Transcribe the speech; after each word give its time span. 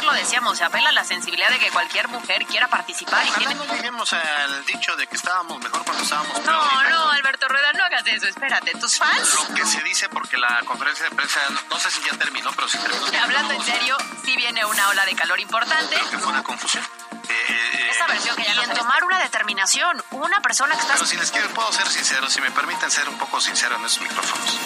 Ayer 0.00 0.12
lo 0.12 0.18
decíamos, 0.18 0.56
se 0.56 0.64
apela 0.64 0.88
a 0.88 0.92
la 0.92 1.04
sensibilidad 1.04 1.50
de 1.50 1.58
que 1.58 1.70
cualquier 1.70 2.08
mujer 2.08 2.46
quiera 2.46 2.68
participar 2.68 3.22
y 3.26 3.28
Ojalá 3.28 3.38
tiene... 3.50 3.54
no 3.54 3.74
lleguemos 3.74 4.10
al 4.14 4.64
dicho 4.64 4.96
de 4.96 5.06
que 5.06 5.14
estábamos 5.14 5.60
mejor 5.60 5.84
cuando 5.84 6.02
estábamos 6.02 6.40
peor. 6.40 6.46
No, 6.46 6.88
no, 6.88 7.10
Alberto 7.10 7.46
Rueda, 7.48 7.70
no 7.74 7.84
hagas 7.84 8.06
eso, 8.06 8.26
espérate. 8.26 8.70
¿Tus 8.78 8.96
fans? 8.96 9.34
Lo 9.34 9.54
que 9.54 9.66
se 9.66 9.82
dice 9.82 10.08
porque 10.08 10.38
la 10.38 10.62
conferencia 10.64 11.04
de 11.04 11.14
prensa, 11.14 11.40
no 11.68 11.78
sé 11.78 11.90
si 11.90 12.00
ya 12.02 12.16
terminó, 12.16 12.50
pero 12.52 12.66
sí 12.66 12.78
terminó. 12.78 13.04
Hablando 13.22 13.52
en 13.52 13.62
serio, 13.62 13.98
sí 14.24 14.34
viene 14.36 14.64
una 14.64 14.88
ola 14.88 15.04
de 15.04 15.14
calor 15.14 15.38
importante. 15.38 15.94
Creo 15.94 16.10
que 16.10 16.18
fue 16.18 16.28
una 16.32 16.42
confusión. 16.42 16.82
Eh, 17.28 17.34
eh, 17.48 17.90
Esa 17.90 18.06
versión 18.06 18.36
que 18.36 18.44
ya 18.44 18.54
no 18.54 18.62
en 18.62 18.72
tomar 18.72 19.04
una 19.04 19.18
determinación, 19.18 20.02
una 20.12 20.40
persona 20.40 20.76
que 20.76 20.80
está... 20.80 20.94
Pero 20.94 21.04
si 21.04 21.18
les 21.18 21.30
quiero, 21.30 21.50
puedo 21.50 21.70
ser 21.72 21.86
sincero, 21.88 22.30
si 22.30 22.40
me 22.40 22.50
permiten 22.50 22.90
ser 22.90 23.06
un 23.06 23.18
poco 23.18 23.38
sincero 23.38 23.76
en 23.76 23.84
esos 23.84 24.00
micrófonos. 24.00 24.56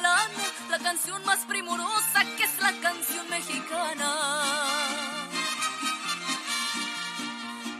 Galana, 0.00 0.44
la 0.70 0.78
canción 0.78 1.24
más 1.24 1.40
primorosa 1.40 2.24
que 2.36 2.44
es 2.44 2.58
la 2.60 2.72
canción 2.80 3.28
mexicana. 3.28 4.14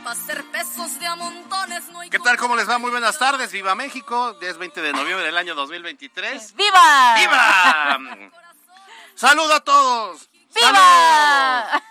Pa' 0.03 0.11
hacer 0.11 0.43
pesos 0.51 0.99
de 0.99 1.07
a 1.07 1.15
montones 1.15 1.89
no 1.89 1.99
hay 1.99 2.09
¿Qué 2.09 2.19
tal? 2.19 2.37
¿Cómo 2.37 2.55
les 2.55 2.67
va? 2.67 2.79
Muy 2.79 2.91
buenas 2.91 3.17
tardes. 3.19 3.51
Viva 3.51 3.75
México. 3.75 4.33
10 4.39 4.57
20 4.57 4.81
de 4.81 4.93
noviembre 4.93 5.25
del 5.25 5.37
año 5.37 5.53
2023. 5.53 6.55
¡Viva! 6.55 7.15
¡Viva! 7.17 7.99
¡Saludo 9.15 9.53
a 9.53 9.59
todos! 9.59 10.27
¡Viva! 10.55 11.83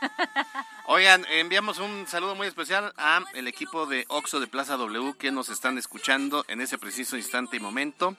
Oigan, 0.87 1.25
enviamos 1.31 1.79
un 1.79 2.09
saludo 2.09 2.35
muy 2.35 2.49
especial 2.49 2.93
a 2.97 3.21
el 3.35 3.47
equipo 3.47 3.87
de 3.87 4.05
Oxo 4.09 4.41
de 4.41 4.49
Plaza 4.49 4.77
W 4.77 5.15
que 5.17 5.31
nos 5.31 5.49
están 5.49 5.79
escuchando 5.79 6.45
en 6.49 6.61
ese 6.61 6.79
preciso 6.79 7.17
instante 7.17 7.57
y 7.57 7.61
momento. 7.61 8.17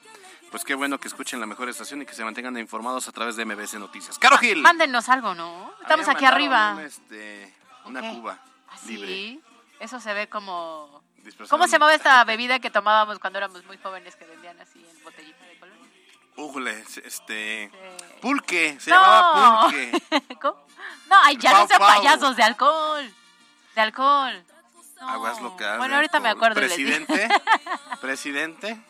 Pues 0.52 0.64
qué 0.64 0.74
bueno 0.74 1.00
que 1.00 1.08
escuchen 1.08 1.40
la 1.40 1.46
mejor 1.46 1.68
estación 1.70 2.02
y 2.02 2.06
que 2.06 2.14
se 2.14 2.22
mantengan 2.24 2.56
informados 2.58 3.08
a 3.08 3.12
través 3.12 3.36
de 3.36 3.44
MBS 3.46 3.74
Noticias. 3.78 4.18
¡Caro 4.18 4.36
Gil! 4.38 4.60
Mándenos 4.60 5.08
algo, 5.08 5.34
¿no? 5.34 5.72
Estamos 5.80 6.06
aquí 6.08 6.24
arriba. 6.26 6.74
un, 6.74 6.80
este, 6.82 7.52
una 7.86 8.00
cuba 8.12 8.38
¿Ah, 8.68 8.76
libre. 8.86 9.08
sí? 9.08 9.42
Eso 9.80 9.98
se 9.98 10.12
ve 10.12 10.28
como... 10.28 11.02
¿Cómo 11.48 11.64
se 11.66 11.72
llamaba 11.72 11.94
esta 11.94 12.22
bebida 12.26 12.58
que 12.60 12.70
tomábamos 12.70 13.18
cuando 13.18 13.38
éramos 13.38 13.64
muy 13.64 13.78
jóvenes 13.78 14.14
que 14.14 14.26
vendían 14.26 14.60
así 14.60 14.84
en 14.88 15.02
botellita 15.04 15.44
de 15.46 15.58
color? 15.58 15.74
Ujule, 16.36 16.84
este... 17.02 17.70
Sí. 17.72 18.18
Pulque, 18.20 18.78
se 18.78 18.90
No. 18.90 18.96
llamaba 18.96 19.62
pulque. 19.62 20.02
¿Cómo? 20.40 20.66
No, 21.08 21.16
ay, 21.24 21.36
ya 21.38 21.50
Pau, 21.52 21.60
no 21.62 21.66
sean 21.68 21.78
pau. 21.80 21.96
payasos 21.96 22.36
de 22.36 22.42
alcohol. 22.42 23.10
De 23.74 23.80
alcohol. 23.80 24.44
No. 25.02 25.08
Aguas 25.08 25.40
locas. 25.40 25.78
Bueno, 25.78 25.96
ahorita 25.96 26.20
me 26.20 26.28
acuerdo. 26.28 26.54
Presidente, 26.54 27.28
presidente, 28.00 28.80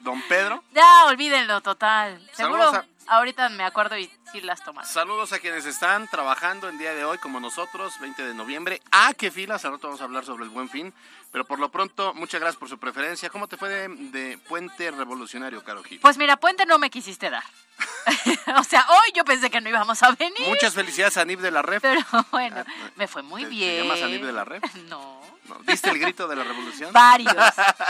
don 0.00 0.20
Pedro. 0.28 0.62
Ya, 0.72 1.06
olvídenlo, 1.06 1.60
total. 1.62 2.20
Seguro 2.34 2.64
Saludos 2.66 2.86
ahorita 3.08 3.48
me 3.48 3.64
acuerdo 3.64 3.96
y 3.98 4.10
sí 4.30 4.40
las 4.40 4.62
toman. 4.62 4.84
Saludos 4.84 5.32
a 5.32 5.38
quienes 5.38 5.66
están 5.66 6.06
trabajando 6.08 6.68
el 6.68 6.78
día 6.78 6.94
de 6.94 7.04
hoy 7.04 7.18
como 7.18 7.40
nosotros, 7.40 7.98
20 8.00 8.22
de 8.22 8.34
noviembre. 8.34 8.80
¿A 8.90 9.14
qué 9.14 9.30
filas? 9.30 9.64
Rato 9.64 9.88
vamos 9.88 10.00
a 10.00 10.04
hablar 10.04 10.24
sobre 10.24 10.44
el 10.44 10.50
buen 10.50 10.68
fin. 10.68 10.92
Pero 11.30 11.44
por 11.44 11.58
lo 11.58 11.70
pronto, 11.70 12.14
muchas 12.14 12.40
gracias 12.40 12.58
por 12.58 12.68
su 12.68 12.78
preferencia. 12.78 13.28
¿Cómo 13.28 13.48
te 13.48 13.56
fue 13.56 13.68
de, 13.68 13.88
de 13.88 14.38
Puente 14.38 14.90
Revolucionario, 14.90 15.62
Caro 15.62 15.82
Gil? 15.84 16.00
Pues 16.00 16.16
mira, 16.16 16.36
puente 16.38 16.64
no 16.64 16.78
me 16.78 16.88
quisiste 16.90 17.28
dar. 17.28 17.44
o 18.58 18.64
sea, 18.64 18.84
hoy 18.88 19.12
yo 19.14 19.24
pensé 19.24 19.50
que 19.50 19.60
no 19.60 19.68
íbamos 19.68 20.02
a 20.02 20.10
venir. 20.12 20.48
Muchas 20.48 20.72
felicidades 20.74 21.16
a 21.18 21.24
Nib 21.24 21.40
de 21.40 21.50
la 21.50 21.62
Ref. 21.62 21.82
Pero 21.82 22.00
bueno, 22.30 22.64
me 22.96 23.06
fue 23.06 23.22
muy 23.22 23.42
¿Te- 23.44 23.48
te 23.50 23.54
bien. 23.54 23.82
llamas 23.84 24.02
Anib 24.02 24.24
de 24.24 24.32
la 24.32 24.44
Red? 24.44 24.62
No. 24.88 25.20
¿No? 25.48 25.54
¿Viste 25.60 25.88
el 25.88 25.98
grito 25.98 26.28
de 26.28 26.36
la 26.36 26.44
revolución? 26.44 26.92
Varios. 26.92 27.34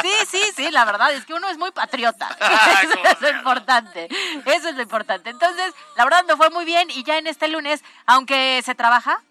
Sí, 0.02 0.12
sí, 0.30 0.40
sí, 0.54 0.70
la 0.70 0.84
verdad 0.84 1.12
es 1.12 1.24
que 1.24 1.34
uno 1.34 1.48
es 1.48 1.58
muy 1.58 1.72
patriota. 1.72 2.28
Eso 2.40 2.92
¿Cómo 2.94 3.04
es 3.08 3.20
lo 3.20 3.30
importante. 3.30 4.08
Eso 4.46 4.68
es 4.68 4.76
lo 4.76 4.82
importante. 4.82 5.30
Entonces, 5.30 5.74
la 5.96 6.04
verdad 6.04 6.24
me 6.24 6.36
fue 6.36 6.50
muy 6.50 6.64
bien 6.64 6.88
y 6.90 7.02
ya 7.02 7.18
en 7.18 7.26
este 7.26 7.48
lunes, 7.48 7.82
aunque 8.06 8.62
se 8.64 8.76
trabaja, 8.76 9.22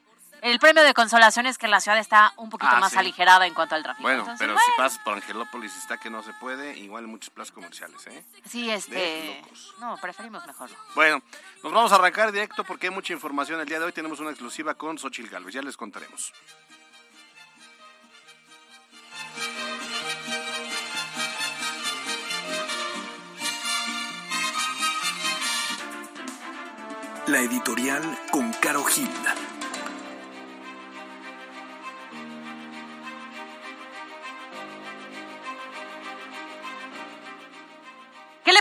el 0.42 0.60
premio 0.60 0.84
de 0.84 0.94
consolación 0.94 1.46
es 1.46 1.58
que 1.58 1.68
la 1.68 1.80
ciudad 1.80 2.00
está 2.00 2.34
un 2.38 2.50
poquito 2.50 2.72
Ah, 2.74 2.80
más 2.80 2.92
sí. 2.92 2.98
aligerada 2.98 3.46
en 3.48 3.54
cuanto 3.54 3.76
al 3.76 3.84
tráfico. 3.84 4.04
Bueno, 4.04 4.20
Entonces, 4.22 4.40
pero 4.40 4.54
bueno, 4.54 4.66
si 4.66 4.82
pasas 4.82 5.00
por 5.00 5.14
Angelópolis 5.16 5.76
está 5.78 5.98
que 5.98 6.10
no 6.10 6.22
se 6.24 6.34
puede, 6.34 6.78
igual 6.78 7.06
en 7.06 7.10
muchos 7.10 7.30
plazas 7.30 7.52
comerciales, 7.52 8.06
¿eh? 8.08 8.26
Sí, 8.50 8.70
este... 8.70 9.42
No, 9.80 9.98
preferimos 9.98 10.46
mejor. 10.46 10.70
no. 10.70 10.78
Bueno, 10.96 11.22
nos 11.64 11.74
vamos 11.74 11.92
a 11.92 11.96
arrancar 11.96 12.32
directo 12.32 12.64
porque 12.64 12.88
hay 12.88 12.94
mucha 12.94 13.14
información 13.14 13.60
el 13.60 13.68
día 13.68 13.80
de 13.80 13.86
hoy. 13.86 13.92
Tenemos 13.92 14.20
una 14.20 14.30
exclusiva 14.32 14.76
con 14.76 14.98
Xochil 14.98 15.30
Gálvez, 15.30 15.54
ya 15.54 15.62
les 15.62 15.76
contaremos. 15.78 16.32
La 27.28 27.40
editorial 27.42 28.02
con 28.32 28.54
Caro 28.54 28.84
Gil. 28.86 29.10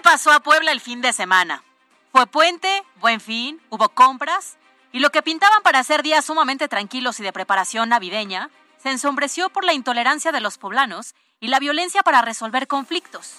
Pasó 0.07 0.31
a 0.31 0.39
Puebla 0.39 0.71
el 0.71 0.81
fin 0.81 1.01
de 1.01 1.13
semana? 1.13 1.65
Fue 2.13 2.29
puente, 2.29 2.85
buen 3.01 3.21
fin, 3.21 3.61
hubo 3.71 3.89
compras 3.89 4.57
y 4.93 5.01
lo 5.01 5.11
que 5.11 5.21
pintaban 5.21 5.65
para 5.65 5.83
ser 5.83 6.05
días 6.05 6.25
sumamente 6.25 6.69
tranquilos 6.69 7.19
y 7.19 7.25
de 7.25 7.33
preparación 7.33 7.89
navideña 7.89 8.49
se 8.81 8.93
ensombreció 8.93 9.51
por 9.51 9.65
la 9.65 9.73
intolerancia 9.73 10.31
de 10.31 10.41
los 10.41 10.59
poblanos 10.59 11.17
y 11.41 11.49
la 11.49 11.59
violencia 11.59 12.05
para 12.05 12.23
resolver 12.23 12.69
conflictos. 12.69 13.39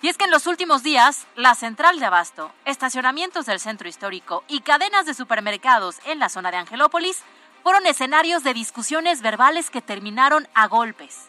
Y 0.00 0.08
es 0.08 0.16
que 0.16 0.24
en 0.24 0.30
los 0.30 0.46
últimos 0.46 0.82
días, 0.82 1.26
la 1.36 1.54
central 1.54 2.00
de 2.00 2.06
abasto, 2.06 2.50
estacionamientos 2.64 3.44
del 3.44 3.60
centro 3.60 3.86
histórico 3.86 4.42
y 4.48 4.60
cadenas 4.60 5.04
de 5.04 5.12
supermercados 5.12 5.98
en 6.06 6.18
la 6.18 6.30
zona 6.30 6.50
de 6.50 6.56
Angelópolis 6.56 7.20
fueron 7.62 7.84
escenarios 7.84 8.42
de 8.42 8.54
discusiones 8.54 9.20
verbales 9.20 9.68
que 9.68 9.82
terminaron 9.82 10.48
a 10.54 10.66
golpes. 10.66 11.26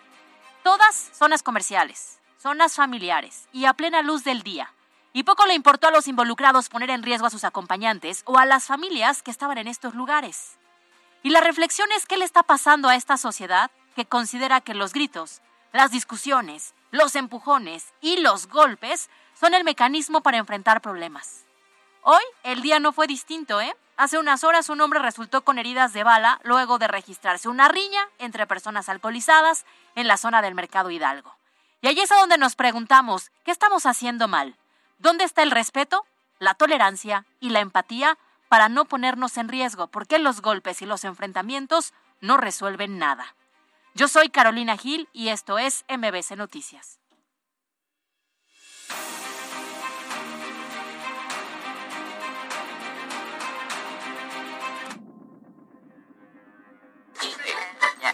Todas 0.63 1.11
zonas 1.13 1.43
comerciales, 1.43 2.19
zonas 2.41 2.75
familiares 2.75 3.49
y 3.51 3.65
a 3.65 3.73
plena 3.73 4.01
luz 4.01 4.23
del 4.23 4.43
día. 4.43 4.71
Y 5.13 5.23
poco 5.23 5.45
le 5.45 5.53
importó 5.53 5.87
a 5.87 5.91
los 5.91 6.07
involucrados 6.07 6.69
poner 6.69 6.89
en 6.89 7.03
riesgo 7.03 7.27
a 7.27 7.31
sus 7.31 7.43
acompañantes 7.43 8.23
o 8.25 8.37
a 8.37 8.45
las 8.45 8.65
familias 8.65 9.23
que 9.23 9.31
estaban 9.31 9.57
en 9.57 9.67
estos 9.67 9.95
lugares. 9.95 10.57
Y 11.23 11.29
la 11.29 11.41
reflexión 11.41 11.89
es 11.95 12.05
qué 12.05 12.17
le 12.17 12.25
está 12.25 12.43
pasando 12.43 12.89
a 12.89 12.95
esta 12.95 13.17
sociedad 13.17 13.71
que 13.95 14.05
considera 14.05 14.61
que 14.61 14.75
los 14.75 14.93
gritos, 14.93 15.41
las 15.73 15.91
discusiones, 15.91 16.73
los 16.91 17.15
empujones 17.15 17.93
y 18.01 18.17
los 18.17 18.47
golpes 18.47 19.09
son 19.33 19.53
el 19.53 19.63
mecanismo 19.63 20.21
para 20.21 20.37
enfrentar 20.37 20.81
problemas. 20.81 21.45
Hoy 22.01 22.23
el 22.43 22.61
día 22.61 22.79
no 22.79 22.93
fue 22.93 23.07
distinto, 23.07 23.59
¿eh? 23.59 23.75
Hace 23.97 24.19
unas 24.19 24.43
horas 24.43 24.69
un 24.69 24.79
hombre 24.79 24.99
resultó 24.99 25.43
con 25.43 25.57
heridas 25.57 25.91
de 25.91 26.03
bala 26.03 26.39
luego 26.43 26.77
de 26.77 26.87
registrarse 26.87 27.49
una 27.49 27.67
riña 27.67 28.07
entre 28.19 28.45
personas 28.45 28.89
alcoholizadas 28.89 29.65
en 29.95 30.07
la 30.07 30.17
zona 30.17 30.41
del 30.41 30.53
Mercado 30.53 30.91
Hidalgo. 30.91 31.35
Y 31.81 31.87
allí 31.87 32.01
es 32.01 32.11
a 32.11 32.15
donde 32.15 32.37
nos 32.37 32.55
preguntamos, 32.55 33.31
¿qué 33.43 33.51
estamos 33.51 33.85
haciendo 33.85 34.27
mal? 34.27 34.55
¿Dónde 34.99 35.23
está 35.23 35.43
el 35.43 35.51
respeto, 35.51 36.05
la 36.39 36.55
tolerancia 36.55 37.25
y 37.39 37.49
la 37.51 37.59
empatía 37.59 38.17
para 38.49 38.69
no 38.69 38.85
ponernos 38.85 39.37
en 39.37 39.47
riesgo? 39.47 39.87
Porque 39.87 40.17
los 40.17 40.41
golpes 40.41 40.81
y 40.81 40.85
los 40.85 41.03
enfrentamientos 41.03 41.93
no 42.19 42.37
resuelven 42.37 42.97
nada. 42.97 43.35
Yo 43.93 44.07
soy 44.07 44.29
Carolina 44.29 44.77
Gil 44.77 45.07
y 45.13 45.29
esto 45.29 45.59
es 45.59 45.85
MBC 45.87 46.35
Noticias. 46.35 46.99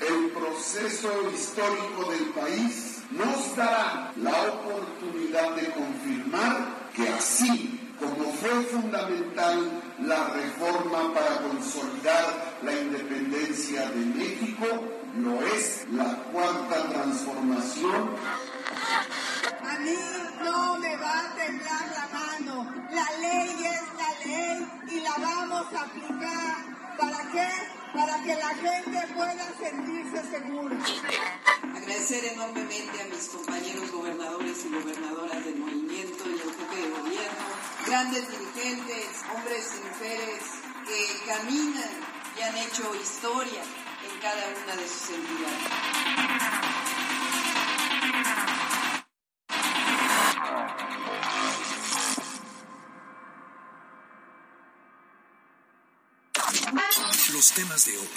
El 0.09 0.31
proceso 0.31 1.09
histórico 1.33 2.11
del 2.11 2.25
país 2.31 3.01
nos 3.11 3.55
dará 3.55 4.11
la 4.17 4.41
oportunidad 4.51 5.55
de 5.55 5.71
confirmar 5.71 6.89
que 6.93 7.07
así 7.07 7.79
como 7.99 8.31
fue 8.33 8.63
fundamental 8.63 9.81
la 9.99 10.29
reforma 10.29 11.13
para 11.13 11.41
consolidar 11.41 12.57
la 12.63 12.73
independencia 12.73 13.89
de 13.91 14.05
México, 14.05 14.65
lo 15.17 15.41
es 15.41 15.85
la 15.91 16.15
cuarta 16.33 16.89
transformación. 16.89 18.09
A 19.61 19.79
mí 19.79 19.97
no 20.43 20.77
me 20.79 20.97
va 20.97 21.33
Para 27.93 28.23
que 28.23 28.35
la 28.35 28.49
gente 28.49 29.13
pueda 29.13 29.53
sentirse 29.59 30.29
segura. 30.31 30.77
Agradecer 31.75 32.25
enormemente 32.25 33.01
a 33.01 33.05
mis 33.05 33.29
compañeros 33.29 33.91
gobernadores 33.91 34.65
y 34.65 34.69
gobernadoras 34.69 35.45
del 35.45 35.57
movimiento 35.57 36.23
y 36.25 36.31
del 36.31 36.39
jefe 36.39 36.75
de 36.75 36.89
gobierno, 36.89 37.45
grandes 37.85 38.29
dirigentes, 38.29 39.23
hombres 39.35 39.75
y 39.77 39.87
mujeres 39.87 40.43
que 40.87 41.25
caminan 41.27 41.89
y 42.37 42.41
han 42.41 42.57
hecho 42.57 42.95
historia 42.95 43.61
en 43.61 44.19
cada 44.21 44.43
una 44.63 44.75
de 44.75 44.87
sus 44.87 45.09
entidades. 45.11 46.82
Los 57.43 57.51
temas 57.51 57.83
de 57.83 57.91
hoy 57.97 58.07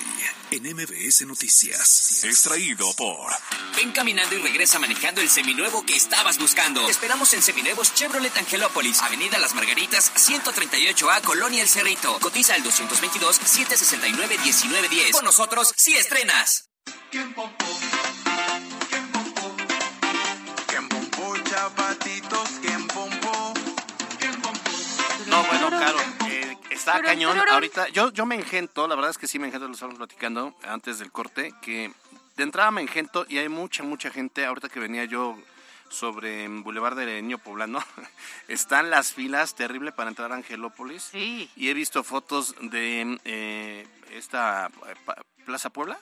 en 0.52 0.62
MBS 0.76 1.26
Noticias. 1.26 2.22
Extraído 2.22 2.94
por. 2.94 3.32
Ven 3.74 3.90
caminando 3.90 4.36
y 4.36 4.38
regresa 4.38 4.78
manejando 4.78 5.20
el 5.20 5.28
seminuevo 5.28 5.84
que 5.84 5.96
estabas 5.96 6.38
buscando. 6.38 6.84
Te 6.84 6.92
esperamos 6.92 7.34
en 7.34 7.42
Seminuevos 7.42 7.92
Chevrolet 7.92 8.38
Angelópolis, 8.38 9.02
Avenida 9.02 9.36
Las 9.38 9.56
Margaritas, 9.56 10.12
138A, 10.14 11.22
Colonia 11.22 11.60
El 11.60 11.68
Cerrito. 11.68 12.16
Cotiza 12.20 12.54
al 12.54 12.62
222-769-1910. 12.62 15.10
Con 15.10 15.24
nosotros, 15.24 15.74
si 15.76 15.90
sí 15.90 15.96
estrenas. 15.96 16.68
No, 25.26 25.42
bueno, 25.42 25.68
claro. 25.70 26.15
Está 26.86 27.02
cañón. 27.02 27.36
Ahorita, 27.48 27.88
yo, 27.88 28.12
yo 28.12 28.26
me 28.26 28.36
engento, 28.36 28.86
la 28.86 28.94
verdad 28.94 29.10
es 29.10 29.18
que 29.18 29.26
sí 29.26 29.38
me 29.38 29.46
engento, 29.46 29.66
lo 29.66 29.74
estamos 29.74 29.96
platicando 29.96 30.54
antes 30.62 30.98
del 30.98 31.10
corte, 31.10 31.52
que 31.60 31.90
de 32.36 32.42
entrada 32.42 32.70
me 32.70 32.80
engento 32.80 33.26
y 33.28 33.38
hay 33.38 33.48
mucha, 33.48 33.82
mucha 33.82 34.10
gente. 34.10 34.46
Ahorita 34.46 34.68
que 34.68 34.78
venía 34.78 35.04
yo 35.04 35.36
sobre 35.88 36.46
Boulevard 36.48 36.96
de 36.96 37.22
Niño 37.22 37.38
Poblano, 37.38 37.80
están 38.48 38.90
las 38.90 39.12
filas 39.12 39.54
terrible 39.54 39.92
para 39.92 40.10
entrar 40.10 40.32
a 40.32 40.36
Angelópolis. 40.36 41.08
Sí. 41.10 41.50
Y 41.56 41.68
he 41.68 41.74
visto 41.74 42.04
fotos 42.04 42.54
de 42.60 43.18
eh, 43.24 43.86
esta 44.12 44.70
eh, 44.86 44.94
Plaza 45.44 45.70
Puebla. 45.70 45.98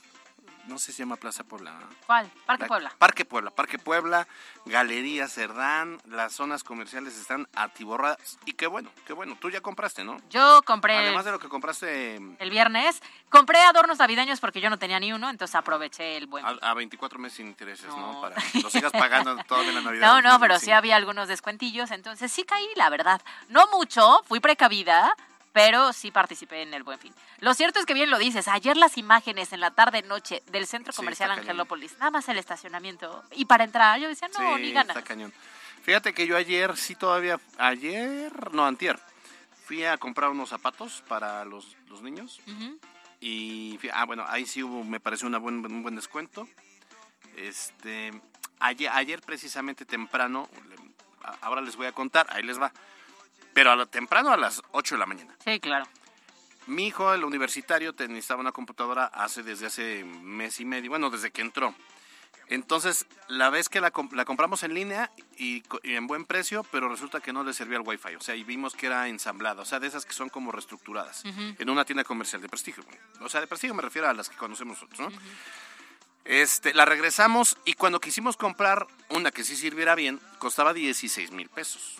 No 0.66 0.78
sé 0.78 0.86
si 0.86 0.92
se 0.92 0.98
llama 1.02 1.16
Plaza 1.16 1.44
Puebla. 1.44 1.72
¿Cuál? 2.06 2.30
Parque 2.46 2.62
La- 2.62 2.68
Puebla. 2.68 2.92
Parque 2.98 3.24
Puebla, 3.24 3.50
Parque 3.50 3.78
Puebla, 3.78 4.26
Galería 4.64 5.28
Cerdán, 5.28 6.00
las 6.06 6.32
zonas 6.32 6.64
comerciales 6.64 7.18
están 7.18 7.46
atiborradas. 7.54 8.38
Y 8.46 8.52
qué 8.54 8.66
bueno, 8.66 8.90
qué 9.06 9.12
bueno. 9.12 9.36
Tú 9.40 9.50
ya 9.50 9.60
compraste, 9.60 10.04
¿no? 10.04 10.16
Yo 10.30 10.62
compré 10.64 10.96
Además 10.96 11.24
de 11.24 11.32
lo 11.32 11.38
que 11.38 11.48
compraste 11.48 12.16
el 12.16 12.50
viernes, 12.50 13.02
compré 13.28 13.60
adornos 13.62 13.98
navideños 13.98 14.40
porque 14.40 14.60
yo 14.60 14.70
no 14.70 14.78
tenía 14.78 14.98
ni 15.00 15.12
uno, 15.12 15.28
entonces 15.30 15.54
aproveché 15.54 16.16
el 16.16 16.26
buen 16.26 16.44
a, 16.44 16.50
a 16.62 16.74
24 16.74 17.18
meses 17.18 17.36
sin 17.36 17.46
intereses, 17.48 17.86
¿no? 17.88 18.14
No. 18.14 18.20
Para 18.20 18.36
que 18.36 18.60
lo 18.60 18.70
sigas 18.70 18.92
pagando 18.92 19.32
en 19.38 19.74
la 19.74 19.80
Navidad. 19.82 20.06
No, 20.06 20.14
no, 20.22 20.40
pero 20.40 20.54
2025. 20.54 20.60
sí 20.64 20.70
había 20.72 20.96
algunos 20.96 21.28
descuentillos, 21.28 21.90
entonces 21.90 22.32
sí 22.32 22.44
caí, 22.44 22.66
la 22.76 22.88
verdad. 22.90 23.20
No 23.48 23.66
mucho, 23.72 24.22
fui 24.26 24.40
precavida, 24.40 25.14
pero 25.54 25.92
sí 25.92 26.10
participé 26.10 26.62
en 26.62 26.74
el 26.74 26.82
Buen 26.82 26.98
Fin. 26.98 27.14
Lo 27.38 27.54
cierto 27.54 27.78
es 27.78 27.86
que 27.86 27.94
bien 27.94 28.10
lo 28.10 28.18
dices, 28.18 28.48
ayer 28.48 28.76
las 28.76 28.98
imágenes 28.98 29.52
en 29.52 29.60
la 29.60 29.70
tarde-noche 29.70 30.42
del 30.50 30.66
centro 30.66 30.92
comercial. 30.92 31.30
Angelópolis, 31.30 31.92
nada 31.98 32.10
más 32.10 32.28
el 32.28 32.38
estacionamiento, 32.38 33.22
y 33.30 33.44
para 33.46 33.62
entrar 33.64 33.98
yo 34.00 34.08
decía, 34.08 34.28
no, 34.36 34.56
Sí, 34.56 34.62
ni 34.62 34.72
ganas. 34.72 34.96
está 34.96 35.06
cañón. 35.08 35.32
Fíjate 35.84 36.12
que 36.12 36.26
yo 36.26 36.36
ayer, 36.36 36.76
sí 36.76 36.96
todavía, 36.96 37.38
ayer, 37.56 38.52
no, 38.52 38.66
antier, 38.66 38.98
fui 39.64 39.84
a 39.84 39.96
comprar 39.96 40.30
unos 40.30 40.48
zapatos 40.48 41.02
para 41.06 41.44
los, 41.44 41.76
los 41.88 42.02
niños. 42.02 42.40
Y, 43.20 43.78
fui- 43.80 43.90
ah, 43.94 44.04
bueno, 44.06 44.24
ahí 44.28 44.46
sí 44.46 44.62
hubo, 44.62 44.82
me 44.82 44.98
pareció 44.98 45.28
una 45.28 45.38
buen, 45.38 45.64
un 45.64 45.82
buen 45.82 45.94
descuento. 45.94 46.48
Este, 47.36 48.12
ayer, 48.58 48.90
ayer 48.92 49.20
precisamente 49.22 49.84
temprano, 49.84 50.48
ahora 51.42 51.60
les 51.60 51.76
voy 51.76 51.86
a 51.86 51.92
contar, 51.92 52.26
ahí 52.30 52.42
les 52.42 52.60
va. 52.60 52.72
Pero 53.54 53.70
a 53.72 53.76
lo 53.76 53.86
temprano 53.86 54.30
a 54.30 54.36
las 54.36 54.60
8 54.72 54.96
de 54.96 54.98
la 54.98 55.06
mañana. 55.06 55.34
Sí, 55.44 55.60
claro. 55.60 55.86
Mi 56.66 56.86
hijo, 56.88 57.12
el 57.14 57.24
universitario, 57.24 57.94
necesitaba 57.98 58.40
una 58.40 58.52
computadora 58.52 59.04
hace 59.06 59.42
desde 59.42 59.66
hace 59.66 60.02
mes 60.04 60.60
y 60.60 60.64
medio, 60.64 60.90
bueno, 60.90 61.10
desde 61.10 61.30
que 61.30 61.42
entró. 61.42 61.74
Entonces, 62.48 63.06
la 63.28 63.48
vez 63.48 63.68
que 63.70 63.80
la, 63.80 63.90
comp- 63.92 64.12
la 64.12 64.24
compramos 64.26 64.62
en 64.64 64.74
línea 64.74 65.10
y, 65.38 65.62
y 65.82 65.94
en 65.94 66.06
buen 66.06 66.26
precio, 66.26 66.62
pero 66.70 66.88
resulta 66.90 67.20
que 67.20 67.32
no 67.32 67.42
le 67.42 67.54
servía 67.54 67.78
el 67.78 67.82
Wi-Fi. 67.86 68.16
O 68.16 68.20
sea, 68.20 68.34
y 68.34 68.44
vimos 68.44 68.74
que 68.74 68.86
era 68.86 69.08
ensamblada, 69.08 69.62
o 69.62 69.64
sea, 69.64 69.80
de 69.80 69.86
esas 69.86 70.04
que 70.04 70.12
son 70.12 70.28
como 70.28 70.52
reestructuradas, 70.52 71.22
en 71.24 71.70
una 71.70 71.84
tienda 71.86 72.04
comercial 72.04 72.42
de 72.42 72.48
prestigio. 72.50 72.84
O 73.20 73.28
sea, 73.30 73.40
de 73.40 73.46
prestigio 73.46 73.74
me 73.74 73.82
refiero 73.82 74.08
a 74.08 74.12
las 74.12 74.28
que 74.28 74.36
conocemos 74.36 74.76
nosotros, 74.82 75.00
¿no? 75.00 75.18
Este, 76.26 76.72
la 76.72 76.84
regresamos 76.86 77.56
y 77.66 77.74
cuando 77.74 78.00
quisimos 78.00 78.36
comprar 78.36 78.86
una 79.10 79.30
que 79.30 79.44
sí 79.44 79.56
sirviera 79.56 79.94
bien, 79.94 80.20
costaba 80.38 80.72
16 80.72 81.30
mil 81.32 81.48
pesos. 81.50 81.96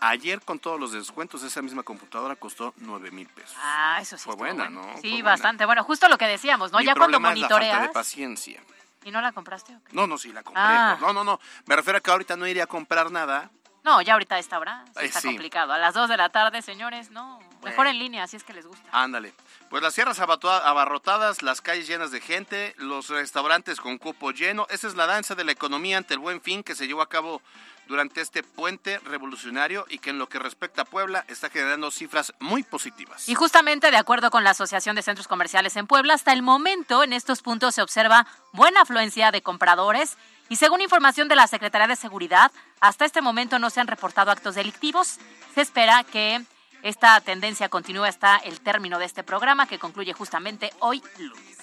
Ayer, 0.00 0.40
con 0.42 0.58
todos 0.58 0.78
los 0.78 0.92
descuentos, 0.92 1.42
esa 1.42 1.60
misma 1.62 1.82
computadora 1.82 2.36
costó 2.36 2.72
9 2.78 3.10
mil 3.10 3.26
pesos. 3.28 3.56
Ah, 3.60 3.98
eso 4.00 4.16
sí. 4.16 4.24
Fue 4.24 4.36
buena, 4.36 4.64
bueno. 4.64 4.82
¿no? 4.82 4.92
Sí, 4.96 5.00
Fue 5.00 5.10
buena. 5.10 5.30
bastante. 5.30 5.64
Bueno, 5.66 5.82
justo 5.84 6.08
lo 6.08 6.18
que 6.18 6.26
decíamos, 6.26 6.70
¿no? 6.72 6.78
Mi 6.78 6.84
ya 6.86 6.94
cuando 6.94 7.18
problema 7.18 7.32
es 7.34 7.40
la 7.40 7.48
falta 7.48 7.64
de 7.64 7.70
monitoreas. 7.72 7.92
paciencia. 7.94 8.62
¿Y 9.04 9.10
no 9.10 9.20
la 9.20 9.32
compraste 9.32 9.74
o 9.74 9.80
qué? 9.84 9.92
No, 9.92 10.06
no, 10.06 10.18
sí, 10.18 10.32
la 10.32 10.42
compré. 10.42 10.62
Ah. 10.64 10.96
pues, 10.98 11.06
No, 11.06 11.12
no, 11.12 11.24
no. 11.24 11.40
Me 11.66 11.76
refiero 11.76 11.98
a 11.98 12.00
que 12.00 12.10
ahorita 12.10 12.36
no 12.36 12.46
iría 12.46 12.64
a 12.64 12.66
comprar 12.66 13.10
nada. 13.10 13.50
No, 13.84 14.02
ya 14.02 14.14
ahorita 14.14 14.34
a 14.34 14.38
esta 14.38 14.58
hora 14.58 14.84
sí 14.86 14.92
Ay, 14.96 15.06
está 15.06 15.20
sí. 15.20 15.28
complicado. 15.28 15.72
A 15.72 15.78
las 15.78 15.94
2 15.94 16.08
de 16.08 16.16
la 16.16 16.28
tarde, 16.28 16.62
señores, 16.62 17.10
no. 17.10 17.38
Mejor 17.62 17.86
en 17.86 17.98
línea, 17.98 18.22
así 18.24 18.36
es 18.36 18.44
que 18.44 18.52
les 18.52 18.66
gusta. 18.66 18.88
Ándale. 18.92 19.32
Pues 19.70 19.82
las 19.82 19.94
sierras 19.94 20.20
abarrotadas, 20.20 21.42
las 21.42 21.60
calles 21.60 21.86
llenas 21.88 22.10
de 22.10 22.20
gente, 22.20 22.74
los 22.78 23.08
restaurantes 23.08 23.80
con 23.80 23.98
cupo 23.98 24.30
lleno. 24.30 24.66
Esa 24.70 24.86
es 24.86 24.94
la 24.94 25.06
danza 25.06 25.34
de 25.34 25.44
la 25.44 25.52
economía 25.52 25.98
ante 25.98 26.14
el 26.14 26.20
buen 26.20 26.40
fin 26.40 26.62
que 26.62 26.74
se 26.74 26.86
llevó 26.86 27.02
a 27.02 27.08
cabo 27.08 27.42
durante 27.88 28.20
este 28.20 28.42
puente 28.42 28.98
revolucionario 29.00 29.86
y 29.88 29.98
que 29.98 30.10
en 30.10 30.18
lo 30.18 30.28
que 30.28 30.38
respecta 30.38 30.82
a 30.82 30.84
Puebla 30.84 31.24
está 31.26 31.48
generando 31.50 31.90
cifras 31.90 32.32
muy 32.38 32.62
positivas. 32.62 33.28
Y 33.28 33.34
justamente 33.34 33.90
de 33.90 33.96
acuerdo 33.96 34.30
con 34.30 34.44
la 34.44 34.50
Asociación 34.50 34.94
de 34.94 35.02
Centros 35.02 35.26
Comerciales 35.26 35.74
en 35.76 35.86
Puebla, 35.86 36.14
hasta 36.14 36.32
el 36.32 36.42
momento 36.42 37.02
en 37.02 37.12
estos 37.14 37.42
puntos 37.42 37.74
se 37.74 37.82
observa 37.82 38.26
buena 38.52 38.82
afluencia 38.82 39.30
de 39.30 39.42
compradores 39.42 40.16
y 40.48 40.56
según 40.56 40.80
información 40.80 41.28
de 41.28 41.36
la 41.36 41.46
Secretaría 41.46 41.86
de 41.86 41.96
Seguridad, 41.96 42.50
hasta 42.80 43.04
este 43.04 43.20
momento 43.20 43.58
no 43.58 43.70
se 43.70 43.80
han 43.80 43.86
reportado 43.86 44.30
actos 44.30 44.54
delictivos. 44.54 45.18
Se 45.54 45.60
espera 45.60 46.04
que 46.04 46.42
esta 46.82 47.20
tendencia 47.20 47.68
continúe 47.68 48.04
hasta 48.04 48.36
el 48.36 48.60
término 48.60 48.98
de 48.98 49.04
este 49.04 49.22
programa 49.22 49.66
que 49.66 49.78
concluye 49.78 50.12
justamente 50.12 50.70
hoy 50.80 51.02
lunes. 51.18 51.58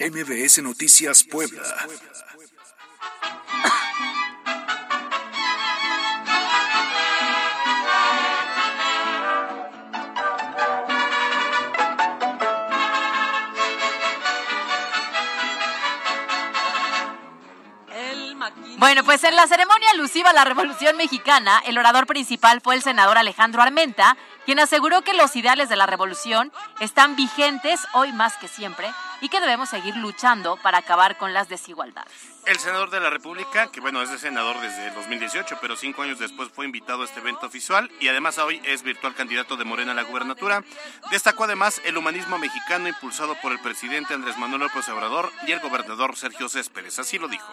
MBS 0.00 0.62
Noticias 0.62 1.24
Puebla. 1.24 1.62
Bueno, 18.80 19.04
pues 19.04 19.22
en 19.24 19.36
la 19.36 19.46
ceremonia 19.46 19.90
alusiva 19.90 20.30
a 20.30 20.32
la 20.32 20.46
Revolución 20.46 20.96
Mexicana, 20.96 21.60
el 21.66 21.76
orador 21.76 22.06
principal 22.06 22.62
fue 22.62 22.74
el 22.74 22.82
senador 22.82 23.18
Alejandro 23.18 23.60
Armenta, 23.60 24.16
quien 24.46 24.58
aseguró 24.58 25.02
que 25.02 25.12
los 25.12 25.36
ideales 25.36 25.68
de 25.68 25.76
la 25.76 25.84
revolución 25.84 26.50
están 26.80 27.14
vigentes 27.14 27.86
hoy 27.92 28.10
más 28.14 28.38
que 28.38 28.48
siempre 28.48 28.90
y 29.20 29.28
que 29.28 29.38
debemos 29.38 29.68
seguir 29.68 29.94
luchando 29.96 30.56
para 30.62 30.78
acabar 30.78 31.18
con 31.18 31.34
las 31.34 31.50
desigualdades. 31.50 32.10
El 32.46 32.58
senador 32.58 32.88
de 32.88 33.00
la 33.00 33.10
República, 33.10 33.70
que 33.70 33.82
bueno, 33.82 34.00
es 34.00 34.10
de 34.10 34.18
senador 34.18 34.58
desde 34.62 34.88
el 34.88 34.94
2018, 34.94 35.58
pero 35.60 35.76
cinco 35.76 36.00
años 36.00 36.18
después 36.18 36.48
fue 36.48 36.64
invitado 36.64 37.02
a 37.02 37.04
este 37.04 37.20
evento 37.20 37.48
oficial 37.48 37.90
y 38.00 38.08
además 38.08 38.38
hoy 38.38 38.62
es 38.64 38.82
virtual 38.82 39.14
candidato 39.14 39.58
de 39.58 39.66
Morena 39.66 39.92
a 39.92 39.94
la 39.94 40.04
gubernatura, 40.04 40.64
destacó 41.10 41.44
además 41.44 41.82
el 41.84 41.98
humanismo 41.98 42.38
mexicano 42.38 42.88
impulsado 42.88 43.34
por 43.42 43.52
el 43.52 43.60
presidente 43.60 44.14
Andrés 44.14 44.38
Manuel 44.38 44.62
López 44.62 44.88
Obrador 44.88 45.30
y 45.46 45.52
el 45.52 45.60
gobernador 45.60 46.16
Sergio 46.16 46.48
Céspedes. 46.48 46.98
Así 46.98 47.18
lo 47.18 47.28
dijo. 47.28 47.52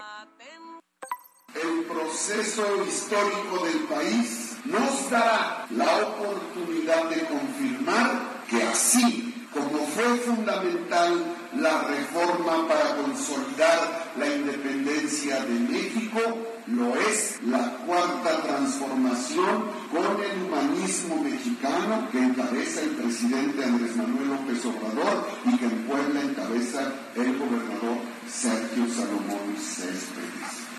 El 1.64 1.86
proceso 1.86 2.64
histórico 2.88 3.66
del 3.66 3.80
país 3.86 4.58
nos 4.66 5.10
dará 5.10 5.66
la 5.72 6.08
oportunidad 6.08 7.10
de 7.10 7.26
confirmar 7.26 8.44
que 8.48 8.62
así 8.62 9.34
como 9.52 9.86
fue 9.88 10.18
fundamental 10.18 11.36
la 11.60 11.84
reforma 11.84 12.68
para 12.68 12.96
consolidar 12.98 14.12
la 14.20 14.28
independencia 14.28 15.44
de 15.46 15.60
México, 15.60 16.20
lo 16.68 16.96
es 16.96 17.40
la 17.44 17.78
cuarta 17.88 18.44
transformación 18.44 19.66
con 19.92 20.24
el 20.24 20.44
humanismo 20.44 21.24
mexicano 21.24 22.08
que 22.12 22.20
encabeza 22.20 22.82
el 22.82 22.90
presidente 22.90 23.64
Andrés 23.64 23.96
Manuel 23.96 24.30
López 24.30 24.64
Obrador 24.66 25.28
y 25.46 25.58
que 25.58 25.66
en 25.66 25.84
Puebla 25.88 26.22
encabeza 26.22 26.94
el 27.16 27.38
gobernador 27.38 27.98
Sergio 28.30 28.86
Salomón 28.94 29.56
Céspedes. 29.58 30.77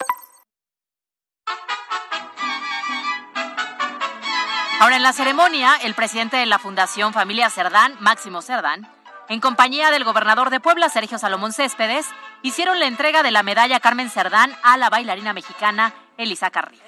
Ahora, 4.81 4.97
en 4.97 5.03
la 5.03 5.13
ceremonia, 5.13 5.77
el 5.83 5.95
presidente 5.95 6.37
de 6.37 6.47
la 6.47 6.59
Fundación 6.59 7.13
Familia 7.13 7.51
Cerdán, 7.51 7.97
Máximo 8.01 8.43
Cerdán, 8.43 8.89
en 9.29 9.41
compañía 9.41 9.91
del 9.91 10.05
gobernador 10.05 10.51
de 10.51 10.61
Puebla, 10.61 10.89
Sergio 10.89 11.19
Salomón 11.19 11.53
Céspedes, 11.53 12.07
hicieron 12.43 12.79
la 12.79 12.87
entrega 12.87 13.23
de 13.23 13.33
la 13.33 13.43
medalla 13.43 13.81
Carmen 13.81 14.09
Cerdán 14.09 14.55
a 14.63 14.77
la 14.77 14.89
bailarina 14.89 15.33
mexicana 15.33 15.93
Elisa 16.17 16.51
Carrillo. 16.51 16.83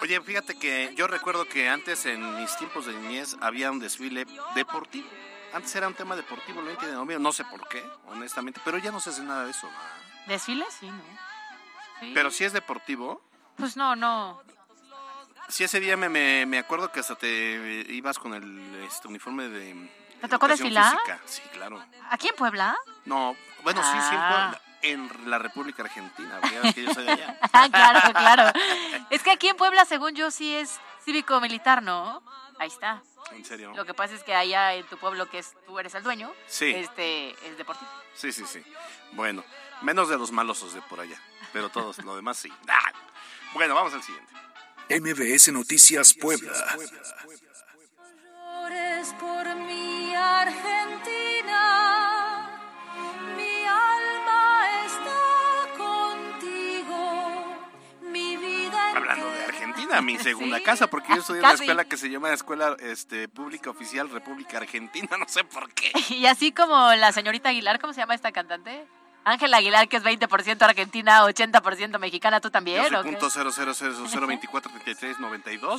Oye, 0.00 0.20
fíjate 0.22 0.58
que 0.58 0.92
yo 0.96 1.06
recuerdo 1.06 1.44
que 1.46 1.68
antes 1.68 2.06
en 2.06 2.36
mis 2.36 2.56
tiempos 2.56 2.86
de 2.86 2.94
niñez 2.94 3.36
había 3.40 3.70
un 3.70 3.78
desfile 3.78 4.26
deportivo. 4.54 5.08
Antes 5.52 5.74
era 5.76 5.86
un 5.86 5.94
tema 5.94 6.16
deportivo 6.16 6.60
el 6.60 6.66
20 6.66 6.86
de 6.86 6.92
noviembre, 6.92 7.18
no 7.20 7.30
sé 7.32 7.44
por 7.44 7.68
qué, 7.68 7.84
honestamente, 8.08 8.60
pero 8.64 8.78
ya 8.78 8.90
no 8.90 8.98
se 9.00 9.10
hace 9.10 9.22
nada 9.22 9.44
de 9.44 9.50
eso. 9.50 9.68
¿no? 9.68 10.32
¿Desfile? 10.32 10.64
Sí, 10.80 10.88
¿no? 10.88 11.02
Sí. 12.00 12.10
Pero 12.12 12.30
si 12.30 12.44
es 12.44 12.52
deportivo, 12.52 13.22
Pues 13.56 13.76
no, 13.76 13.94
no. 13.94 14.42
Si 15.48 15.64
ese 15.64 15.80
día 15.80 15.96
me, 15.96 16.08
me, 16.08 16.46
me 16.46 16.58
acuerdo 16.58 16.90
que 16.92 17.00
hasta 17.00 17.14
te 17.16 17.86
ibas 17.88 18.18
con 18.18 18.34
el 18.34 18.84
este, 18.84 19.08
uniforme 19.08 19.48
de... 19.48 19.90
¿Te 20.20 20.28
tocó 20.28 20.48
desfilar? 20.48 20.92
física. 20.96 21.20
Sí, 21.26 21.42
claro. 21.52 21.84
¿Aquí 22.10 22.28
en 22.28 22.34
Puebla? 22.36 22.76
No, 23.04 23.36
bueno, 23.62 23.82
sí, 23.82 23.88
sí, 24.08 24.14
en 24.14 24.20
Ah. 24.20 24.30
Puebla, 24.30 24.60
en 24.82 25.30
la 25.30 25.38
República 25.38 25.82
Argentina, 25.82 26.38
porque 26.40 26.54
ya 26.56 26.60
ves 26.62 26.74
que 26.74 26.82
yo 26.84 26.94
soy 26.94 27.04
de 27.04 27.12
allá. 27.12 27.38
Ah, 27.52 27.68
claro, 27.70 28.00
claro. 28.12 28.58
Es 29.10 29.22
que 29.22 29.30
aquí 29.30 29.48
en 29.48 29.56
Puebla, 29.56 29.84
según 29.84 30.14
yo, 30.14 30.30
sí 30.30 30.54
es 30.54 30.78
cívico-militar, 31.04 31.82
¿no? 31.82 32.22
Ahí 32.58 32.68
está. 32.68 33.02
En 33.32 33.44
serio. 33.44 33.72
Lo 33.74 33.84
que 33.84 33.94
pasa 33.94 34.14
es 34.14 34.22
que 34.22 34.34
allá 34.34 34.74
en 34.74 34.86
tu 34.86 34.96
pueblo, 34.98 35.28
que 35.28 35.38
es 35.38 35.54
tú 35.66 35.78
eres 35.78 35.94
el 35.94 36.02
dueño, 36.02 36.32
Sí. 36.46 36.70
este 36.74 37.30
es 37.48 37.56
deportivo. 37.58 37.90
Sí, 38.14 38.32
sí, 38.32 38.44
sí. 38.46 38.62
Bueno, 39.12 39.42
menos 39.82 40.08
de 40.08 40.16
los 40.18 40.30
malosos 40.30 40.72
de 40.74 40.82
por 40.82 41.00
allá, 41.00 41.18
pero 41.52 41.68
todos, 41.70 41.98
lo 42.04 42.14
demás 42.16 42.36
sí. 42.38 42.52
Ah. 42.68 42.92
Bueno, 43.54 43.74
vamos 43.74 43.92
al 43.94 44.02
siguiente. 44.02 44.32
MBS 44.90 45.52
Noticias 45.52 46.14
Puebla. 46.14 46.52
Por 49.20 49.54
mi 49.56 50.14
Argentina, 50.14 51.60
mi 53.36 53.64
alma 53.66 54.66
está 54.86 55.68
contigo, 55.76 57.44
mi 58.10 58.36
vida 58.38 58.92
Hablando 58.96 59.30
de. 59.30 59.44
Argentina, 59.44 60.00
mi 60.00 60.18
segunda 60.22 60.56
Sí, 60.56 60.64
casa, 60.64 60.88
porque 60.88 61.08
yo 61.14 61.20
estudié 61.20 61.40
en 61.40 61.44
una 61.44 61.54
escuela 61.54 61.84
que 61.84 61.96
se 61.98 62.08
llama 62.08 62.32
Escuela 62.32 62.76
este, 62.80 63.28
Pública 63.28 63.68
Oficial 63.70 64.08
República 64.08 64.56
Argentina, 64.56 65.16
no 65.18 65.28
sé 65.28 65.44
por 65.44 65.70
qué. 65.74 65.92
Y 66.08 66.24
así 66.26 66.50
como 66.52 66.94
la 66.94 67.12
señorita 67.12 67.50
Aguilar, 67.50 67.78
¿cómo 67.78 67.92
se 67.92 68.00
llama 68.00 68.14
esta 68.14 68.32
cantante? 68.32 68.86
Ángela 69.24 69.56
Aguilar, 69.58 69.88
que 69.88 69.96
es 69.96 70.02
20% 70.04 70.62
argentina, 70.62 71.22
80% 71.24 71.98
mexicana, 71.98 72.40
¿tú 72.40 72.50
también? 72.50 72.82
Yo 72.82 72.90
soy. 73.02 73.10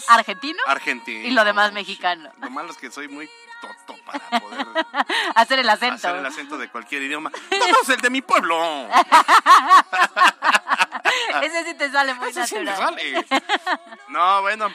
¿Argentino? 0.09 0.59
Argentino. 0.67 1.27
Y 1.27 1.31
lo 1.31 1.43
demás 1.45 1.71
mexicano. 1.71 2.31
Lo 2.41 2.49
malo 2.49 2.71
es 2.71 2.77
que 2.77 2.89
soy 2.91 3.07
muy 3.07 3.29
toto 3.61 3.95
para 4.05 4.19
poder 4.41 4.65
Hacer 5.35 5.59
el 5.59 5.69
acento. 5.69 5.95
hacer 5.95 6.15
el 6.15 6.25
acento 6.25 6.57
de 6.57 6.69
cualquier 6.69 7.03
idioma. 7.03 7.31
¡No, 7.51 7.57
no, 7.67 7.77
es 7.83 7.89
el 7.89 8.01
de 8.01 8.09
mi 8.09 8.21
pueblo! 8.21 8.87
Ese 11.43 11.63
sí 11.65 11.73
te 11.75 11.91
sale 11.91 12.13
muy 12.15 12.29
Ese 12.29 12.47
sí 12.47 12.55
me 12.55 12.63
natural. 12.65 12.95
sale. 12.95 13.25
No, 14.09 14.41
bueno, 14.41 14.69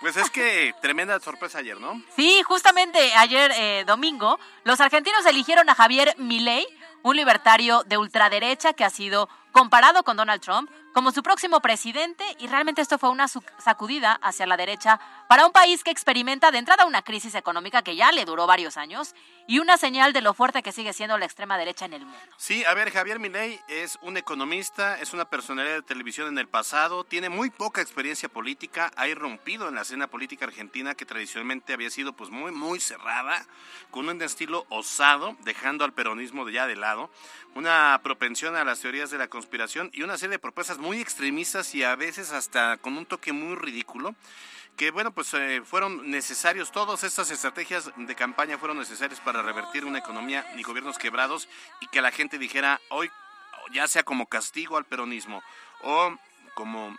pues 0.00 0.16
es 0.16 0.30
que 0.30 0.74
tremenda 0.80 1.18
sorpresa 1.20 1.58
ayer, 1.58 1.80
¿no? 1.80 2.02
Sí, 2.16 2.42
justamente 2.42 3.14
ayer 3.14 3.52
eh, 3.56 3.84
domingo, 3.86 4.38
los 4.64 4.80
argentinos 4.80 5.24
eligieron 5.26 5.68
a 5.68 5.74
Javier 5.74 6.14
Milei, 6.18 6.66
un 7.02 7.16
libertario 7.16 7.82
de 7.84 7.98
ultraderecha 7.98 8.72
que 8.72 8.84
ha 8.84 8.90
sido 8.90 9.28
comparado 9.52 10.02
con 10.02 10.16
Donald 10.16 10.40
Trump 10.40 10.70
como 10.92 11.12
su 11.12 11.22
próximo 11.22 11.60
presidente 11.60 12.24
y 12.38 12.46
realmente 12.46 12.82
esto 12.82 12.98
fue 12.98 13.10
una 13.10 13.28
sacudida 13.28 14.12
hacia 14.22 14.46
la 14.46 14.56
derecha 14.56 15.00
para 15.28 15.46
un 15.46 15.52
país 15.52 15.82
que 15.82 15.90
experimenta 15.90 16.50
de 16.50 16.58
entrada 16.58 16.86
una 16.86 17.02
crisis 17.02 17.34
económica 17.34 17.82
que 17.82 17.96
ya 17.96 18.12
le 18.12 18.24
duró 18.24 18.46
varios 18.46 18.76
años 18.76 19.14
y 19.46 19.58
una 19.58 19.76
señal 19.76 20.12
de 20.12 20.20
lo 20.20 20.34
fuerte 20.34 20.62
que 20.62 20.72
sigue 20.72 20.92
siendo 20.92 21.18
la 21.18 21.24
extrema 21.24 21.58
derecha 21.58 21.86
en 21.86 21.94
el 21.94 22.04
mundo. 22.04 22.18
Sí, 22.36 22.64
a 22.64 22.74
ver, 22.74 22.90
Javier 22.90 23.18
Milei 23.18 23.60
es 23.68 23.98
un 24.02 24.16
economista, 24.16 25.00
es 25.00 25.12
una 25.12 25.24
personalidad 25.24 25.74
de 25.74 25.82
televisión 25.82 26.28
en 26.28 26.38
el 26.38 26.48
pasado, 26.48 27.04
tiene 27.04 27.28
muy 27.28 27.50
poca 27.50 27.80
experiencia 27.80 28.28
política, 28.28 28.90
ha 28.96 29.08
irrumpido 29.08 29.68
en 29.68 29.74
la 29.74 29.82
escena 29.82 30.06
política 30.06 30.44
argentina 30.44 30.94
que 30.94 31.06
tradicionalmente 31.06 31.72
había 31.72 31.90
sido 31.90 32.12
pues 32.12 32.30
muy 32.30 32.52
muy 32.52 32.80
cerrada, 32.80 33.44
con 33.90 34.08
un 34.08 34.22
estilo 34.22 34.66
osado, 34.68 35.36
dejando 35.40 35.84
al 35.84 35.92
peronismo 35.92 36.44
de 36.44 36.52
ya 36.52 36.66
de 36.66 36.76
lado, 36.76 37.10
una 37.54 38.00
propensión 38.02 38.56
a 38.56 38.64
las 38.64 38.80
teorías 38.80 39.10
de 39.10 39.18
la 39.18 39.28
conspiración 39.28 39.90
y 39.92 40.02
una 40.02 40.16
serie 40.16 40.32
de 40.32 40.38
propuestas 40.38 40.78
muy 40.82 41.00
extremistas 41.00 41.74
y 41.74 41.84
a 41.84 41.96
veces 41.96 42.32
hasta 42.32 42.76
con 42.76 42.98
un 42.98 43.06
toque 43.06 43.32
muy 43.32 43.54
ridículo 43.54 44.14
que 44.76 44.90
bueno, 44.90 45.12
pues 45.12 45.32
eh, 45.34 45.62
fueron 45.64 46.10
necesarios, 46.10 46.72
todas 46.72 47.04
estas 47.04 47.30
estrategias 47.30 47.90
de 47.96 48.14
campaña 48.14 48.58
fueron 48.58 48.78
necesarias 48.78 49.20
para 49.20 49.42
revertir 49.42 49.84
una 49.84 49.98
economía 49.98 50.44
y 50.56 50.62
gobiernos 50.62 50.98
quebrados 50.98 51.48
y 51.80 51.86
que 51.88 52.00
la 52.00 52.10
gente 52.10 52.38
dijera 52.38 52.80
hoy, 52.88 53.10
ya 53.72 53.86
sea 53.86 54.02
como 54.02 54.26
castigo 54.26 54.76
al 54.76 54.84
peronismo 54.84 55.42
o 55.82 56.16
como 56.54 56.96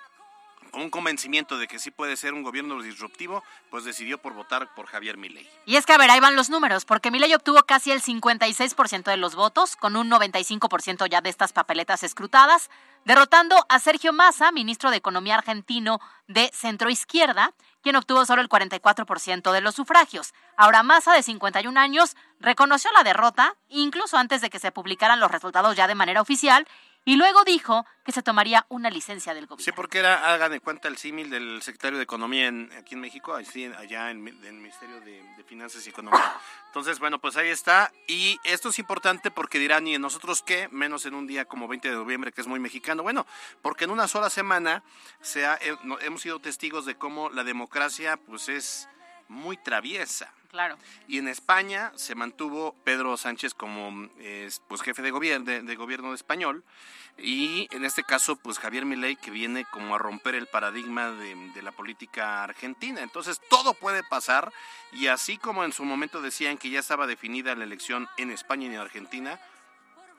un 0.74 0.90
convencimiento 0.90 1.58
de 1.58 1.68
que 1.68 1.80
sí 1.80 1.92
puede 1.92 2.18
ser 2.18 2.34
un 2.34 2.44
gobierno 2.44 2.82
disruptivo, 2.82 3.44
pues 3.70 3.84
decidió 3.84 4.18
por 4.18 4.34
votar 4.34 4.74
por 4.74 4.88
Javier 4.88 5.18
Milei. 5.18 5.48
Y 5.66 5.76
es 5.76 5.86
que, 5.86 5.94
a 5.94 5.98
ver, 5.98 6.10
ahí 6.10 6.20
van 6.20 6.36
los 6.36 6.50
números, 6.50 6.86
porque 6.86 7.12
Milei 7.12 7.34
obtuvo 7.34 7.64
casi 7.64 7.92
el 7.92 8.02
56% 8.02 9.04
de 9.04 9.18
los 9.18 9.36
votos, 9.36 9.76
con 9.76 9.96
un 9.96 10.10
95% 10.10 11.08
ya 11.08 11.22
de 11.22 11.30
estas 11.30 11.54
papeletas 11.54 12.04
escrutadas, 12.04 12.70
derrotando 13.06 13.56
a 13.70 13.80
Sergio 13.80 14.14
Massa, 14.14 14.52
ministro 14.52 14.90
de 14.92 14.98
Economía 14.98 15.36
argentino 15.36 16.00
de 16.28 16.50
centroizquierda, 16.54 17.54
quien 17.82 17.96
obtuvo 17.96 18.26
solo 18.26 18.42
el 18.42 18.50
44% 18.50 19.52
de 19.52 19.62
los 19.62 19.76
sufragios. 19.76 20.34
Ahora, 20.58 20.84
Massa, 20.84 21.14
de 21.14 21.22
51 21.22 21.80
años, 21.80 22.16
reconoció 22.40 22.92
la 22.94 23.04
derrota, 23.04 23.56
incluso 23.68 24.18
antes 24.18 24.42
de 24.42 24.50
que 24.50 24.60
se 24.60 24.72
publicaran 24.72 25.20
los 25.20 25.32
resultados 25.32 25.76
ya 25.76 25.88
de 25.88 25.96
manera 25.96 26.22
oficial, 26.22 26.68
y 27.06 27.16
luego 27.16 27.44
dijo 27.44 27.86
que 28.06 28.12
se 28.12 28.22
tomaría 28.24 28.66
una 28.70 28.90
licencia 28.90 29.34
del 29.34 29.46
gobierno. 29.46 29.64
Sí, 29.64 29.72
porque 29.72 30.00
era, 30.00 30.34
hagan 30.34 30.52
de 30.52 30.60
cuenta, 30.60 30.88
el 30.88 30.98
símil 30.98 31.30
del 31.30 31.62
secretario 31.62 31.98
de 31.98 32.04
Economía 32.04 32.48
en, 32.48 32.70
aquí 32.78 32.96
en 32.96 33.02
México, 33.02 33.34
así, 33.34 33.66
allá 33.66 34.12
en, 34.12 34.28
en 34.28 34.44
el 34.46 34.54
Ministerio 34.54 35.00
de, 35.02 35.22
de 35.38 35.44
Finanzas 35.44 35.86
y 35.86 35.90
Economía. 35.90 36.34
Entonces, 36.68 37.00
bueno, 37.00 37.20
pues 37.20 37.36
ahí 37.38 37.50
está. 37.50 37.92
Y 38.08 38.38
esto 38.44 38.70
es 38.70 38.80
importante 38.80 39.32
porque 39.32 39.60
dirán, 39.60 39.88
¿y 39.88 39.96
en 39.96 40.02
nosotros 40.02 40.42
qué? 40.42 40.68
Menos 40.72 41.06
en 41.06 41.14
un 41.14 41.28
día 41.28 41.46
como 41.46 41.68
20 41.68 41.90
de 41.90 41.96
noviembre, 41.96 42.32
que 42.32 42.42
es 42.42 42.48
muy 42.48 42.60
mexicano. 42.60 43.04
Bueno, 43.04 43.26
porque 43.62 43.84
en 43.86 43.92
una 43.92 44.08
sola 44.08 44.30
semana 44.30 44.84
se 45.22 45.46
ha- 45.46 45.60
eh, 45.62 45.76
hemos 46.02 46.22
sido 46.22 46.40
testigos 46.40 46.86
de 46.86 46.96
cómo 46.96 47.30
la 47.30 47.44
democracia 47.44 48.18
pues 48.18 48.50
es 48.50 48.90
muy 49.34 49.58
traviesa. 49.58 50.32
Claro. 50.50 50.78
Y 51.08 51.18
en 51.18 51.28
España 51.28 51.92
se 51.96 52.14
mantuvo 52.14 52.76
Pedro 52.84 53.18
Sánchez 53.18 53.56
como 53.56 54.08
eh, 54.20 54.50
pues 54.68 54.82
jefe 54.82 55.02
de 55.02 55.10
gobierno 55.10 55.46
de, 55.46 55.64
de 55.64 55.76
gobierno 55.76 56.14
español 56.14 56.64
y 57.18 57.68
en 57.72 57.86
este 57.86 58.04
caso 58.04 58.36
pues 58.36 58.60
Javier 58.60 58.86
Milei 58.86 59.16
que 59.16 59.32
viene 59.32 59.66
como 59.72 59.96
a 59.96 59.98
romper 59.98 60.36
el 60.36 60.46
paradigma 60.46 61.10
de, 61.10 61.36
de 61.56 61.62
la 61.64 61.72
política 61.72 62.44
argentina. 62.44 63.02
Entonces 63.02 63.42
todo 63.50 63.74
puede 63.74 64.04
pasar 64.04 64.54
y 64.92 65.08
así 65.08 65.38
como 65.38 65.64
en 65.64 65.74
su 65.74 65.86
momento 65.86 66.22
decían 66.22 66.60
que 66.60 66.70
ya 66.70 66.80
estaba 66.80 67.08
definida 67.08 67.56
la 67.56 67.64
elección 67.64 68.08
en 68.18 68.30
España 68.30 68.68
y 68.68 68.76
en 68.76 68.80
Argentina, 68.80 69.40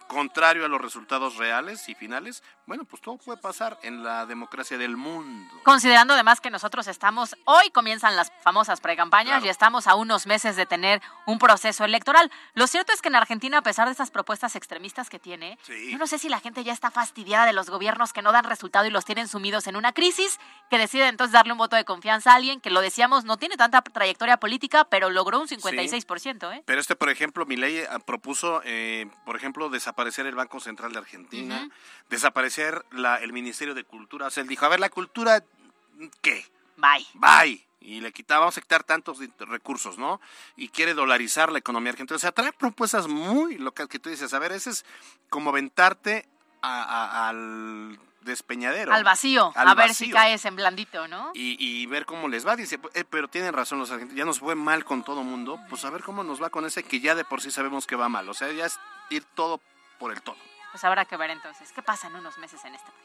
contrario 0.08 0.64
a 0.64 0.68
los 0.68 0.80
resultados 0.80 1.36
reales 1.36 1.88
y 1.88 1.94
finales, 1.94 2.42
bueno, 2.66 2.84
pues 2.84 3.02
todo 3.02 3.16
puede 3.18 3.40
pasar 3.40 3.78
en 3.82 4.02
la 4.02 4.26
democracia 4.26 4.78
del 4.78 4.96
mundo. 4.96 5.52
Considerando 5.64 6.14
además 6.14 6.40
que 6.40 6.50
nosotros 6.50 6.86
estamos, 6.86 7.36
hoy 7.44 7.70
comienzan 7.70 8.16
las 8.16 8.32
famosas 8.42 8.80
precampañas 8.80 9.32
Claro. 9.34 9.46
y 9.46 9.48
estamos 9.48 9.86
a 9.86 9.94
unos 9.94 10.26
meses 10.26 10.56
de 10.56 10.66
tener 10.66 11.02
un 11.26 11.38
proceso 11.38 11.84
electoral. 11.84 12.30
Lo 12.54 12.66
cierto 12.66 12.92
es 12.92 13.02
que 13.02 13.08
en 13.08 13.16
Argentina, 13.16 13.58
a 13.58 13.62
pesar 13.62 13.86
de 13.86 13.92
estas 13.92 14.10
propuestas 14.10 14.56
extremistas 14.56 15.10
que 15.10 15.18
tiene, 15.18 15.58
Sí. 15.62 15.90
yo 15.92 15.98
no 15.98 16.06
sé 16.06 16.18
si 16.18 16.28
la 16.28 16.40
gente 16.40 16.62
ya 16.64 16.72
está 16.72 16.90
fastidiada 16.90 17.46
de 17.46 17.52
los 17.52 17.68
gobiernos 17.70 18.12
que 18.12 18.22
no 18.22 18.32
dan 18.32 18.44
resultado 18.44 18.86
y 18.86 18.90
los 18.90 19.04
tienen 19.04 19.28
sumidos 19.28 19.66
en 19.66 19.76
una 19.76 19.92
crisis, 19.92 20.38
que 20.70 20.78
decide 20.78 21.08
entonces 21.08 21.32
darle 21.32 21.52
un 21.52 21.58
voto 21.58 21.76
de 21.76 21.84
confianza 21.84 22.32
a 22.32 22.36
alguien 22.36 22.60
que 22.60 22.70
lo 22.70 22.80
decíamos 22.80 23.24
no 23.24 23.36
tiene 23.36 23.56
tanta 23.56 23.82
trayectoria 23.82 24.38
política, 24.38 24.84
pero 24.84 25.10
logró 25.10 25.40
un 25.40 25.48
56%, 25.48 26.52
¿eh? 26.52 26.62
Pero 26.66 26.80
este, 26.80 26.94
por 26.96 27.08
ejemplo, 27.10 27.44
Milei 27.46 27.78
eh, 27.78 27.88
propuso, 28.06 28.60
eh, 28.64 29.06
por 29.24 29.36
ejemplo, 29.36 29.68
desaparecer 29.70 29.93
el 29.96 30.34
Banco 30.34 30.60
Central 30.60 30.92
de 30.92 30.98
Argentina, 30.98 31.68
desaparecer 32.10 32.84
la, 32.90 33.16
el 33.16 33.32
Ministerio 33.32 33.74
de 33.74 33.84
Cultura. 33.84 34.26
O 34.26 34.30
sea, 34.30 34.42
él 34.42 34.48
dijo, 34.48 34.64
a 34.64 34.68
ver, 34.68 34.80
la 34.80 34.90
cultura, 34.90 35.42
¿qué? 36.20 36.44
Bye. 36.76 37.06
Bye. 37.14 37.66
Y 37.80 38.00
le 38.00 38.12
quitaba, 38.12 38.40
vamos 38.40 38.56
a 38.56 38.60
quitar 38.62 38.82
tantos 38.82 39.18
recursos, 39.40 39.98
¿no? 39.98 40.20
Y 40.56 40.68
quiere 40.68 40.94
dolarizar 40.94 41.52
la 41.52 41.58
economía 41.58 41.90
argentina. 41.92 42.16
O 42.16 42.20
sea, 42.20 42.32
trae 42.32 42.52
propuestas 42.52 43.08
muy 43.08 43.58
locas 43.58 43.88
que 43.88 43.98
tú 43.98 44.08
dices, 44.08 44.32
a 44.32 44.38
ver, 44.38 44.52
ese 44.52 44.70
es 44.70 44.84
como 45.28 45.50
aventarte 45.50 46.26
a- 46.62 46.82
a- 46.82 47.28
al 47.28 47.98
despeñadero. 48.22 48.90
Al 48.94 49.04
vacío, 49.04 49.52
a 49.54 49.74
ver 49.74 49.92
si 49.94 50.10
caes 50.10 50.46
en 50.46 50.56
blandito, 50.56 51.06
¿no? 51.08 51.30
Y, 51.34 51.84
ver 51.86 52.06
cómo 52.06 52.26
les 52.28 52.46
va. 52.46 52.56
Dice, 52.56 52.80
eh, 52.94 53.04
pero 53.08 53.28
tienen 53.28 53.52
razón 53.52 53.78
los 53.78 53.90
argentinos, 53.90 54.16
ya 54.16 54.24
nos 54.24 54.38
fue 54.38 54.54
mal 54.54 54.82
con 54.86 55.04
todo 55.04 55.22
mundo, 55.22 55.60
pues 55.68 55.84
a 55.84 55.90
ver 55.90 56.02
cómo 56.02 56.24
nos 56.24 56.42
va 56.42 56.48
con 56.48 56.64
ese 56.64 56.82
que 56.84 57.00
ya 57.00 57.14
de 57.14 57.24
por 57.26 57.42
sí 57.42 57.50
sabemos 57.50 57.86
que 57.86 57.96
va 57.96 58.08
mal. 58.08 58.26
O 58.30 58.32
sea, 58.34 58.50
ya 58.50 58.64
es 58.64 58.80
ir 59.10 59.24
todo 59.34 59.60
por 59.98 60.12
el 60.12 60.22
todo. 60.22 60.38
Pues 60.72 60.82
habrá 60.84 61.04
que 61.04 61.16
ver 61.16 61.30
entonces 61.30 61.70
qué 61.72 61.82
pasa 61.82 62.08
en 62.08 62.16
unos 62.16 62.36
meses 62.38 62.64
en 62.64 62.74
este 62.74 62.90
país. 62.90 63.04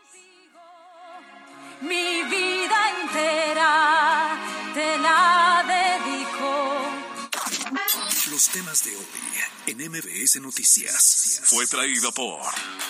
Mi 1.81 2.23
vida 2.23 2.89
entera 3.01 4.35
te 4.73 4.97
la 4.97 5.63
dedico. 5.67 6.81
Los 8.31 8.49
temas 8.49 8.83
de 8.83 8.95
hoy 8.95 9.05
en 9.67 9.77
MBS 9.89 10.41
Noticias. 10.41 11.41
Fue 11.45 11.67
traído 11.67 12.11
por. 12.11 12.41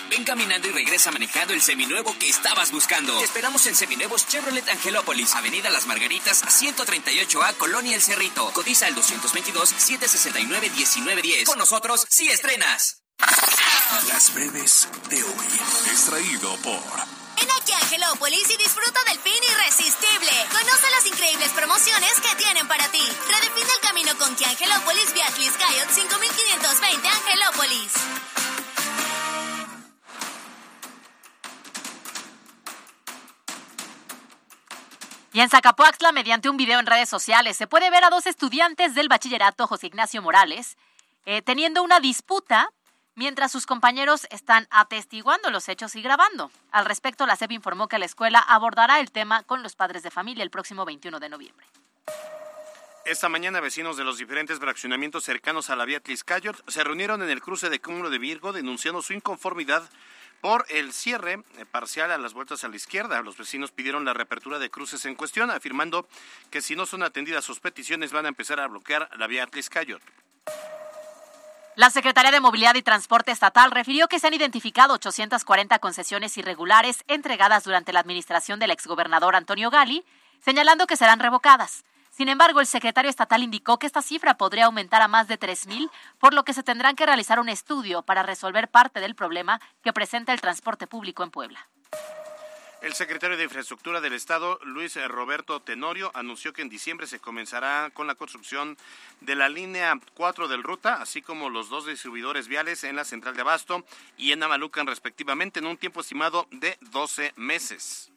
Ven 0.10 0.24
caminando 0.24 0.70
y 0.70 0.72
regresa 0.72 1.12
manejando 1.12 1.54
el 1.54 1.62
seminuevo 1.62 2.18
que 2.18 2.30
estabas 2.30 2.72
buscando. 2.72 3.20
Te 3.20 3.26
esperamos 3.26 3.68
en 3.68 3.76
Seminuevos 3.76 4.26
Chevrolet 4.28 4.68
Angelópolis, 4.70 5.36
Avenida 5.36 5.70
Las 5.70 5.86
Margaritas, 5.88 6.42
138A, 6.44 7.58
Colonia 7.58 7.96
El 7.96 8.02
Cerrito. 8.02 8.50
Cotiza 8.54 8.88
el 8.88 8.96
222-769-1910. 8.96 11.44
Con 11.46 11.58
nosotros, 11.58 12.06
sí 12.10 12.30
estrenas. 12.30 13.04
Las 13.20 14.34
breves 14.34 14.88
de 15.10 15.24
hoy. 15.24 15.48
Extraído 15.92 16.56
por. 16.58 16.82
Ven 17.36 17.48
aquí 17.60 17.72
a 17.74 17.78
Angelópolis 17.78 18.50
y 18.50 18.58
disfruta 18.58 19.00
del 19.08 19.20
fin 19.20 19.44
irresistible. 19.52 20.32
Conoce 20.52 20.90
las 20.92 21.06
increíbles 21.06 21.50
promociones 21.50 22.14
que 22.22 22.36
tienen 22.36 22.68
para 22.68 22.88
ti. 22.90 23.02
Redefine 23.02 23.72
el 23.74 23.88
camino 23.88 24.18
con 24.18 24.36
Kia 24.36 24.50
Angelópolis 24.50 25.14
vía 25.14 25.26
Cayot 25.28 25.90
5520 25.90 27.08
Angelópolis. 27.08 27.94
Y 35.32 35.42
en 35.42 35.50
Zacapuaxtla, 35.50 36.12
mediante 36.12 36.50
un 36.50 36.58
video 36.58 36.80
en 36.80 36.86
redes 36.86 37.08
sociales, 37.08 37.56
se 37.56 37.68
puede 37.68 37.90
ver 37.92 38.04
a 38.04 38.10
dos 38.10 38.26
estudiantes 38.26 38.96
del 38.96 39.10
bachillerato 39.10 39.68
José 39.68 39.88
Ignacio 39.88 40.22
Morales 40.22 40.78
eh, 41.26 41.42
teniendo 41.42 41.84
una 41.84 42.00
disputa 42.00 42.72
mientras 43.20 43.52
sus 43.52 43.66
compañeros 43.66 44.28
están 44.32 44.66
atestiguando 44.72 45.50
los 45.52 45.68
hechos 45.68 45.94
y 45.98 46.02
grabando. 46.02 46.52
Al 46.72 46.86
respecto, 46.86 47.26
la 47.26 47.36
SEP 47.36 47.52
informó 47.52 47.90
que 47.90 48.00
la 48.00 48.06
escuela 48.06 48.40
abordará 48.40 49.02
el 49.02 49.12
tema 49.12 49.44
con 49.44 49.62
los 49.62 49.76
padres 49.76 50.04
de 50.04 50.10
familia 50.10 50.42
el 50.42 50.50
próximo 50.50 50.86
21 50.86 51.20
de 51.20 51.28
noviembre. 51.28 51.68
Esta 53.04 53.28
mañana 53.28 53.60
vecinos 53.60 53.98
de 53.98 54.06
los 54.06 54.18
diferentes 54.18 54.60
fraccionamientos 54.60 55.26
cercanos 55.26 55.70
a 55.70 55.76
la 55.76 55.84
vía 55.84 56.00
Tliscayot 56.00 56.64
se 56.72 56.82
reunieron 56.82 57.22
en 57.22 57.30
el 57.30 57.42
cruce 57.42 57.70
de 57.70 57.82
Cúmulo 57.82 58.10
de 58.10 58.20
Virgo 58.20 58.54
denunciando 58.54 59.02
su 59.02 59.12
inconformidad 59.12 59.84
por 60.40 60.66
el 60.70 60.94
cierre 60.94 61.44
eh, 61.58 61.66
parcial 61.70 62.12
a 62.12 62.18
las 62.18 62.34
vueltas 62.34 62.64
a 62.64 62.70
la 62.70 62.78
izquierda. 62.78 63.22
Los 63.22 63.38
vecinos 63.38 63.72
pidieron 63.72 64.06
la 64.06 64.14
reapertura 64.14 64.60
de 64.60 64.70
cruces 64.70 65.04
en 65.04 65.16
cuestión, 65.16 65.52
afirmando 65.52 66.08
que 66.52 66.62
si 66.62 66.78
no 66.78 66.86
son 66.86 67.04
atendidas 67.04 67.44
sus 67.44 67.60
peticiones 67.60 68.14
van 68.14 68.28
a 68.28 68.30
empezar 68.30 68.62
a 68.62 68.68
bloquear 68.68 69.10
la 69.18 69.28
vía 69.28 69.46
Tliscayot. 69.46 70.02
La 71.80 71.90
Secretaría 71.90 72.32
de 72.32 72.42
Movilidad 72.42 72.76
y 72.76 72.82
Transporte 72.82 73.32
Estatal 73.32 73.72
refirió 73.72 74.10
que 74.10 74.20
se 74.20 74.28
han 74.28 74.34
identificado 74.34 74.96
840 74.96 75.80
concesiones 75.80 76.38
irregulares 76.38 77.06
entregadas 77.08 77.64
durante 77.64 77.94
la 77.94 78.02
administración 78.02 78.60
del 78.60 78.72
exgobernador 78.72 79.34
Antonio 79.34 79.70
Gali, 79.70 80.04
señalando 80.42 80.88
que 80.88 80.98
serán 80.98 81.22
revocadas. 81.22 81.86
Sin 82.10 82.28
embargo, 82.28 82.60
el 82.60 82.66
secretario 82.66 83.10
estatal 83.10 83.44
indicó 83.44 83.80
que 83.80 83.88
esta 83.88 84.02
cifra 84.02 84.36
podría 84.36 84.66
aumentar 84.66 85.02
a 85.02 85.08
más 85.08 85.30
de 85.30 85.40
3.000, 85.40 85.90
por 86.20 86.34
lo 86.34 86.44
que 86.44 86.52
se 86.52 86.64
tendrán 86.64 86.98
que 86.98 87.06
realizar 87.06 87.40
un 87.40 87.48
estudio 87.48 88.02
para 88.02 88.24
resolver 88.24 88.68
parte 88.68 89.00
del 89.00 89.16
problema 89.16 89.62
que 89.82 89.94
presenta 89.94 90.34
el 90.34 90.42
transporte 90.42 90.86
público 90.86 91.24
en 91.24 91.32
Puebla. 91.32 91.66
El 92.82 92.94
secretario 92.94 93.36
de 93.36 93.44
Infraestructura 93.44 94.00
del 94.00 94.14
Estado, 94.14 94.58
Luis 94.64 94.96
Roberto 95.10 95.60
Tenorio, 95.60 96.12
anunció 96.14 96.54
que 96.54 96.62
en 96.62 96.70
diciembre 96.70 97.08
se 97.08 97.20
comenzará 97.20 97.90
con 97.94 98.08
la 98.08 98.16
construcción 98.16 98.78
de 99.20 99.36
la 99.36 99.50
línea 99.50 100.00
4 100.14 100.48
del 100.48 100.64
Ruta, 100.64 101.02
así 101.02 101.22
como 101.22 101.50
los 101.50 101.68
dos 101.68 101.86
distribuidores 101.86 102.48
viales 102.48 102.86
en 102.86 102.96
la 102.96 103.04
central 103.04 103.36
de 103.36 103.42
Abasto 103.42 103.84
y 104.18 104.32
en 104.32 104.42
Amalucan, 104.42 104.88
respectivamente, 104.88 105.60
en 105.60 105.66
un 105.66 105.76
tiempo 105.76 106.00
estimado 106.00 106.48
de 106.52 106.78
12 106.92 107.34
meses. 107.36 108.12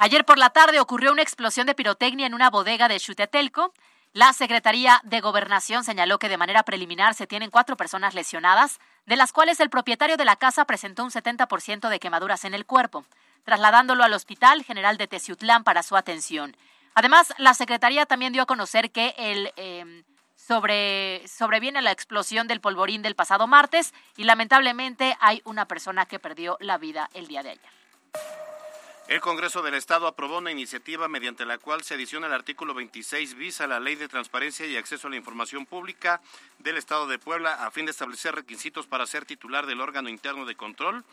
Ayer 0.00 0.24
por 0.24 0.38
la 0.38 0.50
tarde 0.50 0.80
ocurrió 0.80 1.12
una 1.12 1.22
explosión 1.22 1.68
de 1.68 1.76
pirotecnia 1.76 2.26
en 2.26 2.34
una 2.34 2.50
bodega 2.50 2.88
de 2.88 2.98
Chutetelco. 2.98 3.72
La 4.12 4.32
Secretaría 4.32 5.00
de 5.04 5.20
Gobernación 5.20 5.84
señaló 5.84 6.18
que 6.18 6.28
de 6.28 6.38
manera 6.38 6.64
preliminar 6.64 7.14
se 7.14 7.28
tienen 7.28 7.50
cuatro 7.50 7.76
personas 7.76 8.14
lesionadas, 8.14 8.80
de 9.06 9.14
las 9.14 9.32
cuales 9.32 9.60
el 9.60 9.70
propietario 9.70 10.16
de 10.16 10.24
la 10.24 10.34
casa 10.34 10.64
presentó 10.64 11.04
un 11.04 11.10
70% 11.10 11.88
de 11.88 12.00
quemaduras 12.00 12.44
en 12.44 12.54
el 12.54 12.66
cuerpo 12.66 13.04
trasladándolo 13.44 14.02
al 14.04 14.12
Hospital 14.12 14.64
General 14.64 14.96
de 14.96 15.06
Teciutlán 15.06 15.64
para 15.64 15.82
su 15.82 15.96
atención. 15.96 16.56
Además, 16.94 17.34
la 17.38 17.54
Secretaría 17.54 18.06
también 18.06 18.32
dio 18.32 18.42
a 18.42 18.46
conocer 18.46 18.90
que 18.90 19.14
el, 19.16 19.52
em, 19.56 20.04
sobre, 20.36 21.26
sobreviene 21.26 21.82
la 21.82 21.92
explosión 21.92 22.46
del 22.46 22.60
polvorín 22.60 23.02
del 23.02 23.14
pasado 23.14 23.46
martes 23.46 23.94
y 24.16 24.24
lamentablemente 24.24 25.16
hay 25.20 25.40
una 25.44 25.66
persona 25.66 26.06
que 26.06 26.18
perdió 26.18 26.56
la 26.60 26.78
vida 26.78 27.08
el 27.14 27.26
día 27.26 27.42
de 27.42 27.50
ayer. 27.50 27.74
El 29.06 29.20
Congreso 29.20 29.60
del 29.60 29.74
Estado 29.74 30.06
aprobó 30.06 30.38
una 30.38 30.50
iniciativa 30.50 31.08
mediante 31.08 31.44
la 31.44 31.58
cual 31.58 31.82
se 31.82 31.92
adiciona 31.92 32.26
el 32.26 32.32
artículo 32.32 32.72
26 32.72 33.34
bis 33.34 33.60
a 33.60 33.66
la 33.66 33.78
Ley 33.78 33.96
de 33.96 34.08
Transparencia 34.08 34.64
y 34.64 34.78
Acceso 34.78 35.08
a 35.08 35.10
la 35.10 35.16
Información 35.16 35.66
Pública 35.66 36.22
del 36.58 36.78
Estado 36.78 37.06
de 37.06 37.18
Puebla 37.18 37.66
a 37.66 37.70
fin 37.70 37.84
de 37.84 37.90
establecer 37.90 38.34
requisitos 38.34 38.86
para 38.86 39.06
ser 39.06 39.26
titular 39.26 39.66
del 39.66 39.82
órgano 39.82 40.08
interno 40.08 40.46
de 40.46 40.54
control 40.54 41.04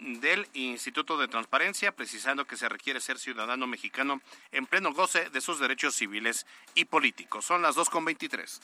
del 0.00 0.48
Instituto 0.54 1.16
de 1.18 1.28
Transparencia, 1.28 1.92
precisando 1.92 2.46
que 2.46 2.56
se 2.56 2.68
requiere 2.68 3.00
ser 3.00 3.18
ciudadano 3.18 3.66
mexicano 3.66 4.20
en 4.52 4.66
pleno 4.66 4.92
goce 4.92 5.30
de 5.30 5.40
sus 5.40 5.58
derechos 5.58 5.94
civiles 5.94 6.46
y 6.74 6.84
políticos. 6.84 7.44
Son 7.44 7.62
las 7.62 7.76
2.23. 7.76 8.60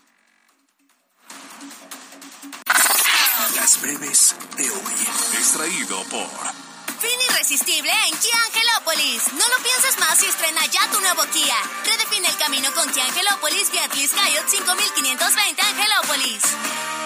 Las 3.57 3.81
breves 3.81 4.37
de 4.57 4.71
hoy. 4.71 4.93
Extraído 5.35 6.03
por 6.05 6.75
Fin 7.01 7.21
irresistible 7.31 7.91
en 8.09 8.17
Kia 8.17 8.39
Angelópolis. 8.47 9.33
No 9.35 9.47
lo 9.49 9.63
pienses 9.63 9.99
más 9.99 10.23
y 10.23 10.27
estrena 10.27 10.65
ya 10.67 10.91
tu 10.91 11.01
nuevo 11.01 11.23
Kia. 11.33 11.57
Redefine 11.85 12.29
el 12.29 12.37
camino 12.39 12.73
con 12.73 12.91
Kia 12.93 13.05
Angelópolis 13.05 13.71
vía 13.73 13.89
Cayot 13.89 14.49
5520 14.49 15.63
Angelópolis. 15.63 17.04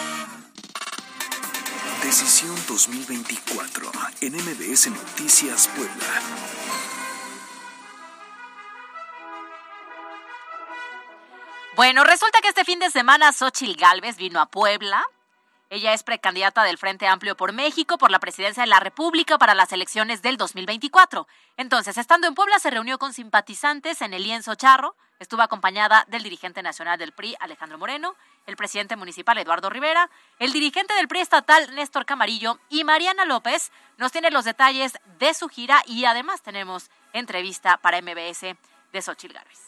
Decisión 2.02 2.54
2024 2.68 3.90
en 4.20 4.32
MBS 4.34 4.88
Noticias 4.88 5.68
Puebla. 5.68 6.06
Bueno, 11.74 12.04
resulta 12.04 12.40
que 12.40 12.48
este 12.48 12.64
fin 12.64 12.78
de 12.78 12.90
semana 12.90 13.32
Xochil 13.32 13.76
Gálvez 13.76 14.16
vino 14.16 14.40
a 14.40 14.46
Puebla. 14.46 15.04
Ella 15.70 15.92
es 15.92 16.02
precandidata 16.02 16.62
del 16.62 16.78
Frente 16.78 17.06
Amplio 17.06 17.36
por 17.36 17.52
México 17.52 17.98
por 17.98 18.10
la 18.10 18.20
presidencia 18.20 18.62
de 18.62 18.68
la 18.68 18.80
República 18.80 19.36
para 19.36 19.54
las 19.54 19.72
elecciones 19.72 20.22
del 20.22 20.38
2024. 20.38 21.26
Entonces, 21.56 21.98
estando 21.98 22.26
en 22.26 22.34
Puebla, 22.34 22.58
se 22.58 22.70
reunió 22.70 22.98
con 22.98 23.12
simpatizantes 23.12 24.00
en 24.02 24.14
el 24.14 24.22
lienzo 24.22 24.54
charro. 24.54 24.96
Estuvo 25.18 25.42
acompañada 25.42 26.04
del 26.08 26.22
dirigente 26.22 26.62
nacional 26.62 26.98
del 26.98 27.12
PRI, 27.12 27.36
Alejandro 27.40 27.76
Moreno, 27.76 28.16
el 28.48 28.56
presidente 28.56 28.96
municipal 28.96 29.36
Eduardo 29.36 29.68
Rivera, 29.68 30.10
el 30.38 30.52
dirigente 30.52 30.94
del 30.94 31.06
PRI 31.06 31.20
estatal 31.20 31.74
Néstor 31.74 32.06
Camarillo 32.06 32.58
y 32.70 32.82
Mariana 32.82 33.26
López 33.26 33.70
nos 33.98 34.10
tiene 34.10 34.30
los 34.30 34.46
detalles 34.46 34.94
de 35.18 35.34
su 35.34 35.48
gira 35.48 35.82
y 35.86 36.06
además 36.06 36.40
tenemos 36.40 36.90
entrevista 37.12 37.76
para 37.76 38.00
MBS 38.00 38.56
de 38.92 39.02
Xochil 39.02 39.34
Gálvez. 39.34 39.60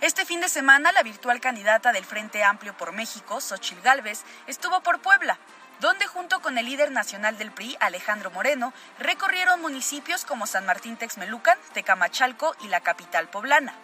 Este 0.00 0.24
fin 0.24 0.40
de 0.40 0.48
semana, 0.48 0.90
la 0.92 1.02
virtual 1.02 1.40
candidata 1.40 1.92
del 1.92 2.04
Frente 2.04 2.42
Amplio 2.42 2.74
por 2.76 2.92
México, 2.92 3.40
Xochil 3.40 3.80
Gálvez, 3.82 4.24
estuvo 4.46 4.82
por 4.82 5.00
Puebla 5.00 5.38
donde 5.82 6.06
junto 6.06 6.40
con 6.40 6.58
el 6.58 6.66
líder 6.66 6.92
nacional 6.92 7.36
del 7.36 7.50
PRI, 7.50 7.76
Alejandro 7.80 8.30
Moreno, 8.30 8.72
recorrieron 9.00 9.60
municipios 9.60 10.24
como 10.24 10.46
San 10.46 10.64
Martín 10.64 10.96
Texmelucan, 10.96 11.58
Tecamachalco 11.74 12.54
y 12.62 12.68
la 12.68 12.80
capital 12.80 13.28
poblana. 13.28 13.74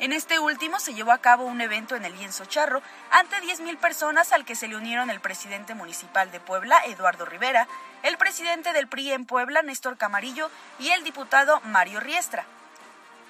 En 0.00 0.12
este 0.12 0.40
último 0.40 0.80
se 0.80 0.92
llevó 0.92 1.12
a 1.12 1.18
cabo 1.18 1.44
un 1.44 1.60
evento 1.60 1.94
en 1.94 2.04
el 2.04 2.16
Lienzo 2.16 2.46
Charro 2.46 2.82
ante 3.12 3.36
10.000 3.36 3.78
personas 3.78 4.32
al 4.32 4.44
que 4.44 4.56
se 4.56 4.66
le 4.66 4.76
unieron 4.76 5.08
el 5.08 5.20
presidente 5.20 5.74
municipal 5.74 6.32
de 6.32 6.40
Puebla, 6.40 6.82
Eduardo 6.86 7.24
Rivera, 7.24 7.68
el 8.02 8.18
presidente 8.18 8.72
del 8.72 8.88
PRI 8.88 9.12
en 9.12 9.24
Puebla, 9.24 9.62
Néstor 9.62 9.96
Camarillo, 9.96 10.50
y 10.80 10.88
el 10.90 11.04
diputado 11.04 11.60
Mario 11.60 12.00
Riestra. 12.00 12.44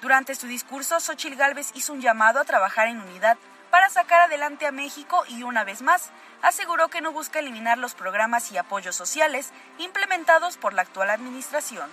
Durante 0.01 0.33
su 0.33 0.47
discurso, 0.47 0.99
Xochil 0.99 1.35
Gálvez 1.35 1.69
hizo 1.75 1.93
un 1.93 2.01
llamado 2.01 2.39
a 2.39 2.45
trabajar 2.45 2.87
en 2.87 2.99
unidad 2.99 3.37
para 3.69 3.89
sacar 3.89 4.21
adelante 4.21 4.65
a 4.65 4.71
México 4.71 5.23
y 5.27 5.43
una 5.43 5.63
vez 5.63 5.81
más 5.81 6.09
aseguró 6.45 6.89
que 6.89 7.01
no 7.01 7.11
busca 7.11 7.39
eliminar 7.39 7.79
los 7.79 7.95
programas 7.95 8.51
y 8.51 8.57
apoyos 8.57 8.95
sociales 8.95 9.49
implementados 9.79 10.57
por 10.57 10.73
la 10.73 10.83
actual 10.83 11.09
administración. 11.09 11.89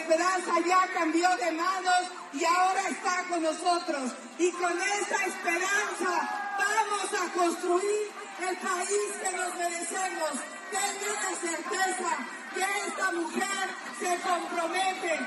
Esperanza 0.00 0.54
ya 0.66 0.88
cambió 0.92 1.28
de 1.36 1.52
manos 1.52 2.02
y 2.32 2.44
ahora 2.44 2.88
está 2.88 3.22
con 3.28 3.42
nosotros. 3.42 4.12
Y 4.38 4.50
con 4.52 4.72
esa 4.72 5.24
esperanza 5.24 6.50
vamos 6.58 7.10
a 7.14 7.32
construir 7.32 8.10
el 8.48 8.56
país 8.56 9.12
que 9.22 9.36
nos 9.36 9.54
merecemos. 9.54 10.30
Tengo 10.70 11.14
la 11.14 11.36
certeza 11.36 12.10
que 12.54 12.88
esta 12.88 13.12
mujer 13.12 13.68
se 14.00 14.18
compromete, 14.28 15.20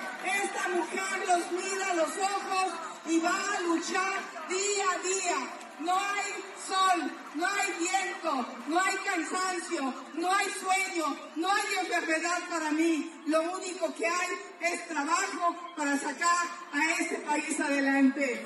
esta 0.44 0.68
mujer 0.68 1.28
los 1.28 1.52
mira 1.52 1.92
a 1.92 1.94
los 1.94 2.10
ojos 2.18 2.74
y 3.06 3.20
va 3.20 3.40
a 3.58 3.62
luchar 3.62 4.20
día 4.50 4.86
a 4.92 4.98
día. 4.98 5.63
No 5.80 6.00
hay 6.00 6.32
sol, 6.68 7.12
no 7.36 7.48
hay 7.48 7.74
viento, 7.80 8.46
no 8.68 8.80
hay 8.80 8.96
cansancio, 8.98 9.94
no 10.14 10.34
hay 10.34 10.50
sueño, 10.50 11.18
no 11.36 11.52
hay 11.52 11.76
enfermedad 11.82 12.40
para 12.50 12.72
mí. 12.72 13.12
Lo 13.28 13.42
único 13.42 13.94
que 13.96 14.08
hay 14.08 14.30
es 14.62 14.88
trabajo 14.88 15.56
para 15.76 15.98
sacar 15.98 16.48
a 16.74 17.02
este 17.02 17.16
país 17.18 17.60
adelante. 17.60 18.46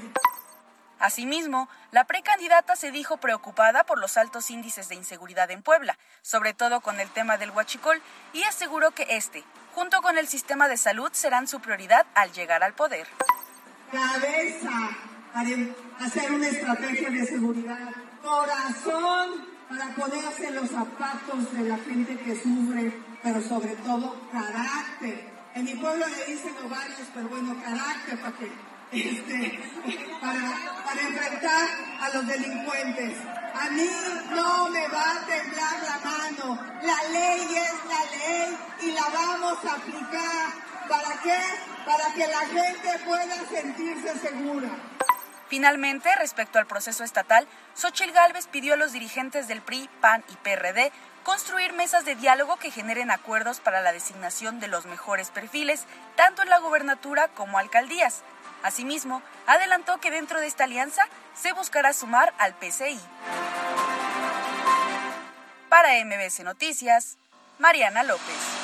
Asimismo, 1.00 1.70
la 1.92 2.06
precandidata 2.06 2.76
se 2.76 2.92
dijo 2.92 3.18
preocupada 3.18 3.84
por 3.84 4.00
los 4.00 4.18
altos 4.18 4.50
índices 4.50 4.90
de 4.90 4.96
inseguridad 4.96 5.52
en 5.52 5.62
Puebla, 5.62 5.98
sobre 6.24 6.54
todo 6.54 6.82
con 6.82 7.00
el 7.00 7.10
tema 7.12 7.38
del 7.38 7.52
huachicol, 7.52 8.02
y 8.34 8.44
aseguró 8.44 8.92
que 8.92 9.06
este, 9.10 9.44
junto 9.76 10.02
con 10.02 10.18
el 10.18 10.28
sistema 10.28 10.68
de 10.68 10.78
salud, 10.78 11.12
serán 11.14 11.48
su 11.48 11.60
prioridad 11.60 12.08
al 12.16 12.32
llegar 12.32 12.64
al 12.64 12.74
poder. 12.74 13.08
Cabeza 13.92 14.90
hacer 16.00 16.32
una 16.32 16.48
estrategia 16.48 17.10
de 17.10 17.26
seguridad, 17.26 17.90
corazón 18.24 19.46
para 19.70 19.88
ponerse 19.96 20.52
los 20.52 20.70
zapatos 20.70 21.54
de 21.54 21.70
la 21.70 21.78
gente 21.78 22.18
que 22.18 22.36
sufre, 22.36 22.94
pero 23.22 23.42
sobre 23.42 23.76
todo 23.78 24.16
carácter. 24.32 25.38
En 25.56 25.66
mi 25.66 25.76
pueblo 25.76 26.06
le 26.08 26.34
dicen 26.34 26.54
ovarios, 26.66 27.08
pero 27.14 27.28
bueno, 27.30 27.56
carácter 27.64 28.20
para 28.20 28.38
que 28.38 28.52
este, 28.92 29.60
para, 30.22 30.84
para 30.86 31.02
enfrentar 31.02 31.68
a 32.02 32.10
los 32.14 32.28
delincuentes. 32.28 33.18
A 33.54 33.70
mí 33.72 33.90
no 34.30 34.70
me 34.70 34.88
va 34.88 35.12
a 35.12 35.26
temblar 35.26 35.84
la 35.84 36.00
mano. 36.10 36.62
La 36.84 37.10
ley 37.10 37.42
es 37.42 37.74
la 37.90 38.18
ley 38.18 38.58
y 38.84 38.92
la 38.92 39.10
vamos 39.10 39.58
a 39.66 39.74
aplicar. 39.76 40.68
¿Para 40.88 41.22
qué? 41.22 41.40
Para 41.86 42.14
que 42.14 42.28
la 42.28 42.40
gente 42.40 43.00
pueda 43.06 43.36
sentirse 43.50 44.20
segura. 44.20 44.70
Finalmente, 45.50 46.14
respecto 46.16 46.60
al 46.60 46.68
proceso 46.68 47.04
estatal, 47.04 47.48
Xochitl 47.74 48.12
Gálvez 48.12 48.48
pidió 48.48 48.74
a 48.74 48.78
los 48.78 48.92
dirigentes 48.92 49.48
del 49.48 49.62
PRI, 49.62 49.90
PAN 50.02 50.24
y 50.30 50.36
PRD 50.38 50.92
construir 51.24 51.74
mesas 51.74 52.06
de 52.06 52.16
diálogo 52.16 52.56
que 52.56 52.72
generen 52.72 53.12
acuerdos 53.12 53.60
para 53.60 53.82
la 53.82 53.92
designación 53.92 54.62
de 54.62 54.68
los 54.68 54.86
mejores 54.86 55.30
perfiles, 55.30 55.86
tanto 56.16 56.42
en 56.42 56.50
la 56.50 56.60
gubernatura 56.60 57.28
como 57.28 57.58
alcaldías. 57.58 58.24
Asimismo, 58.64 59.22
adelantó 59.46 60.00
que 60.00 60.10
dentro 60.10 60.40
de 60.40 60.48
esta 60.48 60.64
alianza 60.64 61.04
se 61.36 61.52
buscará 61.54 61.94
sumar 61.94 62.34
al 62.38 62.54
PCI. 62.56 63.00
Para 65.70 66.04
MBC 66.06 66.44
Noticias, 66.44 67.18
Mariana 67.60 68.04
López. 68.04 68.57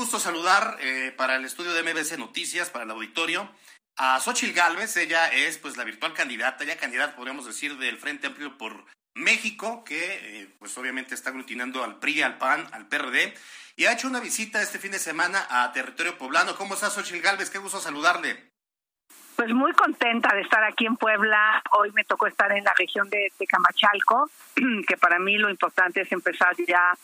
Gusto 0.00 0.18
saludar 0.18 0.78
eh, 0.80 1.12
para 1.14 1.36
el 1.36 1.44
estudio 1.44 1.74
de 1.74 1.82
MBC 1.82 2.16
Noticias, 2.16 2.70
para 2.70 2.86
el 2.86 2.90
auditorio, 2.90 3.50
a 3.98 4.18
Xochil 4.18 4.54
Gálvez. 4.54 4.96
Ella 4.96 5.28
es 5.28 5.58
pues 5.58 5.76
la 5.76 5.84
virtual 5.84 6.14
candidata, 6.14 6.64
ya 6.64 6.78
candidata, 6.78 7.14
podríamos 7.14 7.44
decir, 7.44 7.76
del 7.76 7.98
Frente 7.98 8.28
Amplio 8.28 8.56
por 8.56 8.86
México, 9.14 9.84
que 9.84 10.00
eh, 10.40 10.48
pues 10.58 10.78
obviamente 10.78 11.14
está 11.14 11.28
aglutinando 11.28 11.84
al 11.84 11.98
PRI, 11.98 12.22
al 12.22 12.38
PAN, 12.38 12.66
al 12.72 12.88
PRD 12.88 13.34
y 13.76 13.84
ha 13.84 13.92
hecho 13.92 14.08
una 14.08 14.20
visita 14.20 14.62
este 14.62 14.78
fin 14.78 14.92
de 14.92 14.98
semana 14.98 15.46
a 15.50 15.70
territorio 15.72 16.16
poblano. 16.16 16.56
¿Cómo 16.56 16.72
estás, 16.72 16.94
Xochitl 16.94 17.20
Galvez? 17.20 17.50
Qué 17.50 17.58
gusto 17.58 17.78
saludarle. 17.78 18.48
Pues 19.36 19.50
muy 19.52 19.74
contenta 19.74 20.34
de 20.34 20.40
estar 20.40 20.64
aquí 20.64 20.86
en 20.86 20.96
Puebla. 20.96 21.62
Hoy 21.72 21.92
me 21.92 22.04
tocó 22.04 22.26
estar 22.26 22.50
en 22.52 22.64
la 22.64 22.72
región 22.72 23.10
de 23.10 23.30
Tecamachalco, 23.36 24.30
que 24.88 24.96
para 24.96 25.18
mí 25.18 25.36
lo 25.36 25.50
importante 25.50 26.00
es 26.00 26.10
empezar 26.10 26.56
ya 26.66 26.96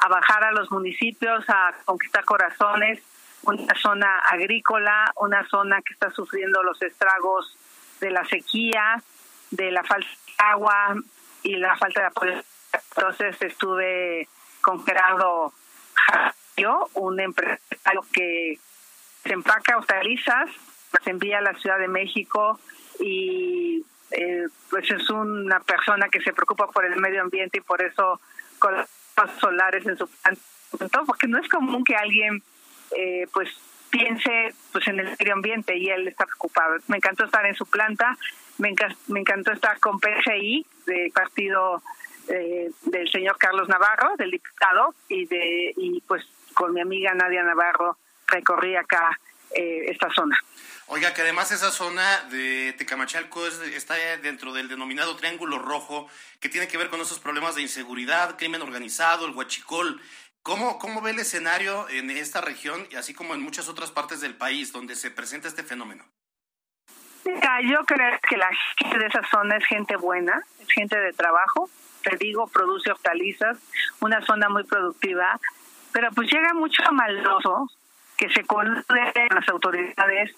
a 0.00 0.08
bajar 0.08 0.44
a 0.44 0.52
los 0.52 0.70
municipios, 0.70 1.44
a 1.48 1.74
conquistar 1.84 2.24
corazones, 2.24 3.00
una 3.42 3.74
zona 3.74 4.18
agrícola, 4.20 5.12
una 5.16 5.46
zona 5.48 5.80
que 5.82 5.92
está 5.92 6.10
sufriendo 6.10 6.62
los 6.62 6.80
estragos 6.82 7.56
de 8.00 8.10
la 8.10 8.24
sequía, 8.24 9.02
de 9.50 9.70
la 9.70 9.84
falta 9.84 10.08
de 10.08 10.44
agua 10.44 10.94
y 11.42 11.56
la 11.56 11.76
falta 11.76 12.00
de 12.00 12.06
apoyo. 12.06 12.42
Entonces 12.96 13.40
estuve 13.40 14.28
con 14.62 14.84
Gerardo 14.84 15.52
un 16.94 17.20
empresario 17.20 18.04
que 18.12 18.58
se 19.22 19.32
empaca 19.32 19.76
hortalizas, 19.76 20.50
las 20.92 21.06
envía 21.06 21.38
a 21.38 21.42
la 21.42 21.54
Ciudad 21.54 21.78
de 21.78 21.88
México 21.88 22.58
y 22.98 23.84
eh, 24.10 24.46
pues 24.68 24.90
es 24.90 25.08
una 25.08 25.60
persona 25.60 26.08
que 26.08 26.20
se 26.20 26.32
preocupa 26.32 26.66
por 26.68 26.84
el 26.84 26.96
medio 26.96 27.22
ambiente 27.22 27.58
y 27.58 27.60
por 27.62 27.80
eso 27.82 28.20
solares 29.38 29.86
en 29.86 29.96
su 29.96 30.08
planta, 30.08 31.02
porque 31.06 31.26
no 31.26 31.38
es 31.38 31.48
común 31.48 31.84
que 31.84 31.96
alguien 31.96 32.42
eh, 32.96 33.26
pues 33.32 33.48
piense 33.90 34.54
pues 34.72 34.86
en 34.88 35.00
el 35.00 35.16
medio 35.18 35.34
ambiente 35.34 35.76
y 35.76 35.88
él 35.88 36.08
está 36.08 36.26
preocupado. 36.26 36.76
Me 36.88 36.96
encantó 36.96 37.24
estar 37.24 37.44
en 37.46 37.54
su 37.54 37.66
planta, 37.66 38.16
me, 38.58 38.74
me 39.08 39.20
encantó 39.20 39.52
estar 39.52 39.78
con 39.80 39.98
PCI, 39.98 40.66
del 40.86 41.10
partido 41.12 41.82
eh, 42.28 42.70
del 42.84 43.10
señor 43.10 43.36
Carlos 43.38 43.68
Navarro, 43.68 44.16
del 44.16 44.30
diputado, 44.30 44.94
y 45.08 45.26
de 45.26 45.72
y 45.76 46.00
pues 46.06 46.24
con 46.54 46.72
mi 46.72 46.80
amiga 46.80 47.14
Nadia 47.14 47.42
Navarro 47.42 47.96
recorrí 48.28 48.76
acá 48.76 49.18
eh, 49.54 49.86
esta 49.88 50.08
zona. 50.14 50.38
Oiga, 50.86 51.14
que 51.14 51.22
además 51.22 51.52
esa 51.52 51.70
zona 51.70 52.24
de 52.30 52.74
Tecamachalco 52.76 53.46
está 53.46 53.94
dentro 54.22 54.52
del 54.52 54.68
denominado 54.68 55.16
Triángulo 55.16 55.58
Rojo, 55.58 56.08
que 56.40 56.48
tiene 56.48 56.66
que 56.66 56.78
ver 56.78 56.88
con 56.88 57.00
esos 57.00 57.20
problemas 57.20 57.54
de 57.54 57.62
inseguridad, 57.62 58.36
crimen 58.36 58.62
organizado, 58.62 59.26
el 59.26 59.32
huachicol. 59.32 60.00
¿Cómo, 60.42 60.78
¿Cómo 60.78 61.00
ve 61.00 61.12
el 61.12 61.20
escenario 61.20 61.88
en 61.90 62.10
esta 62.10 62.40
región 62.40 62.88
y 62.90 62.96
así 62.96 63.14
como 63.14 63.34
en 63.34 63.42
muchas 63.42 63.68
otras 63.68 63.92
partes 63.92 64.20
del 64.20 64.34
país 64.34 64.72
donde 64.72 64.96
se 64.96 65.10
presenta 65.10 65.46
este 65.46 65.62
fenómeno? 65.62 66.04
yo 67.62 67.84
creo 67.84 68.18
que 68.28 68.36
la 68.36 68.50
gente 68.78 68.98
de 68.98 69.06
esa 69.06 69.22
zona 69.30 69.56
es 69.56 69.66
gente 69.66 69.96
buena, 69.96 70.42
es 70.58 70.68
gente 70.72 70.98
de 70.98 71.12
trabajo, 71.12 71.68
te 72.02 72.16
digo, 72.16 72.46
produce 72.48 72.90
hortalizas, 72.90 73.58
una 74.00 74.24
zona 74.24 74.48
muy 74.48 74.64
productiva, 74.64 75.38
pero 75.92 76.10
pues 76.12 76.32
llega 76.32 76.54
mucho 76.54 76.82
maloso 76.92 77.70
que 78.20 78.28
se 78.30 78.44
conoce 78.44 78.84
las 79.34 79.48
autoridades 79.48 80.30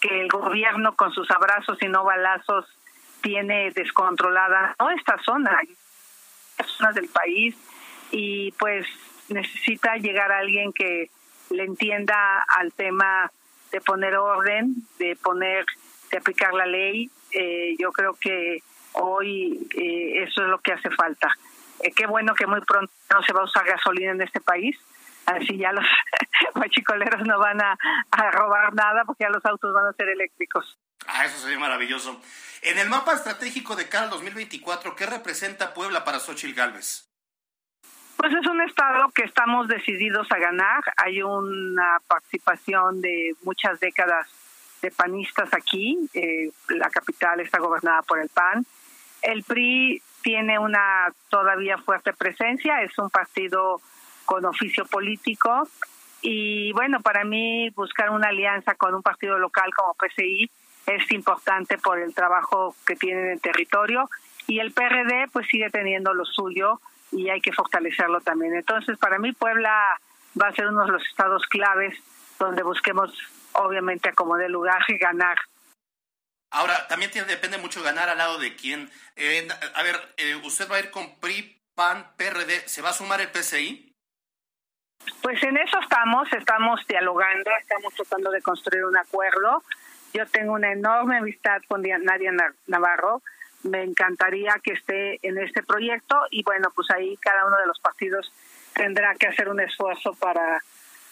que 0.00 0.22
el 0.22 0.28
gobierno 0.28 0.94
con 0.94 1.12
sus 1.12 1.30
abrazos 1.30 1.76
y 1.82 1.88
no 1.88 2.04
balazos 2.04 2.66
tiene 3.20 3.72
descontrolada 3.72 4.76
no 4.78 4.90
esta 4.90 5.18
zona, 5.24 5.60
zonas 6.64 6.94
del 6.94 7.08
país 7.08 7.56
y 8.12 8.52
pues 8.52 8.86
necesita 9.28 9.96
llegar 9.96 10.30
alguien 10.30 10.72
que 10.72 11.10
le 11.50 11.64
entienda 11.64 12.44
al 12.56 12.72
tema 12.72 13.30
de 13.72 13.80
poner 13.80 14.16
orden, 14.16 14.76
de 14.98 15.16
poner, 15.16 15.66
de 16.10 16.18
aplicar 16.18 16.54
la 16.54 16.66
ley. 16.66 17.10
Eh, 17.32 17.74
yo 17.78 17.90
creo 17.90 18.14
que 18.14 18.62
Hoy 18.98 19.68
eh, 19.76 20.22
eso 20.22 20.42
es 20.42 20.48
lo 20.48 20.58
que 20.58 20.72
hace 20.72 20.90
falta. 20.90 21.28
Eh, 21.80 21.92
qué 21.94 22.06
bueno 22.06 22.34
que 22.34 22.46
muy 22.46 22.62
pronto 22.62 22.90
no 23.10 23.22
se 23.22 23.32
va 23.34 23.42
a 23.42 23.44
usar 23.44 23.66
gasolina 23.66 24.12
en 24.12 24.22
este 24.22 24.40
país. 24.40 24.76
Así 25.26 25.58
ya 25.58 25.72
los 25.72 25.84
machicoleros 26.54 27.26
no 27.26 27.38
van 27.38 27.60
a, 27.60 27.76
robar 28.30 28.74
nada 28.74 29.04
porque 29.04 29.24
ya 29.24 29.30
los 29.30 29.44
autos 29.44 29.72
van 29.74 29.86
a 29.86 29.92
ser 29.92 30.08
eléctricos. 30.08 30.78
Ah, 31.06 31.24
eso 31.24 31.38
sería 31.38 31.58
maravilloso. 31.58 32.20
En 32.62 32.78
el 32.78 32.88
mapa 32.88 33.12
estratégico 33.12 33.76
de 33.76 33.88
cara 33.88 34.04
al 34.04 34.10
2024, 34.10 34.96
¿qué 34.96 35.06
representa 35.06 35.74
Puebla 35.74 36.04
para 36.04 36.18
Xochitl 36.18 36.54
Galvez? 36.54 37.08
Pues 38.16 38.32
es 38.32 38.46
un 38.46 38.62
estado 38.62 39.10
que 39.10 39.24
estamos 39.24 39.68
decididos 39.68 40.26
a 40.32 40.38
ganar. 40.38 40.82
Hay 40.96 41.22
una 41.22 41.98
participación 42.08 43.00
de 43.02 43.34
muchas 43.42 43.78
décadas 43.78 44.26
de 44.80 44.90
panistas 44.90 45.52
aquí. 45.52 46.08
Eh, 46.14 46.50
la 46.68 46.88
capital 46.88 47.40
está 47.40 47.58
gobernada 47.58 48.02
por 48.02 48.20
el 48.20 48.28
PAN. 48.28 48.64
El 49.22 49.42
PRI 49.42 50.02
tiene 50.22 50.58
una 50.58 51.12
todavía 51.28 51.78
fuerte 51.78 52.12
presencia, 52.12 52.82
es 52.82 52.98
un 52.98 53.10
partido 53.10 53.80
con 54.26 54.44
oficio 54.44 54.84
político 54.84 55.66
y 56.20 56.72
bueno, 56.72 57.00
para 57.00 57.24
mí 57.24 57.70
buscar 57.70 58.10
una 58.10 58.28
alianza 58.28 58.74
con 58.74 58.94
un 58.94 59.02
partido 59.02 59.38
local 59.38 59.72
como 59.74 59.94
PCI 59.94 60.50
es 60.86 61.10
importante 61.12 61.78
por 61.78 61.98
el 61.98 62.14
trabajo 62.14 62.74
que 62.86 62.96
tiene 62.96 63.22
en 63.22 63.30
el 63.30 63.40
territorio 63.40 64.10
y 64.46 64.60
el 64.60 64.72
PRD 64.72 65.28
pues 65.32 65.46
sigue 65.48 65.70
teniendo 65.70 66.12
lo 66.12 66.24
suyo 66.24 66.80
y 67.12 67.28
hay 67.30 67.40
que 67.40 67.52
fortalecerlo 67.52 68.20
también. 68.20 68.54
Entonces, 68.54 68.98
para 68.98 69.18
mí 69.18 69.32
Puebla 69.32 69.98
va 70.40 70.48
a 70.48 70.52
ser 70.52 70.66
uno 70.66 70.84
de 70.84 70.92
los 70.92 71.06
estados 71.06 71.44
claves 71.46 71.96
donde 72.38 72.62
busquemos 72.62 73.10
obviamente 73.52 74.08
acomodar 74.08 74.50
lugar 74.50 74.82
y 74.88 74.98
ganar 74.98 75.38
Ahora, 76.50 76.86
también 76.88 77.10
tiene, 77.10 77.26
depende 77.28 77.58
mucho 77.58 77.82
ganar 77.82 78.08
al 78.08 78.18
lado 78.18 78.38
de 78.38 78.54
quién. 78.56 78.90
Eh, 79.16 79.46
a 79.74 79.82
ver, 79.82 80.14
eh, 80.16 80.36
¿usted 80.36 80.70
va 80.70 80.76
a 80.76 80.80
ir 80.80 80.90
con 80.90 81.16
PRI, 81.16 81.60
PAN, 81.74 82.12
PRD? 82.16 82.68
¿Se 82.68 82.82
va 82.82 82.90
a 82.90 82.94
sumar 82.94 83.20
el 83.20 83.30
PCI? 83.30 83.85
Pues 85.22 85.42
en 85.42 85.56
eso 85.56 85.78
estamos, 85.80 86.32
estamos 86.32 86.86
dialogando, 86.86 87.50
estamos 87.60 87.94
tratando 87.94 88.30
de 88.30 88.42
construir 88.42 88.84
un 88.84 88.96
acuerdo. 88.96 89.62
Yo 90.12 90.26
tengo 90.26 90.52
una 90.52 90.72
enorme 90.72 91.18
amistad 91.18 91.60
con 91.68 91.82
Nadia 91.82 92.32
Navarro. 92.66 93.22
Me 93.62 93.82
encantaría 93.82 94.60
que 94.62 94.72
esté 94.72 95.18
en 95.26 95.38
este 95.38 95.62
proyecto 95.62 96.16
y 96.30 96.42
bueno, 96.42 96.70
pues 96.74 96.90
ahí 96.90 97.16
cada 97.16 97.46
uno 97.46 97.56
de 97.56 97.66
los 97.66 97.80
partidos 97.80 98.32
tendrá 98.74 99.14
que 99.14 99.26
hacer 99.26 99.48
un 99.48 99.60
esfuerzo 99.60 100.14
para 100.14 100.62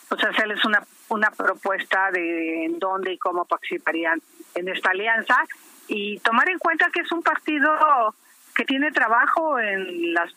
pues 0.09 0.23
hacerles 0.23 0.65
una, 0.65 0.83
una 1.09 1.31
propuesta 1.31 2.11
de 2.13 2.67
en 2.67 2.79
dónde 2.79 3.13
y 3.13 3.19
cómo 3.19 3.45
participarían 3.47 4.21
en 4.55 4.69
esta 4.69 4.91
alianza 4.91 5.45
y 5.89 6.19
tomar 6.21 6.49
en 6.49 6.59
cuenta 6.59 6.91
que 6.93 7.01
es 7.01 7.11
un 7.11 7.23
partido 7.23 8.15
que 8.55 8.65
tiene 8.65 8.93
trabajo 8.93 9.59
en 9.59 10.15
las 10.15 10.33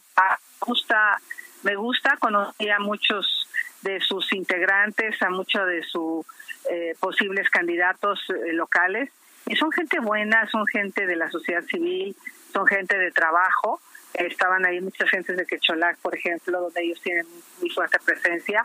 gusta 0.60 1.20
me 1.67 1.75
gusta 1.75 2.15
conocí 2.17 2.69
a 2.69 2.80
muchos 2.80 3.49
de 3.82 3.99
sus 3.99 4.32
integrantes 4.32 5.21
a 5.21 5.30
muchos 5.30 5.67
de 5.67 5.84
sus 5.84 6.25
eh, 6.71 6.95
posibles 6.99 7.49
candidatos 7.49 8.19
eh, 8.30 8.53
locales 8.53 9.12
y 9.45 9.56
son 9.58 9.69
gente 9.73 9.99
buena 9.99 10.47
son 10.49 10.65
gente 10.67 11.06
de 11.06 11.17
la 11.17 11.30
sociedad 11.30 11.63
civil 11.63 12.15
son 12.53 12.65
gente 12.67 12.97
de 12.97 13.12
trabajo 13.12 13.82
estaban 14.13 14.65
ahí 14.65 14.80
muchas 14.80 15.10
gentes 15.10 15.36
de 15.36 15.45
Quecholac 15.45 15.97
por 15.97 16.15
ejemplo 16.15 16.62
donde 16.62 16.84
ellos 16.84 17.01
tienen 17.01 17.25
muy 17.60 17.69
fuerte 17.69 17.99
presencia 17.99 18.63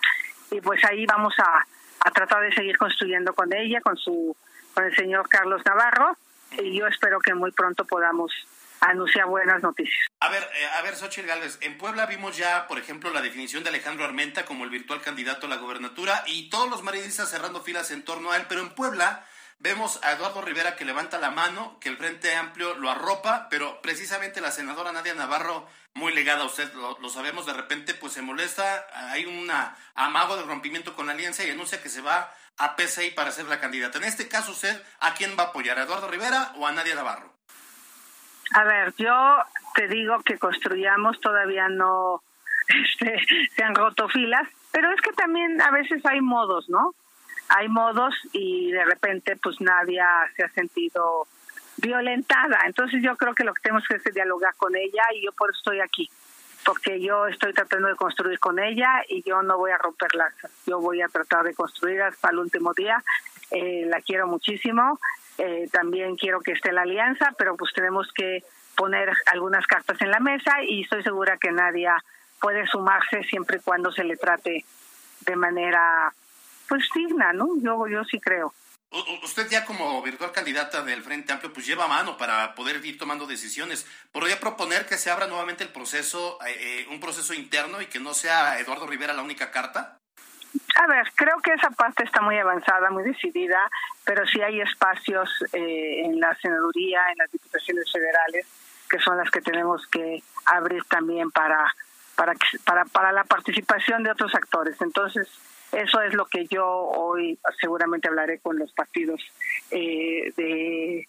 y 0.53 0.61
pues 0.61 0.81
ahí 0.85 1.05
vamos 1.05 1.35
a, 1.39 1.67
a 2.07 2.11
tratar 2.13 2.43
de 2.43 2.53
seguir 2.53 2.79
construyendo 2.79 3.35
con 3.35 3.53
ella 3.53 3.81
con 3.81 3.97
su 3.97 4.37
con 4.75 4.85
el 4.85 4.95
señor 4.95 5.29
Carlos 5.29 5.63
Navarro 5.67 6.17
y 6.53 6.79
yo 6.79 6.87
espero 6.87 7.19
que 7.19 7.35
muy 7.35 7.51
pronto 7.51 7.85
podamos 7.85 8.33
anunciar 8.81 9.27
buenas 9.27 9.63
noticias. 9.63 10.12
A 10.23 10.29
ver, 10.29 10.49
eh, 10.55 10.67
a 10.79 10.83
ver, 10.83 10.95
Xochitl 10.95 11.27
Gálvez, 11.27 11.59
en 11.63 11.77
Puebla 11.77 12.07
vimos 12.07 12.37
ya, 12.37 12.69
por 12.69 12.79
ejemplo, 12.79 13.11
la 13.11 13.23
definición 13.23 13.65
de 13.65 13.71
Alejandro 13.71 14.05
Armenta 14.05 14.45
como 14.45 14.63
el 14.63 14.71
virtual 14.71 15.03
candidato 15.03 15.47
a 15.47 15.51
la 15.51 15.57
gobernatura 15.57 16.23
y 16.29 16.49
todos 16.49 16.71
los 16.71 16.85
maridistas 16.85 17.29
cerrando 17.29 17.61
filas 17.61 17.91
en 17.91 18.05
torno 18.05 18.31
a 18.31 18.37
él, 18.37 18.47
pero 18.49 18.61
en 18.61 18.71
Puebla 18.71 19.27
vemos 19.59 19.99
a 20.05 20.13
Eduardo 20.13 20.41
Rivera 20.41 20.77
que 20.77 20.85
levanta 20.85 21.19
la 21.19 21.33
mano, 21.33 21.77
que 21.81 21.89
el 21.89 21.97
Frente 21.97 22.37
Amplio 22.37 22.75
lo 22.75 22.89
arropa, 22.89 23.49
pero 23.51 23.83
precisamente 23.83 24.41
la 24.41 24.53
senadora 24.53 24.93
Nadia 24.93 25.13
Navarro, 25.17 25.69
muy 25.95 26.15
legada 26.15 26.45
a 26.45 26.47
usted, 26.47 26.73
lo, 26.75 27.09
sabemos, 27.09 27.45
de 27.45 27.55
repente 27.55 27.93
pues 27.93 28.13
se 28.13 28.23
molesta, 28.23 28.87
hay 29.11 29.25
un 29.27 29.51
amago 29.97 30.37
de 30.37 30.45
rompimiento 30.45 30.95
con 30.95 31.07
la 31.07 31.15
alianza 31.15 31.43
y 31.43 31.51
anuncia 31.51 31.83
que 31.83 31.89
se 31.89 32.01
va 32.01 32.33
a 32.59 32.77
PCI 32.77 33.11
para 33.11 33.33
ser 33.33 33.47
la 33.47 33.59
candidata. 33.59 33.99
En 33.99 34.05
este 34.05 34.29
caso, 34.29 34.53
usted, 34.53 34.81
¿a 35.01 35.15
quién 35.15 35.37
va 35.37 35.43
a 35.43 35.47
apoyar? 35.47 35.81
¿A 35.81 35.83
Eduardo 35.83 36.07
Rivera 36.07 36.53
o 36.59 36.67
a 36.69 36.71
Nadia 36.71 36.95
Navarro? 36.95 37.32
A 38.55 38.65
ver, 38.65 38.95
yo 38.99 39.39
te 39.75 39.89
digo 39.89 40.21
que 40.21 40.39
construyamos, 40.39 41.21
todavía 41.21 41.69
no 41.69 42.23
este, 42.69 43.19
se 43.55 43.63
han 43.63 43.75
roto 43.75 44.09
filas, 44.09 44.49
pero 44.71 44.93
es 44.93 45.01
que 45.01 45.13
también 45.13 45.61
a 45.61 45.71
veces 45.71 46.05
hay 46.05 46.21
modos, 46.21 46.69
¿no? 46.69 46.95
Hay 47.49 47.69
modos 47.69 48.15
y 48.33 48.71
de 48.71 48.85
repente 48.85 49.37
pues 49.37 49.61
nadie 49.61 50.01
se 50.37 50.45
ha 50.45 50.49
sentido 50.51 51.27
violentada. 51.77 52.61
Entonces 52.67 53.03
yo 53.03 53.17
creo 53.17 53.35
que 53.35 53.45
lo 53.45 53.53
que 53.55 53.63
tenemos 53.63 53.87
que 53.87 53.97
hacer 53.97 54.09
es 54.09 54.15
dialogar 54.15 54.55
con 54.57 54.75
ella 54.77 55.03
y 55.15 55.25
yo 55.25 55.33
por 55.33 55.51
eso 55.51 55.59
estoy 55.59 55.81
aquí 55.81 56.09
porque 56.65 57.01
yo 57.01 57.27
estoy 57.27 57.53
tratando 57.53 57.89
de 57.89 57.97
construir 57.97 58.39
con 58.39 58.59
ella 58.59 59.03
y 59.09 59.23
yo 59.23 59.43
no 59.43 59.59
voy 59.59 59.71
a 59.73 59.79
romper 59.79 60.15
lazos. 60.15 60.51
Yo 60.67 60.81
voy 60.81 61.03
a 61.03 61.09
tratar 61.09 61.45
de 61.45 61.55
construir 61.55 62.03
hasta 62.03 62.31
el 62.31 62.39
último 62.39 62.73
día. 62.75 63.03
Eh, 63.51 63.87
la 63.87 64.01
quiero 64.01 64.27
muchísimo. 64.27 64.99
Eh, 65.39 65.69
también 65.73 66.17
quiero 66.17 66.41
que 66.41 66.53
esté 66.53 66.73
la 66.73 66.83
alianza, 66.83 67.33
pero 67.39 67.57
pues 67.57 67.73
tenemos 67.73 68.11
que 68.13 68.45
poner 68.77 69.11
algunas 69.27 69.67
cartas 69.67 70.01
en 70.01 70.11
la 70.11 70.21
mesa 70.21 70.63
y 70.63 70.83
estoy 70.83 71.03
segura 71.03 71.39
que 71.39 71.53
nadie 71.53 71.89
puede 72.41 72.67
sumarse 72.67 73.23
siempre 73.25 73.59
y 73.59 73.61
cuando 73.61 73.93
se 73.93 74.05
le 74.05 74.17
trate 74.17 74.65
de 75.21 75.37
manera 75.37 76.13
pues 76.69 76.85
digna, 76.95 77.33
¿no? 77.33 77.49
Yo 77.61 77.87
yo 77.87 78.05
sí 78.05 78.19
creo. 78.19 78.53
Usted 79.23 79.49
ya 79.49 79.65
como 79.65 80.03
virtual 80.03 80.33
candidata 80.33 80.83
del 80.83 81.03
Frente 81.03 81.33
Amplio, 81.33 81.51
pues 81.53 81.67
lleva 81.67 81.89
mano 81.89 82.19
para 82.19 82.55
poder 82.55 82.85
ir 82.85 82.99
tomando 82.99 83.27
decisiones. 83.27 83.87
¿Podría 84.13 84.39
proponer 84.39 84.85
que 84.85 84.99
se 84.99 85.11
abra 85.11 85.27
nuevamente 85.27 85.65
el 85.65 85.71
proceso, 85.71 86.39
eh, 86.47 86.57
eh, 86.59 86.87
un 86.91 87.01
proceso 87.01 87.33
interno 87.33 87.81
y 87.81 87.87
que 87.87 88.01
no 88.01 88.13
sea 88.13 88.59
Eduardo 88.59 88.87
Rivera 88.87 89.15
la 89.15 89.23
única 89.23 89.51
carta? 89.51 90.02
A 90.77 90.87
ver, 90.87 91.07
creo 91.15 91.39
que 91.41 91.53
esa 91.53 91.71
parte 91.71 92.05
está 92.05 92.21
muy 92.21 92.39
avanzada, 92.39 92.91
muy 92.91 93.05
decidida, 93.05 93.71
pero 94.05 94.27
sí 94.27 94.41
hay 94.41 94.61
espacios 94.61 95.29
eh, 95.53 96.03
en 96.05 96.21
la 96.21 96.35
senaduría, 96.37 97.01
en 97.11 97.19
las 97.19 97.31
diputaciones 97.31 97.91
federales, 97.91 98.47
que 98.89 98.99
son 98.99 99.17
las 99.17 99.31
que 99.31 99.41
tenemos 99.41 99.87
que 99.87 100.23
abrir 100.47 100.83
también 100.85 101.31
para, 101.31 101.73
para, 102.17 102.35
para, 102.65 102.85
para 102.87 103.13
la 103.13 103.25
participación 103.25 104.03
de 104.03 104.11
otros 104.11 104.35
actores. 104.35 104.81
Entonces, 104.81 105.29
eso 105.73 106.01
es 106.03 106.15
lo 106.15 106.27
que 106.27 106.47
yo 106.47 106.67
hoy 106.67 107.39
seguramente 107.61 108.09
hablaré 108.09 108.39
con 108.41 108.59
los 108.59 108.73
partidos 108.73 109.21
eh, 109.71 110.33
de 110.37 111.09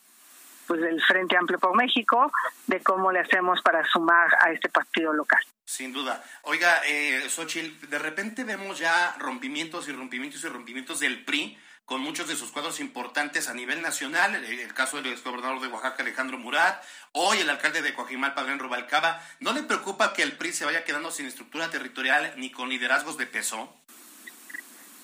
pues 0.68 0.82
del 0.82 1.02
Frente 1.02 1.38
Amplio 1.38 1.60
por 1.60 1.76
México, 1.76 2.32
de 2.68 2.82
cómo 2.82 3.12
le 3.12 3.20
hacemos 3.20 3.62
para 3.62 3.84
sumar 3.86 4.30
a 4.42 4.52
este 4.52 4.70
partido 4.70 5.14
local. 5.14 5.42
Sin 5.66 5.94
duda. 5.94 6.24
Oiga, 6.44 6.82
eh, 6.86 7.24
Xochitl, 7.30 7.90
de 7.90 8.00
repente 8.00 8.44
vemos 8.44 8.80
ya 8.80 9.16
rompimientos 9.20 9.88
y 9.88 9.92
rompimientos 9.92 10.44
y 10.44 10.48
rompimientos 10.48 11.00
del 11.00 11.24
PRI 11.24 11.58
con 11.86 12.02
muchos 12.02 12.28
de 12.28 12.36
sus 12.36 12.52
cuadros 12.52 12.80
importantes 12.80 13.50
a 13.50 13.54
nivel 13.54 13.82
nacional, 13.82 14.36
el 14.36 14.74
caso 14.74 14.98
del 14.98 15.12
exgobernador 15.12 15.60
de 15.60 15.68
Oaxaca 15.68 16.02
Alejandro 16.02 16.38
Murat, 16.38 16.82
hoy 17.12 17.40
el 17.40 17.50
alcalde 17.50 17.82
de 17.82 17.94
Coajimal 17.94 18.34
Padrón 18.34 18.60
Rubalcaba, 18.60 19.22
¿no 19.42 19.52
le 19.52 19.64
preocupa 19.64 20.14
que 20.14 20.24
el 20.24 20.38
PRI 20.38 20.54
se 20.54 20.66
vaya 20.66 20.86
quedando 20.86 21.12
sin 21.12 21.26
estructura 21.26 21.70
territorial 21.70 22.34
ni 22.38 22.52
con 22.52 22.70
liderazgos 22.70 23.18
de 23.18 23.28
peso? 23.28 23.74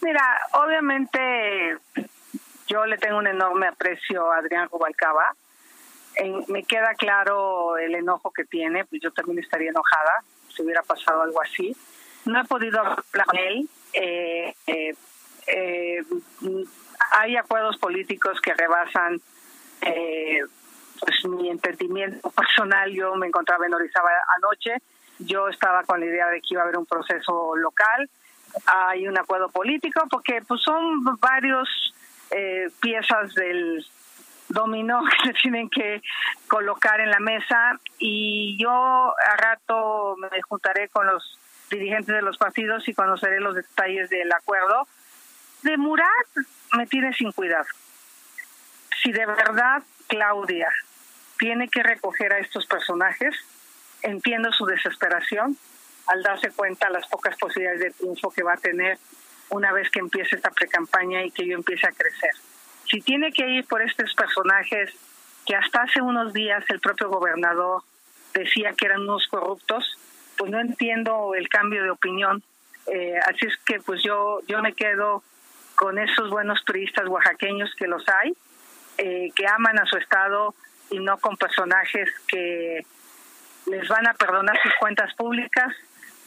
Mira, 0.02 0.40
obviamente 0.54 1.78
yo 2.68 2.86
le 2.86 2.98
tengo 2.98 3.18
un 3.18 3.28
enorme 3.28 3.68
aprecio 3.68 4.32
a 4.32 4.38
Adrián 4.38 4.70
Rubalcaba. 4.70 5.36
Me 6.48 6.64
queda 6.64 6.94
claro 6.96 7.78
el 7.78 7.96
enojo 7.96 8.32
que 8.32 8.46
tiene, 8.46 8.86
pues 8.86 9.02
yo 9.02 9.12
también 9.12 9.40
estaría 9.40 9.70
enojada 9.70 10.24
si 10.54 10.64
hubiera 10.64 10.82
pasado 10.84 11.22
algo 11.22 11.42
así. 11.42 11.76
No 12.26 12.42
he 12.42 12.46
podido 12.46 12.80
hablar 12.80 13.26
con 13.26 13.38
él. 13.38 13.70
Eh, 13.94 14.54
eh, 14.68 14.94
eh, 15.48 16.04
hay 17.12 17.38
acuerdos 17.38 17.78
políticos 17.78 18.40
que 18.42 18.54
rebasan 18.54 19.22
pues 19.80 21.26
mi 21.26 21.50
entendimiento 21.50 22.30
personal. 22.32 22.92
Yo 22.92 23.16
me 23.16 23.28
encontraba 23.28 23.66
en 23.66 23.74
Orizaba 23.74 24.10
anoche. 24.38 24.76
Yo 25.20 25.48
estaba 25.48 25.84
con 25.84 26.00
la 26.00 26.06
idea 26.06 26.28
de 26.28 26.42
que 26.42 26.48
iba 26.52 26.62
a 26.62 26.64
haber 26.66 26.78
un 26.78 26.86
proceso 26.86 27.56
local 27.56 28.10
hay 28.66 29.08
un 29.08 29.18
acuerdo 29.18 29.50
político 29.50 30.02
porque 30.10 30.42
pues 30.48 30.62
son 30.62 31.04
varios 31.20 31.94
eh, 32.32 32.70
piezas 32.82 33.34
del 33.36 33.86
dominó 34.50 35.02
que 35.24 35.28
se 35.28 35.34
tienen 35.34 35.70
que 35.70 36.02
colocar 36.48 37.00
en 37.00 37.10
la 37.10 37.20
mesa 37.20 37.80
y 37.98 38.58
yo 38.62 38.70
a 38.72 39.38
rato 39.38 40.16
me 40.18 40.42
juntaré 40.42 40.90
con 40.90 41.08
los 41.08 41.40
dirigentes 41.70 42.14
de 42.14 42.22
los 42.22 42.38
partidos 42.38 42.88
y 42.88 42.94
conoceré 42.94 43.40
los 43.40 43.56
detalles 43.56 44.10
del 44.10 44.32
acuerdo. 44.32 44.88
De 45.64 45.78
Murat 45.78 46.08
me 46.74 46.88
tiene 46.88 47.14
sin 47.14 47.32
cuidado. 47.32 47.68
Si 49.02 49.12
de 49.12 49.26
verdad 49.26 49.84
Claudia 50.08 50.70
tiene 51.38 51.70
que 51.70 51.84
recoger 51.84 52.34
a 52.34 52.40
estos 52.40 52.66
personajes, 52.66 53.36
entiendo 54.02 54.52
su 54.52 54.66
desesperación, 54.66 55.58
al 56.08 56.24
darse 56.24 56.50
cuenta 56.52 56.90
las 56.90 57.08
pocas 57.08 57.38
posibilidades 57.38 57.82
de 57.82 57.92
triunfo 57.92 58.32
que 58.32 58.44
va 58.44 58.54
a 58.54 58.58
tener 58.58 58.98
una 59.50 59.72
vez 59.72 59.90
que 59.90 60.00
empiece 60.00 60.36
esta 60.36 60.52
precampaña 60.52 61.24
y 61.24 61.32
que 61.32 61.46
yo 61.46 61.56
empiece 61.56 61.88
a 61.88 61.92
crecer. 61.92 62.32
Si 62.90 63.02
tiene 63.02 63.32
que 63.32 63.48
ir 63.48 63.66
por 63.66 63.82
estos 63.82 64.14
personajes 64.16 64.92
que 65.46 65.56
hasta 65.56 65.84
hace 65.84 66.02
unos 66.02 66.34
días 66.34 66.64
el 66.70 66.80
propio 66.80 67.10
gobernador 67.10 67.84
decía 68.34 68.74
que 68.74 68.86
eran 68.86 69.02
unos 69.02 69.28
corruptos, 69.28 69.98
pues 70.38 70.52
no 70.52 70.60
entiendo 70.60 71.34
el 71.36 71.48
cambio 71.50 71.84
de 71.84 71.92
opinión. 71.92 72.44
Eh, 72.88 73.20
así 73.28 73.46
es 73.46 73.58
que 73.66 73.80
pues 73.80 74.02
yo, 74.04 74.40
yo 74.48 74.62
me 74.62 74.74
quedo 74.74 75.24
con 75.76 76.00
esos 76.00 76.30
buenos 76.30 76.64
turistas 76.66 77.08
oaxaqueños 77.08 77.74
que 77.76 77.88
los 77.88 78.04
hay, 78.10 78.34
eh, 78.98 79.32
que 79.36 79.48
aman 79.48 79.80
a 79.80 79.86
su 79.86 79.98
estado 79.98 80.56
y 80.90 81.00
no 81.00 81.18
con 81.20 81.38
personajes 81.38 82.10
que 82.28 82.86
les 83.68 83.88
van 83.88 84.08
a 84.08 84.14
perdonar 84.14 84.58
sus 84.62 84.74
cuentas 84.76 85.14
públicas 85.14 85.76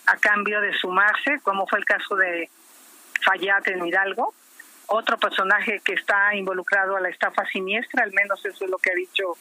a 0.06 0.16
cambio 0.16 0.60
de 0.60 0.72
sumarse, 0.74 1.40
como 1.42 1.66
fue 1.66 1.80
el 1.80 1.84
caso 1.84 2.16
de 2.16 2.48
Fayat 3.24 3.68
en 3.68 3.86
Hidalgo. 3.86 4.34
Otro 4.86 5.18
personaje 5.18 5.80
que 5.84 5.94
está 5.94 6.34
involucrado 6.34 6.96
a 6.96 7.00
la 7.00 7.08
estafa 7.08 7.44
siniestra, 7.46 8.04
al 8.04 8.12
menos 8.12 8.44
eso 8.44 8.64
es 8.64 8.70
lo 8.70 8.78
que 8.78 8.90
ha 8.90 8.94
dicho 8.94 9.36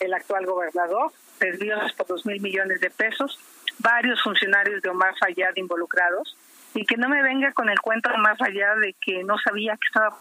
el 0.00 0.12
actual 0.14 0.46
gobernador, 0.46 1.12
desvíos 1.40 1.92
por 1.92 2.06
dos 2.06 2.24
mil 2.26 2.40
millones 2.40 2.80
de 2.80 2.90
pesos, 2.90 3.38
varios 3.78 4.22
funcionarios 4.22 4.82
de 4.82 4.88
Omar 4.88 5.14
Fayad 5.18 5.56
involucrados, 5.56 6.36
y 6.74 6.84
que 6.84 6.96
no 6.96 7.08
me 7.08 7.22
venga 7.22 7.52
con 7.52 7.68
el 7.68 7.80
cuento 7.80 8.10
más 8.18 8.40
allá 8.40 8.74
de 8.76 8.94
que 8.94 9.22
no 9.24 9.38
sabía 9.38 9.76
que 9.76 9.86
estaba 9.86 10.18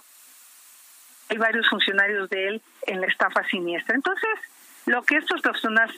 hay 1.29 1.37
varios 1.37 1.67
funcionarios 1.69 2.29
de 2.29 2.47
él 2.49 2.61
en 2.85 2.99
la 2.99 3.07
estafa 3.07 3.43
siniestra. 3.45 3.95
Entonces, 3.95 4.29
lo 4.85 5.01
que 5.03 5.15
estos 5.15 5.41
personas, 5.41 5.89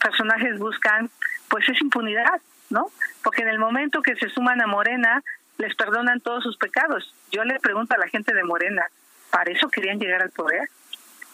personajes 0.00 0.58
buscan, 0.58 1.10
pues 1.48 1.68
es 1.68 1.80
impunidad. 1.82 2.40
¿no? 2.70 2.86
Porque 3.22 3.42
en 3.42 3.48
el 3.48 3.58
momento 3.58 4.00
que 4.00 4.16
se 4.16 4.28
suman 4.30 4.62
a 4.62 4.66
Morena, 4.66 5.22
les 5.60 5.74
perdonan 5.76 6.20
todos 6.20 6.42
sus 6.42 6.56
pecados. 6.56 7.14
Yo 7.30 7.44
le 7.44 7.60
pregunto 7.60 7.94
a 7.94 7.98
la 7.98 8.08
gente 8.08 8.34
de 8.34 8.42
Morena, 8.42 8.86
¿para 9.30 9.52
eso 9.52 9.68
querían 9.68 9.98
llegar 9.98 10.22
al 10.22 10.30
poder? 10.30 10.68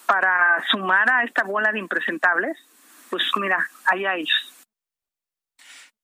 para 0.07 0.65
sumar 0.71 1.11
a 1.11 1.25
esta 1.25 1.43
bola 1.43 1.73
de 1.73 1.81
impresentables, 1.81 2.57
pues 3.11 3.25
mira, 3.37 3.59
allá 3.87 4.15
ellos. 4.15 4.53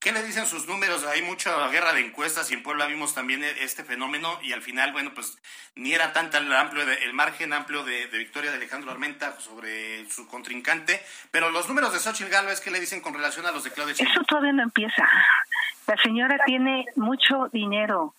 ¿Qué 0.00 0.10
le 0.10 0.24
dicen 0.24 0.46
sus 0.46 0.66
números? 0.66 1.06
Hay 1.06 1.22
mucha 1.22 1.68
guerra 1.68 1.92
de 1.92 2.00
encuestas 2.00 2.50
y 2.50 2.54
en 2.54 2.64
Puebla 2.64 2.86
vimos 2.86 3.14
también 3.14 3.44
e-, 3.44 3.62
este 3.62 3.84
fenómeno 3.84 4.36
y 4.42 4.52
al 4.52 4.60
final, 4.60 4.92
bueno, 4.92 5.14
pues 5.14 5.38
ni 5.76 5.94
era 5.94 6.12
tanta 6.12 6.38
el, 6.38 6.52
amplio 6.52 6.82
el 6.82 7.12
margen 7.12 7.52
amplio 7.52 7.84
de, 7.84 8.08
victoria 8.08 8.50
de 8.50 8.56
Alejandro 8.56 8.90
Armenta 8.90 9.38
sobre 9.38 10.10
su 10.10 10.26
contrincante, 10.26 11.00
pero 11.30 11.50
los 11.50 11.68
números 11.68 11.92
de 11.92 12.00
Xochitl 12.00 12.30
Gálvez, 12.30 12.60
¿qué 12.60 12.72
le 12.72 12.80
dicen 12.80 13.00
con 13.00 13.14
relación 13.14 13.46
a 13.46 13.52
los 13.52 13.62
de 13.62 13.70
Claudia? 13.70 13.94
Eso 13.96 14.24
todavía 14.26 14.52
no 14.52 14.64
empieza. 14.64 15.08
La 15.86 15.96
señora 15.96 16.38
tiene 16.46 16.86
mucho 16.96 17.48
dinero. 17.52 18.14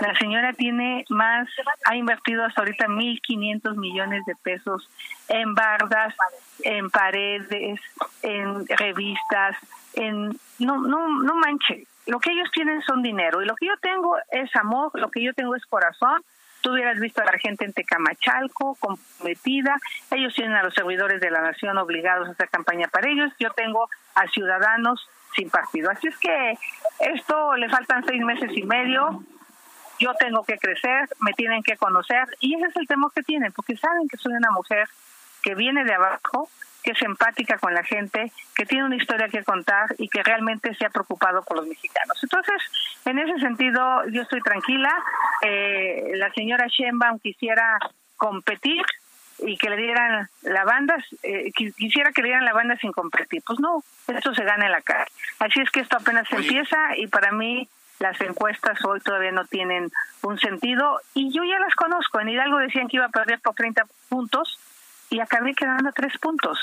La 0.00 0.14
señora 0.18 0.52
tiene 0.52 1.04
más, 1.08 1.48
ha 1.84 1.96
invertido 1.96 2.44
hasta 2.44 2.62
ahorita 2.62 2.86
1.500 2.88 3.76
millones 3.76 4.24
de 4.26 4.34
pesos 4.34 4.88
en 5.28 5.54
bardas, 5.54 6.14
en 6.62 6.90
paredes, 6.90 7.80
en 8.22 8.66
revistas, 8.66 9.56
en 9.94 10.36
no 10.58 10.78
no 10.78 11.22
no 11.22 11.34
manche. 11.36 11.86
Lo 12.06 12.18
que 12.18 12.32
ellos 12.32 12.50
tienen 12.52 12.82
son 12.82 13.02
dinero. 13.02 13.40
Y 13.40 13.46
lo 13.46 13.54
que 13.54 13.66
yo 13.66 13.76
tengo 13.80 14.16
es 14.30 14.54
amor 14.56 14.90
lo 14.94 15.10
que 15.10 15.22
yo 15.22 15.32
tengo 15.32 15.54
es 15.54 15.64
corazón. 15.66 16.22
Tú 16.60 16.72
hubieras 16.72 16.98
visto 16.98 17.20
a 17.20 17.26
la 17.26 17.38
gente 17.38 17.64
en 17.64 17.72
Tecamachalco 17.72 18.76
comprometida. 18.80 19.76
Ellos 20.10 20.34
tienen 20.34 20.56
a 20.56 20.62
los 20.62 20.74
servidores 20.74 21.20
de 21.20 21.30
la 21.30 21.42
nación 21.42 21.76
obligados 21.78 22.26
a 22.26 22.32
hacer 22.32 22.48
campaña 22.48 22.88
para 22.88 23.10
ellos. 23.10 23.32
Yo 23.38 23.50
tengo 23.50 23.88
a 24.14 24.26
ciudadanos 24.28 25.06
sin 25.34 25.50
partido 25.50 25.90
así 25.90 26.08
es 26.08 26.16
que 26.18 26.58
esto 27.00 27.56
le 27.56 27.68
faltan 27.68 28.04
seis 28.06 28.22
meses 28.22 28.50
y 28.54 28.62
medio 28.62 29.24
yo 29.98 30.14
tengo 30.14 30.44
que 30.44 30.58
crecer, 30.58 31.08
me 31.20 31.32
tienen 31.32 31.62
que 31.62 31.76
conocer 31.76 32.26
y 32.40 32.54
ese 32.54 32.66
es 32.66 32.76
el 32.76 32.86
temor 32.86 33.12
que 33.12 33.22
tienen, 33.22 33.52
porque 33.52 33.76
saben 33.76 34.08
que 34.08 34.16
soy 34.16 34.32
una 34.32 34.50
mujer 34.50 34.88
que 35.42 35.54
viene 35.54 35.84
de 35.84 35.94
abajo, 35.94 36.48
que 36.82 36.92
es 36.92 37.02
empática 37.02 37.58
con 37.58 37.72
la 37.74 37.84
gente, 37.84 38.32
que 38.54 38.66
tiene 38.66 38.84
una 38.84 38.96
historia 38.96 39.28
que 39.28 39.44
contar 39.44 39.94
y 39.98 40.08
que 40.08 40.22
realmente 40.22 40.74
se 40.74 40.84
ha 40.84 40.90
preocupado 40.90 41.42
por 41.42 41.58
los 41.58 41.66
mexicanos. 41.66 42.18
Entonces, 42.22 42.62
en 43.04 43.18
ese 43.18 43.38
sentido, 43.40 44.06
yo 44.08 44.22
estoy 44.22 44.40
tranquila. 44.40 44.92
Eh, 45.42 46.12
la 46.14 46.30
señora 46.32 46.66
Sheinbaum 46.66 47.18
quisiera 47.20 47.78
competir 48.16 48.82
y 49.38 49.56
que 49.56 49.70
le 49.70 49.76
dieran 49.76 50.28
la 50.42 50.64
banda, 50.64 50.96
eh, 51.22 51.50
quisiera 51.52 52.12
que 52.12 52.22
le 52.22 52.28
dieran 52.28 52.44
la 52.44 52.52
banda 52.52 52.76
sin 52.78 52.92
competir. 52.92 53.42
Pues 53.46 53.58
no, 53.60 53.82
esto 54.08 54.34
se 54.34 54.44
gana 54.44 54.66
en 54.66 54.72
la 54.72 54.82
cara. 54.82 55.06
Así 55.38 55.60
es 55.60 55.70
que 55.70 55.80
esto 55.80 55.96
apenas 55.96 56.30
empieza 56.32 56.96
y 56.96 57.06
para 57.06 57.32
mí 57.32 57.68
las 57.98 58.20
encuestas 58.20 58.82
hoy 58.84 59.00
todavía 59.00 59.32
no 59.32 59.44
tienen 59.46 59.90
un 60.22 60.38
sentido 60.38 61.00
y 61.14 61.32
yo 61.32 61.44
ya 61.44 61.58
las 61.58 61.74
conozco. 61.74 62.20
En 62.20 62.28
Hidalgo 62.28 62.58
decían 62.58 62.88
que 62.88 62.96
iba 62.96 63.06
a 63.06 63.10
perder 63.10 63.40
por 63.40 63.54
30 63.54 63.86
puntos 64.08 64.58
y 65.10 65.20
acabé 65.20 65.54
quedando 65.54 65.92
tres 65.92 66.16
puntos. 66.18 66.58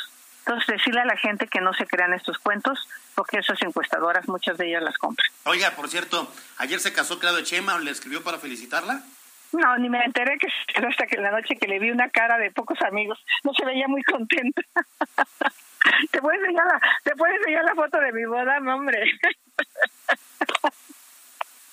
Entonces, 0.45 0.67
decirle 0.77 1.01
a 1.01 1.05
la 1.05 1.17
gente 1.17 1.47
que 1.47 1.61
no 1.61 1.71
se 1.73 1.85
crean 1.85 2.13
estos 2.13 2.39
cuentos, 2.39 2.79
porque 3.13 3.37
esas 3.37 3.61
encuestadoras, 3.61 4.27
muchas 4.27 4.57
de 4.57 4.69
ellas 4.69 4.81
las 4.81 4.97
compran. 4.97 5.27
Oiga, 5.43 5.71
por 5.71 5.87
cierto, 5.87 6.31
ayer 6.57 6.79
se 6.79 6.91
casó 6.93 7.19
Claudio 7.19 7.43
Chema, 7.43 7.77
¿le 7.79 7.91
escribió 7.91 8.23
para 8.23 8.39
felicitarla? 8.39 9.03
No, 9.53 9.77
ni 9.77 9.89
me 9.89 10.03
enteré 10.03 10.37
que 10.37 10.47
hasta 10.87 11.07
que 11.07 11.17
la 11.17 11.31
noche 11.31 11.55
que 11.55 11.67
le 11.67 11.79
vi 11.79 11.91
una 11.91 12.09
cara 12.09 12.37
de 12.37 12.51
pocos 12.51 12.81
amigos, 12.81 13.23
no 13.43 13.53
se 13.53 13.65
veía 13.65 13.87
muy 13.87 14.03
contenta. 14.03 14.61
¿Te 16.11 16.21
puedes 16.21 16.41
enseñar 16.41 16.65
la, 16.65 16.81
te 17.03 17.15
puedes 17.15 17.37
enseñar 17.37 17.65
la 17.65 17.75
foto 17.75 17.99
de 17.99 18.11
mi 18.11 18.25
boda, 18.25 18.59
no, 18.59 18.75
hombre? 18.75 19.03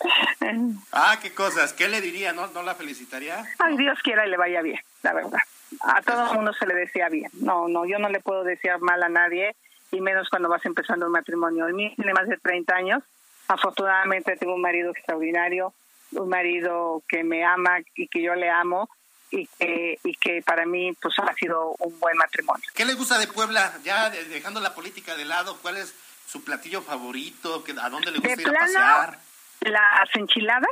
ah, 0.92 1.18
qué 1.22 1.34
cosas. 1.34 1.72
¿Qué 1.72 1.88
le 1.88 2.00
diría? 2.00 2.32
¿No, 2.32 2.48
no 2.48 2.62
la 2.62 2.74
felicitaría? 2.74 3.44
Ay, 3.58 3.76
Dios 3.76 3.98
quiera 4.02 4.26
y 4.26 4.30
le 4.30 4.36
vaya 4.36 4.62
bien, 4.62 4.80
la 5.02 5.12
verdad 5.12 5.40
a 5.80 6.02
todo 6.02 6.30
el 6.30 6.36
mundo 6.36 6.52
se 6.52 6.66
le 6.66 6.74
decía 6.74 7.08
bien. 7.08 7.30
No, 7.34 7.68
no, 7.68 7.86
yo 7.86 7.98
no 7.98 8.08
le 8.08 8.20
puedo 8.20 8.44
desear 8.44 8.80
mal 8.80 9.02
a 9.02 9.08
nadie, 9.08 9.54
y 9.90 10.00
menos 10.00 10.28
cuando 10.28 10.48
vas 10.48 10.64
empezando 10.64 11.06
un 11.06 11.12
matrimonio. 11.12 11.66
A 11.66 11.68
mí 11.68 11.94
tiene 11.96 12.12
más 12.12 12.28
de 12.28 12.36
30 12.36 12.74
años. 12.74 13.02
Afortunadamente 13.48 14.36
tengo 14.36 14.54
un 14.54 14.60
marido 14.60 14.90
extraordinario, 14.90 15.72
un 16.12 16.28
marido 16.28 17.02
que 17.08 17.24
me 17.24 17.44
ama 17.44 17.78
y 17.94 18.08
que 18.08 18.22
yo 18.22 18.34
le 18.34 18.50
amo 18.50 18.88
y 19.30 19.46
que, 19.58 19.98
y 20.04 20.14
que 20.14 20.42
para 20.42 20.64
mí 20.64 20.92
pues 21.00 21.14
ha 21.18 21.32
sido 21.34 21.74
un 21.78 21.98
buen 22.00 22.16
matrimonio. 22.16 22.64
¿Qué 22.74 22.84
le 22.84 22.94
gusta 22.94 23.18
de 23.18 23.26
Puebla? 23.26 23.78
Ya 23.84 24.10
dejando 24.10 24.60
la 24.60 24.74
política 24.74 25.16
de 25.16 25.24
lado, 25.24 25.58
¿cuál 25.60 25.76
es 25.76 25.94
su 26.26 26.44
platillo 26.44 26.82
favorito? 26.82 27.64
¿A 27.80 27.90
dónde 27.90 28.10
le 28.10 28.18
gusta 28.18 28.40
ir 28.40 28.48
a 28.48 28.52
pasear? 28.52 29.18
Las 29.60 30.14
enchiladas, 30.14 30.70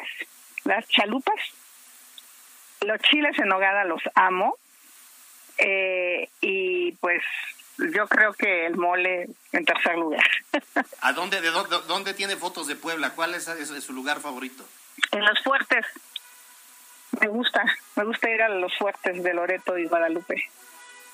las 0.64 0.86
chalupas, 0.88 1.40
los 2.82 3.00
chiles 3.00 3.38
en 3.38 3.48
nogada 3.48 3.84
los 3.84 4.02
amo 4.14 4.56
eh, 5.58 6.28
y 6.40 6.92
pues 6.92 7.22
yo 7.78 8.06
creo 8.06 8.32
que 8.32 8.66
el 8.66 8.76
mole 8.76 9.28
en 9.52 9.64
tercer 9.64 9.96
lugar. 9.96 10.26
¿A 11.00 11.12
dónde, 11.12 11.40
de 11.40 11.50
dónde, 11.50 12.14
tiene 12.14 12.36
fotos 12.36 12.66
de 12.66 12.76
Puebla? 12.76 13.10
¿Cuál 13.10 13.34
es, 13.34 13.44
su 13.84 13.92
lugar 13.92 14.20
favorito? 14.20 14.64
En 15.12 15.24
los 15.24 15.40
fuertes. 15.42 15.86
Me 17.20 17.28
gusta, 17.28 17.64
me 17.94 18.04
gusta 18.04 18.30
ir 18.30 18.42
a 18.42 18.48
los 18.48 18.76
fuertes 18.76 19.22
de 19.22 19.34
Loreto 19.34 19.78
y 19.78 19.86
Guadalupe. 19.86 20.50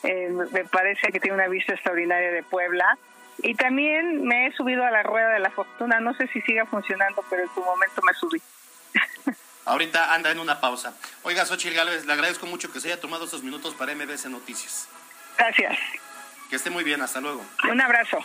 Eh, 0.02 0.30
me 0.50 0.64
parece 0.64 1.12
que 1.12 1.20
tiene 1.20 1.36
una 1.36 1.48
vista 1.48 1.74
extraordinaria 1.74 2.30
de 2.32 2.42
Puebla. 2.42 2.98
Y 3.38 3.54
también 3.54 4.24
me 4.24 4.46
he 4.46 4.52
subido 4.52 4.84
a 4.84 4.90
la 4.90 5.02
rueda 5.02 5.30
de 5.30 5.40
la 5.40 5.50
fortuna. 5.50 6.00
No 6.00 6.14
sé 6.14 6.26
si 6.28 6.40
siga 6.42 6.66
funcionando, 6.66 7.24
pero 7.30 7.42
en 7.42 7.54
su 7.54 7.60
momento 7.60 8.02
me 8.02 8.12
subí. 8.14 8.42
Ahorita 9.64 10.12
anda 10.12 10.30
en 10.30 10.40
una 10.40 10.60
pausa. 10.60 10.94
Oiga, 11.22 11.46
Xochitl 11.46 11.76
Gálvez, 11.76 12.04
le 12.04 12.12
agradezco 12.12 12.46
mucho 12.46 12.72
que 12.72 12.80
se 12.80 12.88
haya 12.88 13.00
tomado 13.00 13.24
estos 13.24 13.42
minutos 13.42 13.74
para 13.74 13.94
MBS 13.94 14.26
Noticias. 14.26 14.88
Gracias. 15.38 15.78
Que 16.50 16.56
esté 16.56 16.70
muy 16.70 16.84
bien, 16.84 17.00
hasta 17.00 17.20
luego. 17.20 17.44
Un 17.70 17.80
abrazo. 17.80 18.18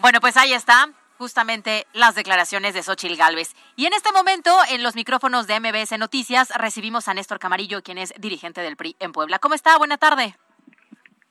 Bueno, 0.00 0.20
pues 0.20 0.36
ahí 0.36 0.52
está 0.52 0.88
justamente 1.18 1.86
las 1.92 2.14
declaraciones 2.14 2.72
de 2.72 2.84
Xochitl 2.84 3.16
Gálvez. 3.16 3.54
Y 3.74 3.86
en 3.86 3.92
este 3.92 4.12
momento, 4.12 4.56
en 4.70 4.84
los 4.84 4.94
micrófonos 4.94 5.48
de 5.48 5.58
MBS 5.58 5.98
Noticias, 5.98 6.50
recibimos 6.56 7.08
a 7.08 7.14
Néstor 7.14 7.40
Camarillo, 7.40 7.82
quien 7.82 7.98
es 7.98 8.14
dirigente 8.18 8.60
del 8.60 8.76
PRI 8.76 8.94
en 9.00 9.10
Puebla. 9.10 9.40
¿Cómo 9.40 9.54
está? 9.54 9.76
Buena 9.76 9.98
tarde. 9.98 10.36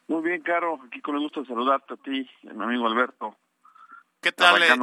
Muy 0.09 0.21
bien, 0.21 0.41
Caro. 0.41 0.79
Aquí 0.85 0.99
con 0.99 1.15
el 1.15 1.21
gusto 1.21 1.41
de 1.41 1.47
saludarte 1.47 1.93
a 1.93 1.97
ti, 1.97 2.29
a 2.49 2.53
mi 2.53 2.63
amigo 2.65 2.85
Alberto. 2.87 3.37
¿Qué 4.21 4.33
tal, 4.33 4.61
eh, 4.61 4.75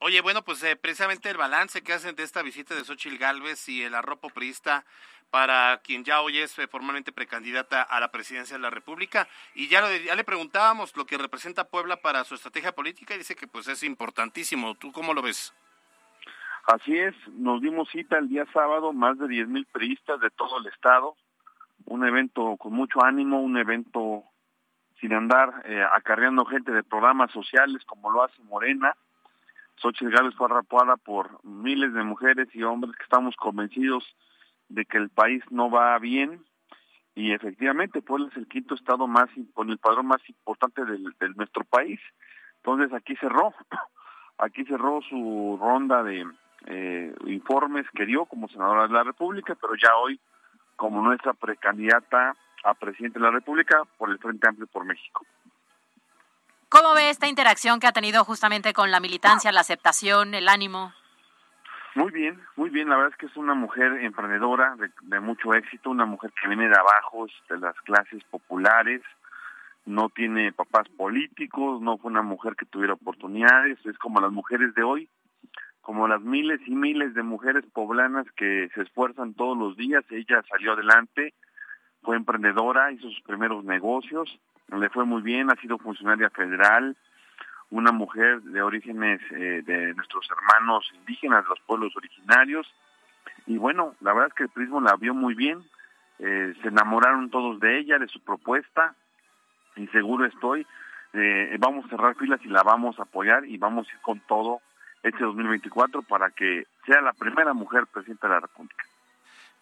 Oye, 0.00 0.20
bueno, 0.20 0.44
pues 0.44 0.62
eh, 0.62 0.76
precisamente 0.76 1.28
el 1.30 1.36
balance 1.36 1.82
que 1.82 1.92
hacen 1.92 2.14
de 2.14 2.22
esta 2.22 2.42
visita 2.42 2.74
de 2.74 2.84
Xochitl 2.84 3.16
Galvez 3.16 3.68
y 3.68 3.82
el 3.82 3.94
arropo 3.94 4.28
priista 4.28 4.84
para 5.30 5.78
quien 5.82 6.04
ya 6.04 6.20
hoy 6.20 6.38
es 6.38 6.58
eh, 6.58 6.66
formalmente 6.66 7.12
precandidata 7.12 7.82
a 7.82 8.00
la 8.00 8.10
presidencia 8.10 8.56
de 8.56 8.62
la 8.62 8.70
República. 8.70 9.28
Y 9.54 9.68
ya, 9.68 9.82
le 9.82 10.24
preguntábamos 10.24 10.96
lo 10.96 11.04
que 11.04 11.18
representa 11.18 11.68
Puebla 11.68 11.96
para 11.96 12.24
su 12.24 12.34
estrategia 12.34 12.72
política 12.72 13.14
y 13.14 13.18
dice 13.18 13.36
que 13.36 13.46
pues 13.46 13.68
es 13.68 13.82
importantísimo. 13.82 14.74
¿Tú 14.74 14.92
cómo 14.92 15.12
lo 15.14 15.22
ves? 15.22 15.54
Así 16.66 16.98
es, 16.98 17.14
nos 17.28 17.62
dimos 17.62 17.88
cita 17.90 18.18
el 18.18 18.28
día 18.28 18.44
sábado, 18.52 18.92
más 18.92 19.18
de 19.18 19.26
10 19.26 19.48
mil 19.48 19.66
priistas 19.66 20.20
de 20.20 20.28
todo 20.28 20.58
el 20.58 20.66
estado, 20.66 21.16
un 21.86 22.06
evento 22.06 22.56
con 22.58 22.74
mucho 22.74 23.02
ánimo, 23.02 23.40
un 23.40 23.56
evento 23.56 24.24
sin 25.00 25.14
andar 25.14 25.62
eh, 25.64 25.82
acarreando 25.92 26.44
gente 26.44 26.72
de 26.72 26.82
programas 26.82 27.30
sociales 27.30 27.82
como 27.86 28.10
lo 28.10 28.22
hace 28.22 28.42
Morena. 28.42 28.94
Xochitl 29.76 30.10
Gálvez 30.10 30.34
fue 30.34 30.48
arrapada 30.48 30.96
por 30.96 31.42
miles 31.44 31.94
de 31.94 32.02
mujeres 32.02 32.48
y 32.52 32.62
hombres 32.64 32.94
que 32.96 33.04
estamos 33.04 33.34
convencidos 33.36 34.04
de 34.68 34.84
que 34.84 34.98
el 34.98 35.10
país 35.10 35.42
no 35.50 35.70
va 35.70 35.98
bien 35.98 36.44
y 37.14 37.32
efectivamente 37.32 38.00
Puebla 38.00 38.28
es 38.30 38.36
el 38.36 38.46
quinto 38.46 38.76
estado 38.76 39.08
más 39.08 39.28
con 39.52 39.70
el 39.70 39.78
padrón 39.78 40.06
más 40.06 40.20
importante 40.28 40.84
del, 40.84 41.02
de 41.18 41.28
nuestro 41.30 41.64
país. 41.64 41.98
Entonces 42.58 42.92
aquí 42.92 43.16
cerró, 43.16 43.52
aquí 44.38 44.64
cerró 44.64 45.00
su 45.02 45.58
ronda 45.60 46.04
de 46.04 46.24
eh, 46.66 47.12
informes 47.26 47.86
que 47.94 48.06
dio 48.06 48.24
como 48.26 48.48
senadora 48.48 48.86
de 48.86 48.94
la 48.94 49.02
República, 49.02 49.56
pero 49.60 49.74
ya 49.74 49.96
hoy 49.96 50.20
como 50.76 51.02
nuestra 51.02 51.32
precandidata 51.32 52.36
a 52.62 52.74
presidente 52.74 53.18
de 53.18 53.24
la 53.24 53.32
República 53.32 53.82
por 53.96 54.10
el 54.10 54.18
Frente 54.18 54.48
Amplio 54.48 54.68
por 54.68 54.84
México. 54.84 55.26
¿Cómo 56.68 56.94
ve 56.94 57.10
esta 57.10 57.26
interacción 57.26 57.80
que 57.80 57.88
ha 57.88 57.92
tenido 57.92 58.24
justamente 58.24 58.72
con 58.72 58.92
la 58.92 59.00
militancia, 59.00 59.50
la 59.50 59.62
aceptación, 59.62 60.34
el 60.34 60.48
ánimo? 60.48 60.92
Muy 61.98 62.12
bien, 62.12 62.38
muy 62.54 62.70
bien. 62.70 62.88
La 62.88 62.94
verdad 62.94 63.10
es 63.10 63.18
que 63.18 63.26
es 63.26 63.36
una 63.36 63.54
mujer 63.54 63.90
emprendedora 64.04 64.76
de, 65.02 65.18
mucho 65.18 65.52
éxito, 65.52 65.90
una 65.90 66.06
mujer 66.06 66.32
que 66.40 66.46
viene 66.46 66.68
de 66.68 66.76
abajo, 66.78 67.26
de 67.50 67.58
las 67.58 67.74
clases 67.80 68.22
populares, 68.30 69.02
no 69.84 70.08
tiene 70.08 70.52
papás 70.52 70.88
políticos, 70.90 71.82
no 71.82 71.98
fue 71.98 72.12
una 72.12 72.22
mujer 72.22 72.54
que 72.54 72.66
tuviera 72.66 72.92
oportunidades, 72.92 73.84
es 73.84 73.98
como 73.98 74.20
las 74.20 74.30
mujeres 74.30 74.76
de 74.76 74.84
hoy, 74.84 75.08
como 75.80 76.06
las 76.06 76.20
miles 76.20 76.60
y 76.68 76.70
miles 76.70 77.14
de 77.14 77.24
mujeres 77.24 77.64
poblanas 77.72 78.26
que 78.36 78.70
se 78.76 78.82
esfuerzan 78.82 79.34
todos 79.34 79.58
los 79.58 79.76
días. 79.76 80.04
Ella 80.08 80.44
salió 80.48 80.74
adelante, 80.74 81.34
fue 82.02 82.14
emprendedora, 82.14 82.92
hizo 82.92 83.10
sus 83.10 83.22
primeros 83.22 83.64
negocios, 83.64 84.38
le 84.68 84.88
fue 84.90 85.04
muy 85.04 85.22
bien, 85.22 85.50
ha 85.50 85.60
sido 85.60 85.78
funcionaria 85.78 86.30
federal, 86.30 86.96
una 87.70 87.92
mujer 87.92 88.40
de 88.42 88.62
orígenes 88.62 89.20
eh, 89.30 89.62
de 89.64 89.94
nuestros 89.94 90.26
hermanos 90.30 90.90
indígenas, 90.94 91.44
de 91.44 91.50
los 91.50 91.60
pueblos 91.60 91.94
originarios, 91.96 92.66
y 93.46 93.56
bueno, 93.56 93.94
la 94.00 94.12
verdad 94.12 94.28
es 94.28 94.34
que 94.34 94.42
el 94.44 94.48
prismo 94.50 94.80
la 94.80 94.96
vio 94.96 95.14
muy 95.14 95.34
bien, 95.34 95.62
eh, 96.18 96.54
se 96.62 96.68
enamoraron 96.68 97.30
todos 97.30 97.60
de 97.60 97.78
ella, 97.78 97.98
de 97.98 98.08
su 98.08 98.20
propuesta, 98.20 98.94
y 99.76 99.86
seguro 99.88 100.24
estoy, 100.26 100.66
eh, 101.12 101.56
vamos 101.58 101.86
a 101.86 101.88
cerrar 101.88 102.14
filas 102.16 102.40
y 102.44 102.48
la 102.48 102.62
vamos 102.62 102.98
a 102.98 103.02
apoyar 103.02 103.44
y 103.46 103.56
vamos 103.56 103.88
a 103.88 103.92
ir 103.92 104.00
con 104.00 104.20
todo 104.20 104.60
este 105.02 105.24
2024 105.24 106.02
para 106.02 106.30
que 106.30 106.66
sea 106.84 107.00
la 107.00 107.12
primera 107.12 107.54
mujer 107.54 107.86
presidenta 107.86 108.28
de 108.28 108.34
la 108.34 108.40
República. 108.40 108.84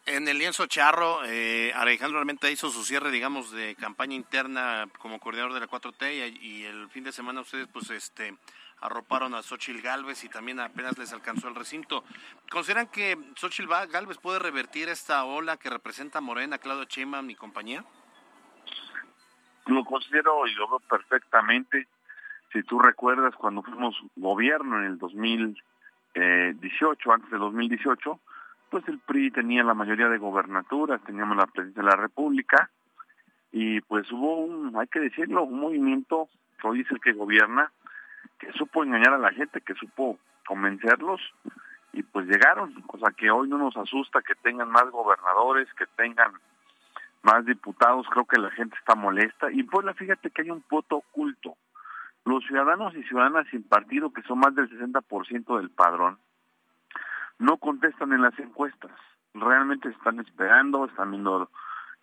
En 0.09 0.29
el 0.29 0.39
lienzo 0.39 0.67
charro, 0.67 1.25
eh, 1.25 1.73
Alejandro 1.75 2.19
realmente 2.19 2.53
hizo 2.53 2.71
su 2.71 2.85
cierre, 2.85 3.11
digamos, 3.11 3.51
de 3.51 3.75
campaña 3.75 4.15
interna 4.15 4.87
como 5.01 5.19
coordinador 5.19 5.53
de 5.53 5.59
la 5.59 5.67
4T 5.67 6.39
y, 6.41 6.63
el 6.63 6.89
fin 6.91 7.03
de 7.03 7.11
semana 7.11 7.41
ustedes, 7.41 7.67
pues, 7.67 7.91
este, 7.91 8.37
arroparon 8.81 9.35
a 9.35 9.43
Xochitl 9.43 9.83
Galvez 9.83 10.23
y 10.23 10.29
también 10.29 10.61
apenas 10.61 10.97
les 10.97 11.13
alcanzó 11.13 11.49
el 11.49 11.57
recinto. 11.57 12.05
¿Consideran 12.49 12.87
que 12.87 13.19
Xochitl 13.35 13.69
Galvez 13.69 14.19
puede 14.19 14.39
revertir 14.39 14.89
esta 14.89 15.25
ola 15.25 15.57
que 15.57 15.71
representa 15.71 16.21
Morena, 16.21 16.59
Claudio 16.59 16.85
Sheinbaum 16.85 17.29
y 17.31 17.35
compañía? 17.35 17.85
Lo 19.67 19.85
considero 19.85 20.47
y 20.47 20.55
lo 20.55 20.69
veo 20.69 20.79
perfectamente. 20.89 21.89
Si 22.53 22.63
tú 22.63 22.79
recuerdas 22.79 23.35
cuando 23.35 23.65
fuimos 23.65 23.97
gobierno 24.15 24.79
en 24.79 24.85
el 24.85 24.99
2018, 24.99 27.13
antes 27.13 27.29
de 27.29 27.39
2018, 27.39 28.21
pues 28.71 28.87
el 28.89 28.99
PRI 29.01 29.31
tenía 29.31 29.63
la 29.63 29.75
mayoría 29.75 30.09
de 30.09 30.19
gobernaturas, 30.19 31.03
teníamos 31.05 31.37
la 31.37 31.47
presidencia 31.47 31.83
de 31.83 31.89
la 31.89 31.97
República 31.97 32.71
y 33.53 33.81
pues 33.83 34.11
hubo 34.13 34.45
un, 34.45 34.77
hay 34.77 34.87
que 34.89 35.01
decirlo, 35.01 35.45
un 35.45 35.61
movimiento 35.61 36.29
que 36.61 36.69
hoy 36.69 36.81
es 36.81 36.91
el 36.91 37.01
que 37.01 37.13
gobierna, 37.13 37.71
que 38.39 38.53
supo 38.53 38.85
engañar 38.85 39.15
a 39.15 39.19
la 39.19 39.33
gente, 39.33 39.61
que 39.61 39.75
supo 39.75 40.19
convencerlos 40.47 41.21
y 41.93 42.03
pues 42.03 42.27
llegaron, 42.27 42.75
o 42.87 42.99
sea 42.99 43.11
que 43.17 43.31
hoy 43.31 43.49
no 43.49 43.59
nos 43.59 43.77
asusta 43.77 44.21
que 44.23 44.35
tengan 44.35 44.71
más 44.71 44.91
gobernadores, 44.91 45.73
que 45.75 45.87
tengan 45.97 46.33
más 47.23 47.45
diputados, 47.45 48.07
creo 48.11 48.27
que 48.27 48.39
la 48.39 48.51
gente 48.51 48.77
está 48.79 48.95
molesta 48.95 49.51
y 49.51 49.63
pues 49.63 49.85
la 49.85 49.95
fíjate 49.95 50.31
que 50.31 50.43
hay 50.43 50.51
un 50.51 50.65
voto 50.69 50.97
oculto. 50.97 51.57
Los 52.25 52.45
ciudadanos 52.45 52.95
y 52.97 53.03
ciudadanas 53.05 53.47
sin 53.51 53.63
partido, 53.63 54.13
que 54.13 54.23
son 54.23 54.41
más 54.41 54.55
del 54.55 54.69
60% 54.69 55.57
del 55.57 55.71
padrón, 55.71 56.19
no 57.39 57.57
contestan 57.59 58.13
en 58.13 58.23
las 58.23 58.39
encuestas. 58.39 58.93
Realmente 59.35 59.89
están 59.89 60.21
esperando, 60.21 60.87
están 60.87 61.11
viendo 61.11 61.51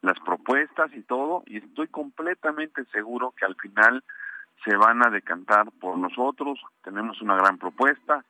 las 0.01 0.19
propuestas 0.19 0.93
y 0.93 1.01
todo, 1.03 1.43
y 1.45 1.57
estoy 1.57 1.87
completamente 1.87 2.83
seguro 2.85 3.33
que 3.37 3.45
al 3.45 3.55
final 3.55 4.03
se 4.63 4.75
van 4.75 5.05
a 5.05 5.09
decantar 5.09 5.71
por 5.79 5.97
nosotros, 5.97 6.59
tenemos 6.83 7.21
una 7.21 7.35
gran 7.35 7.57
propuesta, 7.57 8.23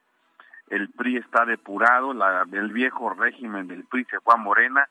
el 0.70 0.89
PRI 0.89 1.18
está 1.18 1.45
depurado, 1.45 2.14
la, 2.14 2.45
el 2.51 2.72
viejo 2.72 3.10
régimen 3.10 3.68
del 3.68 3.86
PRI 3.86 4.06
se 4.06 4.20
fue 4.22 4.34
a 4.34 4.38
Morena, 4.38 4.88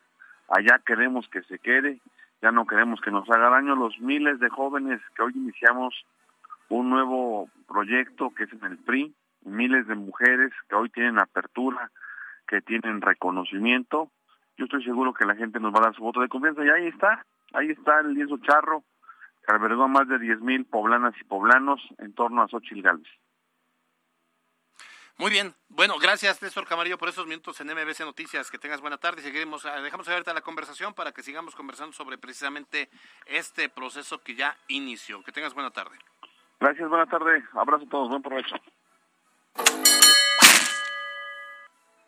allá 0.48 0.80
queremos 0.84 1.28
que 1.28 1.42
se 1.42 1.58
quede, 1.58 2.00
ya 2.42 2.52
no 2.52 2.66
queremos 2.66 3.00
que 3.00 3.10
nos 3.10 3.28
haga 3.30 3.50
daño. 3.50 3.74
Los 3.74 3.98
miles 4.00 4.38
de 4.40 4.48
jóvenes 4.48 5.00
que 5.16 5.22
hoy 5.22 5.32
iniciamos 5.34 6.04
un 6.68 6.90
nuevo 6.90 7.48
proyecto 7.66 8.30
que 8.30 8.44
es 8.44 8.52
en 8.52 8.64
el 8.64 8.78
PRI, 8.78 9.14
miles 9.44 9.86
de 9.86 9.94
mujeres 9.94 10.52
que 10.68 10.74
hoy 10.74 10.90
tienen 10.90 11.18
apertura, 11.18 11.90
que 12.46 12.60
tienen 12.60 13.00
reconocimiento, 13.00 14.10
yo 14.56 14.66
estoy 14.66 14.84
seguro 14.84 15.14
que 15.14 15.24
la 15.24 15.34
gente 15.34 15.60
nos 15.60 15.72
va 15.72 15.78
a 15.78 15.84
dar 15.86 15.94
su 15.94 16.02
voto 16.02 16.20
de 16.20 16.28
confianza 16.28 16.64
y 16.64 16.68
ahí 16.68 16.86
está, 16.88 17.24
ahí 17.52 17.70
está 17.70 18.00
el 18.00 18.14
lienzo 18.14 18.38
charro, 18.38 18.84
que 19.46 19.52
albergó 19.52 19.84
a 19.84 19.88
más 19.88 20.08
de 20.08 20.16
10.000 20.16 20.68
poblanas 20.68 21.14
y 21.20 21.24
poblanos 21.24 21.80
en 21.98 22.14
torno 22.14 22.42
a 22.42 22.48
Xochitl 22.48 22.82
Gálvez. 22.82 23.08
Muy 25.18 25.30
bien. 25.30 25.54
Bueno, 25.68 25.98
gracias, 26.00 26.42
Néstor 26.42 26.66
Camarillo, 26.66 26.98
por 26.98 27.08
esos 27.08 27.26
minutos 27.26 27.60
en 27.60 27.68
MBC 27.68 28.00
Noticias. 28.00 28.50
Que 28.50 28.58
tengas 28.58 28.80
buena 28.80 28.98
tarde. 28.98 29.22
Seguiremos, 29.22 29.66
ah, 29.66 29.80
dejamos 29.80 30.08
abierta 30.08 30.32
la 30.32 30.40
conversación 30.40 30.94
para 30.94 31.12
que 31.12 31.22
sigamos 31.22 31.54
conversando 31.54 31.92
sobre 31.92 32.18
precisamente 32.18 32.88
este 33.26 33.68
proceso 33.68 34.22
que 34.22 34.34
ya 34.34 34.56
inició. 34.68 35.22
Que 35.22 35.30
tengas 35.30 35.54
buena 35.54 35.70
tarde. 35.70 35.96
Gracias, 36.58 36.88
buena 36.88 37.06
tarde. 37.06 37.44
Abrazo 37.52 37.84
a 37.84 37.88
todos. 37.88 38.08
Buen 38.08 38.22
provecho. 38.22 38.56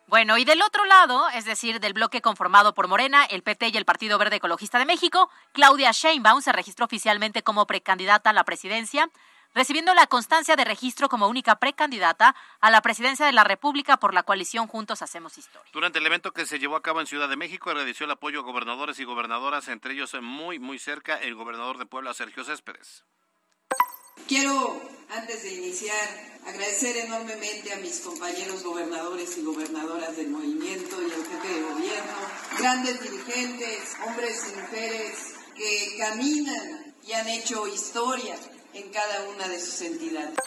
Bueno, 0.07 0.37
y 0.37 0.45
del 0.45 0.61
otro 0.61 0.85
lado, 0.85 1.27
es 1.29 1.45
decir, 1.45 1.79
del 1.79 1.93
bloque 1.93 2.21
conformado 2.21 2.75
por 2.75 2.87
Morena, 2.87 3.25
el 3.25 3.41
PT 3.41 3.69
y 3.69 3.77
el 3.77 3.85
Partido 3.85 4.19
Verde 4.19 4.35
Ecologista 4.35 4.77
de 4.77 4.85
México, 4.85 5.31
Claudia 5.51 5.91
Sheinbaum 5.91 6.41
se 6.41 6.51
registró 6.51 6.85
oficialmente 6.85 7.41
como 7.41 7.65
precandidata 7.65 8.29
a 8.29 8.33
la 8.33 8.43
presidencia, 8.43 9.09
recibiendo 9.55 9.95
la 9.95 10.05
constancia 10.05 10.55
de 10.55 10.63
registro 10.63 11.09
como 11.09 11.27
única 11.27 11.55
precandidata 11.55 12.35
a 12.61 12.69
la 12.69 12.81
presidencia 12.81 13.25
de 13.25 13.31
la 13.31 13.43
República 13.43 13.97
por 13.97 14.13
la 14.13 14.21
coalición 14.21 14.67
Juntos 14.67 15.01
Hacemos 15.01 15.39
Historia. 15.39 15.71
Durante 15.73 15.97
el 15.97 16.05
evento 16.05 16.33
que 16.33 16.45
se 16.45 16.59
llevó 16.59 16.75
a 16.75 16.83
cabo 16.83 17.01
en 17.01 17.07
Ciudad 17.07 17.27
de 17.27 17.37
México, 17.37 17.71
agradeció 17.71 18.05
el 18.05 18.11
apoyo 18.11 18.41
a 18.41 18.43
gobernadores 18.43 18.99
y 18.99 19.05
gobernadoras, 19.05 19.67
entre 19.69 19.93
ellos 19.93 20.15
muy, 20.21 20.59
muy 20.59 20.77
cerca 20.77 21.15
el 21.15 21.33
gobernador 21.33 21.79
de 21.79 21.87
Puebla, 21.87 22.13
Sergio 22.13 22.43
Céspedes. 22.43 23.05
Quiero, 24.27 24.81
antes 25.11 25.43
de 25.43 25.53
iniciar, 25.53 26.39
agradecer 26.47 26.97
enormemente 26.97 27.71
a 27.71 27.75
mis 27.75 27.99
compañeros 27.99 28.63
gobernadores 28.63 29.37
y 29.37 29.43
gobernadoras 29.43 30.17
del 30.17 30.29
movimiento 30.29 30.99
y 30.99 31.11
al 31.11 31.25
jefe 31.27 31.53
de 31.53 31.61
gobierno, 31.61 32.13
grandes 32.57 33.03
dirigentes, 33.03 33.95
hombres 34.03 34.41
y 34.51 34.59
mujeres 34.59 35.11
que 35.55 35.95
caminan 35.99 36.95
y 37.05 37.13
han 37.13 37.27
hecho 37.27 37.67
historia 37.67 38.35
en 38.73 38.89
cada 38.89 39.29
una 39.29 39.47
de 39.47 39.59
sus 39.59 39.81
entidades. 39.81 40.39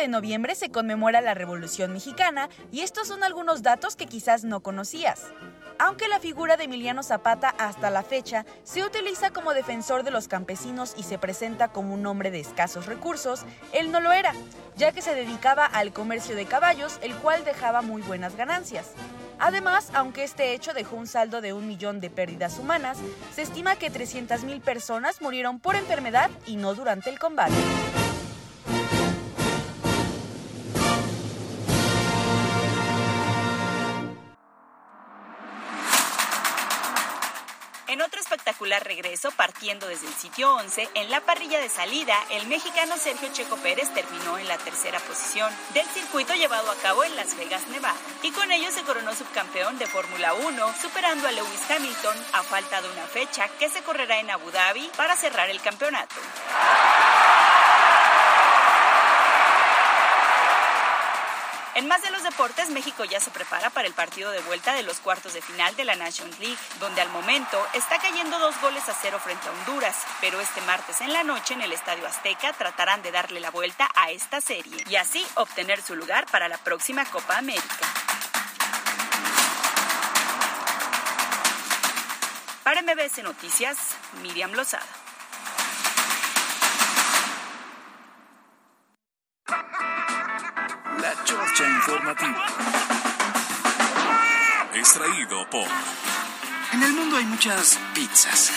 De 0.00 0.08
noviembre 0.08 0.54
se 0.54 0.70
conmemora 0.70 1.20
la 1.20 1.34
Revolución 1.34 1.92
Mexicana 1.92 2.48
y 2.72 2.80
estos 2.80 3.08
son 3.08 3.22
algunos 3.22 3.62
datos 3.62 3.96
que 3.96 4.06
quizás 4.06 4.44
no 4.44 4.60
conocías. 4.60 5.26
Aunque 5.78 6.08
la 6.08 6.20
figura 6.20 6.56
de 6.56 6.64
Emiliano 6.64 7.02
Zapata 7.02 7.54
hasta 7.58 7.90
la 7.90 8.02
fecha 8.02 8.44
se 8.64 8.82
utiliza 8.82 9.30
como 9.30 9.52
defensor 9.52 10.02
de 10.02 10.10
los 10.10 10.26
campesinos 10.26 10.94
y 10.96 11.02
se 11.02 11.18
presenta 11.18 11.68
como 11.68 11.94
un 11.94 12.06
hombre 12.06 12.30
de 12.30 12.40
escasos 12.40 12.86
recursos, 12.86 13.42
él 13.72 13.92
no 13.92 14.00
lo 14.00 14.12
era, 14.12 14.32
ya 14.76 14.92
que 14.92 15.02
se 15.02 15.14
dedicaba 15.14 15.66
al 15.66 15.92
comercio 15.92 16.34
de 16.34 16.46
caballos, 16.46 16.98
el 17.02 17.14
cual 17.16 17.44
dejaba 17.44 17.82
muy 17.82 18.00
buenas 18.02 18.36
ganancias. 18.36 18.92
Además, 19.38 19.90
aunque 19.94 20.24
este 20.24 20.52
hecho 20.52 20.72
dejó 20.74 20.96
un 20.96 21.06
saldo 21.06 21.40
de 21.40 21.52
un 21.52 21.66
millón 21.66 22.00
de 22.00 22.10
pérdidas 22.10 22.58
humanas, 22.58 22.98
se 23.34 23.42
estima 23.42 23.76
que 23.76 23.90
300.000 23.90 24.60
personas 24.60 25.20
murieron 25.22 25.60
por 25.60 25.76
enfermedad 25.76 26.30
y 26.46 26.56
no 26.56 26.74
durante 26.74 27.10
el 27.10 27.18
combate. 27.18 27.54
Regreso, 38.78 39.30
partiendo 39.32 39.88
desde 39.88 40.06
el 40.06 40.14
sitio 40.14 40.54
11, 40.54 40.88
en 40.94 41.10
la 41.10 41.20
parrilla 41.22 41.58
de 41.58 41.68
salida, 41.68 42.14
el 42.30 42.46
mexicano 42.46 42.96
Sergio 42.96 43.28
Checo 43.32 43.56
Pérez 43.56 43.92
terminó 43.94 44.38
en 44.38 44.46
la 44.46 44.58
tercera 44.58 45.00
posición 45.00 45.52
del 45.74 45.86
circuito 45.86 46.34
llevado 46.34 46.70
a 46.70 46.76
cabo 46.76 47.02
en 47.04 47.16
Las 47.16 47.36
Vegas, 47.36 47.66
Nevada, 47.68 47.96
y 48.22 48.30
con 48.30 48.52
ello 48.52 48.70
se 48.70 48.82
coronó 48.82 49.14
subcampeón 49.14 49.78
de 49.78 49.86
Fórmula 49.86 50.34
1, 50.34 50.74
superando 50.80 51.26
a 51.26 51.32
Lewis 51.32 51.70
Hamilton 51.70 52.16
a 52.32 52.42
falta 52.42 52.80
de 52.80 52.90
una 52.90 53.06
fecha 53.06 53.48
que 53.58 53.68
se 53.68 53.82
correrá 53.82 54.20
en 54.20 54.30
Abu 54.30 54.50
Dhabi 54.50 54.90
para 54.96 55.16
cerrar 55.16 55.50
el 55.50 55.60
campeonato. 55.60 56.14
En 61.80 61.88
más 61.88 62.02
de 62.02 62.10
los 62.10 62.22
deportes, 62.22 62.68
México 62.68 63.06
ya 63.06 63.20
se 63.20 63.30
prepara 63.30 63.70
para 63.70 63.88
el 63.88 63.94
partido 63.94 64.30
de 64.32 64.40
vuelta 64.40 64.74
de 64.74 64.82
los 64.82 65.00
cuartos 65.00 65.32
de 65.32 65.40
final 65.40 65.74
de 65.76 65.86
la 65.86 65.96
Nations 65.96 66.38
League, 66.38 66.58
donde 66.78 67.00
al 67.00 67.08
momento 67.08 67.58
está 67.72 67.98
cayendo 67.98 68.38
dos 68.38 68.54
goles 68.60 68.86
a 68.90 68.92
cero 68.92 69.18
frente 69.18 69.48
a 69.48 69.50
Honduras, 69.50 69.96
pero 70.20 70.42
este 70.42 70.60
martes 70.60 71.00
en 71.00 71.10
la 71.10 71.24
noche 71.24 71.54
en 71.54 71.62
el 71.62 71.72
Estadio 71.72 72.06
Azteca 72.06 72.52
tratarán 72.52 73.00
de 73.00 73.12
darle 73.12 73.40
la 73.40 73.50
vuelta 73.50 73.88
a 73.96 74.10
esta 74.10 74.42
serie 74.42 74.84
y 74.90 74.96
así 74.96 75.26
obtener 75.36 75.80
su 75.80 75.96
lugar 75.96 76.26
para 76.30 76.48
la 76.48 76.58
próxima 76.58 77.06
Copa 77.06 77.38
América. 77.38 77.86
Para 82.62 82.82
MBS 82.82 83.22
Noticias, 83.22 83.78
Miriam 84.20 84.52
Lozada. 84.52 85.09
La 91.50 91.56
Chorcha 91.56 91.68
Informativa. 91.68 92.46
Extraído 94.74 95.50
por. 95.50 95.66
En 96.72 96.82
el 96.82 96.92
mundo 96.92 97.16
hay 97.16 97.24
muchas 97.24 97.78
pizzas. 97.92 98.52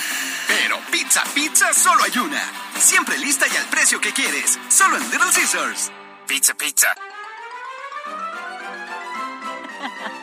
Pero 0.48 0.80
pizza, 0.92 1.24
pizza, 1.34 1.74
solo 1.74 2.04
hay 2.04 2.18
una. 2.20 2.42
Siempre 2.78 3.18
lista 3.18 3.48
y 3.52 3.58
al 3.58 3.66
precio 3.66 4.00
que 4.00 4.14
quieres. 4.14 4.60
Solo 4.68 4.98
en 4.98 5.04
Little 5.10 5.32
Caesars. 5.34 5.92
Pizza, 6.28 6.54
pizza. 6.54 6.94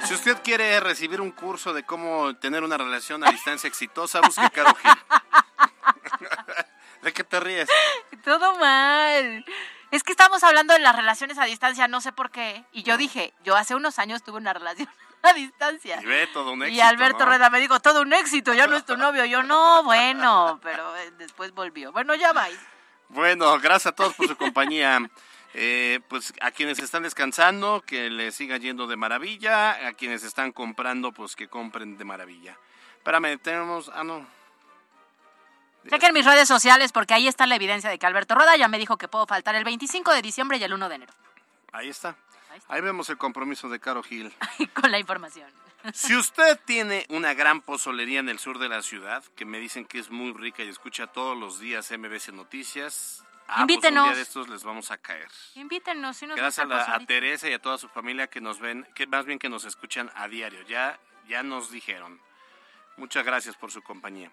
Si 0.04 0.14
usted 0.14 0.40
quiere 0.42 0.78
recibir 0.80 1.20
un 1.20 1.32
curso 1.32 1.72
de 1.72 1.84
cómo 1.84 2.36
tener 2.36 2.62
una 2.62 2.78
relación 2.78 3.24
a 3.24 3.30
distancia 3.30 3.68
exitosa, 3.68 4.20
busque 4.20 4.48
Caro 4.50 4.74
Gil. 4.76 4.92
¿De 7.02 7.12
qué 7.12 7.24
te 7.24 7.40
ríes? 7.40 7.68
Todo 8.22 8.58
mal. 8.58 9.44
Es 9.90 10.04
que 10.04 10.12
estamos 10.12 10.44
hablando 10.44 10.72
de 10.72 10.80
las 10.80 10.94
relaciones 10.94 11.38
a 11.38 11.44
distancia, 11.44 11.88
no 11.88 12.00
sé 12.00 12.12
por 12.12 12.30
qué. 12.30 12.64
Y 12.72 12.84
yo 12.84 12.96
dije, 12.96 13.34
yo 13.42 13.56
hace 13.56 13.74
unos 13.74 13.98
años 13.98 14.22
tuve 14.22 14.36
una 14.36 14.52
relación 14.52 14.88
a 15.22 15.32
distancia. 15.32 16.00
Y 16.00 16.06
ve 16.06 16.28
todo 16.32 16.52
un 16.52 16.62
éxito. 16.62 16.76
Y 16.76 16.80
Alberto 16.80 17.20
¿no? 17.20 17.26
Rueda 17.26 17.50
me 17.50 17.60
dijo, 17.60 17.80
todo 17.80 18.02
un 18.02 18.12
éxito, 18.12 18.54
ya 18.54 18.66
no 18.66 18.76
es 18.76 18.84
tu 18.84 18.96
novio. 18.98 19.24
Yo, 19.24 19.42
no, 19.42 19.82
bueno, 19.82 20.60
pero 20.62 20.96
eh, 20.96 21.10
después 21.18 21.52
volvió. 21.52 21.90
Bueno, 21.92 22.14
ya 22.14 22.32
vais. 22.32 22.58
Bueno, 23.08 23.58
gracias 23.58 23.86
a 23.86 23.92
todos 23.92 24.14
por 24.14 24.28
su 24.28 24.36
compañía. 24.36 25.10
Eh, 25.52 25.98
pues 26.06 26.32
a 26.40 26.52
quienes 26.52 26.78
están 26.78 27.02
descansando, 27.02 27.82
que 27.84 28.08
les 28.08 28.36
siga 28.36 28.56
yendo 28.58 28.86
de 28.86 28.96
maravilla. 28.96 29.88
A 29.88 29.92
quienes 29.94 30.22
están 30.22 30.52
comprando, 30.52 31.10
pues 31.10 31.34
que 31.34 31.48
compren 31.48 31.98
de 31.98 32.04
maravilla. 32.04 32.56
Espérame, 32.98 33.38
tenemos. 33.38 33.90
Ah, 33.92 34.04
no. 34.04 34.24
Chequen 35.88 36.12
mis 36.14 36.24
redes 36.26 36.46
sociales 36.48 36.92
porque 36.92 37.14
ahí 37.14 37.26
está 37.28 37.46
la 37.46 37.56
evidencia 37.56 37.88
de 37.90 37.98
que 37.98 38.06
Alberto 38.06 38.34
Rueda 38.34 38.56
ya 38.56 38.68
me 38.68 38.78
dijo 38.78 38.96
que 38.98 39.08
puedo 39.08 39.26
faltar 39.26 39.54
el 39.54 39.64
25 39.64 40.12
de 40.12 40.22
diciembre 40.22 40.58
y 40.58 40.62
el 40.64 40.72
1 40.72 40.88
de 40.88 40.94
enero. 40.94 41.12
Ahí 41.72 41.88
está. 41.88 42.16
Ahí 42.68 42.80
vemos 42.80 43.08
el 43.10 43.16
compromiso 43.16 43.68
de 43.68 43.80
Caro 43.80 44.02
Gil. 44.02 44.32
Con 44.74 44.90
la 44.90 44.98
información. 44.98 45.50
Si 45.94 46.14
usted 46.14 46.60
tiene 46.66 47.06
una 47.08 47.32
gran 47.32 47.62
pozolería 47.62 48.20
en 48.20 48.28
el 48.28 48.38
sur 48.38 48.58
de 48.58 48.68
la 48.68 48.82
ciudad, 48.82 49.24
que 49.34 49.46
me 49.46 49.58
dicen 49.58 49.86
que 49.86 49.98
es 49.98 50.10
muy 50.10 50.34
rica 50.34 50.62
y 50.62 50.68
escucha 50.68 51.06
todos 51.06 51.34
los 51.38 51.58
días 51.58 51.90
MBC 51.90 52.34
Noticias, 52.34 53.24
ah, 53.48 53.54
pues 53.54 53.60
Invítenos. 53.62 54.02
un 54.04 54.08
día 54.10 54.16
de 54.16 54.22
estos 54.22 54.48
les 54.50 54.62
vamos 54.62 54.90
a 54.90 54.98
caer. 54.98 55.26
Invítenos. 55.54 56.18
Si 56.18 56.26
nos 56.26 56.36
Gracias 56.36 56.66
a, 56.66 56.68
la- 56.68 56.82
a. 56.96 57.06
Teresa 57.06 57.48
y 57.48 57.54
a 57.54 57.58
toda 57.62 57.78
su 57.78 57.88
familia 57.88 58.26
que 58.26 58.42
nos 58.42 58.60
ven, 58.60 58.86
que 58.94 59.06
más 59.06 59.24
bien 59.24 59.38
que 59.38 59.48
nos 59.48 59.64
escuchan 59.64 60.10
a 60.16 60.28
diario. 60.28 60.60
Ya, 60.68 61.00
ya 61.28 61.42
nos 61.42 61.70
dijeron. 61.70 62.20
Muchas 63.00 63.24
gracias 63.24 63.56
por 63.56 63.72
su 63.72 63.80
compañía. 63.80 64.30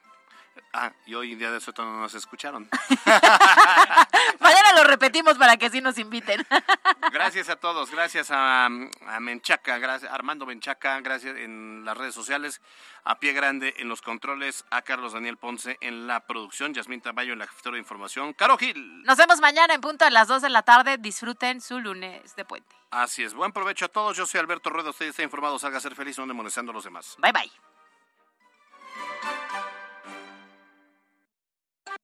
Ah, 0.73 0.91
y 1.05 1.15
hoy 1.15 1.31
en 1.31 1.39
día 1.39 1.51
de 1.51 1.59
eso 1.59 1.71
no 1.77 2.01
nos 2.01 2.13
escucharon. 2.15 2.69
Mañana 4.39 4.73
lo 4.75 4.83
repetimos 4.83 5.37
para 5.37 5.55
que 5.55 5.69
sí 5.69 5.79
nos 5.79 5.97
inviten. 5.97 6.45
Gracias 7.13 7.47
a 7.47 7.55
todos, 7.55 7.89
gracias 7.89 8.29
a, 8.31 8.65
a 8.65 9.19
Menchaca, 9.21 9.77
gracias, 9.77 10.11
Armando 10.11 10.45
Menchaca, 10.45 10.99
gracias 10.99 11.37
en 11.37 11.85
las 11.85 11.97
redes 11.97 12.13
sociales, 12.13 12.61
a 13.05 13.17
Pie 13.19 13.31
Grande 13.31 13.73
en 13.77 13.87
los 13.87 14.01
controles, 14.01 14.65
a 14.69 14.81
Carlos 14.81 15.13
Daniel 15.13 15.37
Ponce 15.37 15.77
en 15.79 16.05
la 16.05 16.19
producción, 16.27 16.73
Yasmín 16.73 16.99
Tamayo 16.99 17.33
en 17.33 17.39
la 17.39 17.47
jefatura 17.47 17.75
de 17.75 17.79
información, 17.79 18.33
Caro 18.33 18.57
Gil. 18.57 19.03
Nos 19.03 19.17
vemos 19.17 19.39
mañana 19.39 19.73
en 19.73 19.81
punto 19.81 20.03
a 20.03 20.09
las 20.09 20.27
2 20.27 20.41
de 20.41 20.49
la 20.49 20.63
tarde. 20.63 20.97
Disfruten 20.97 21.61
su 21.61 21.79
lunes 21.79 22.35
de 22.35 22.43
puente. 22.43 22.75
Así 22.91 23.23
es, 23.23 23.33
buen 23.33 23.53
provecho 23.53 23.85
a 23.85 23.89
todos, 23.89 24.17
yo 24.17 24.25
soy 24.25 24.41
Alberto 24.41 24.69
Rueda, 24.69 24.89
usted 24.89 25.07
está 25.07 25.23
informado, 25.23 25.57
salga 25.57 25.77
a 25.77 25.81
ser 25.81 25.95
feliz, 25.95 26.17
no 26.17 26.23
ande 26.23 26.33
molestando 26.33 26.71
a 26.71 26.75
los 26.75 26.83
demás. 26.83 27.15
Bye 27.19 27.31
bye. 27.31 27.76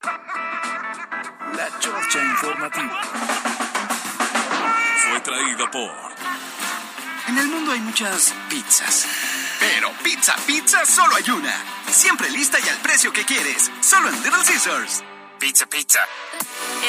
La 0.03 1.79
Chorcha 1.79 2.21
Informativa. 2.21 3.01
Fue 4.97 5.19
traído 5.21 5.71
por. 5.71 5.91
En 7.27 7.37
el 7.37 7.47
mundo 7.47 7.71
hay 7.71 7.79
muchas 7.79 8.33
pizzas. 8.49 9.07
Pero 9.59 9.91
pizza, 10.03 10.35
pizza, 10.45 10.85
solo 10.85 11.15
hay 11.15 11.29
una. 11.29 11.55
Siempre 11.89 12.29
lista 12.31 12.57
y 12.59 12.67
al 12.67 12.77
precio 12.79 13.13
que 13.13 13.23
quieres. 13.23 13.71
Solo 13.79 14.09
en 14.09 14.23
Little 14.23 14.43
Scissors. 14.43 15.03
Pizza, 15.39 15.65
pizza. 15.67 16.01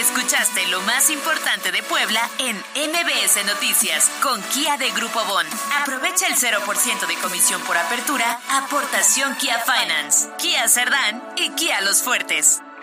Escuchaste 0.00 0.66
lo 0.66 0.80
más 0.82 1.08
importante 1.10 1.70
de 1.70 1.84
Puebla 1.84 2.28
en 2.38 2.56
MBS 2.56 3.44
Noticias 3.46 4.10
con 4.22 4.42
Kia 4.42 4.76
de 4.76 4.90
Grupo 4.90 5.24
Bon. 5.26 5.46
Aprovecha 5.80 6.26
el 6.26 6.34
0% 6.34 7.06
de 7.06 7.14
comisión 7.16 7.62
por 7.62 7.76
apertura, 7.76 8.40
aportación 8.50 9.36
Kia 9.36 9.60
Finance, 9.60 10.30
Kia 10.38 10.68
Cerdán 10.68 11.22
y 11.36 11.50
Kia 11.50 11.80
Los 11.82 12.02
Fuertes. 12.02 12.63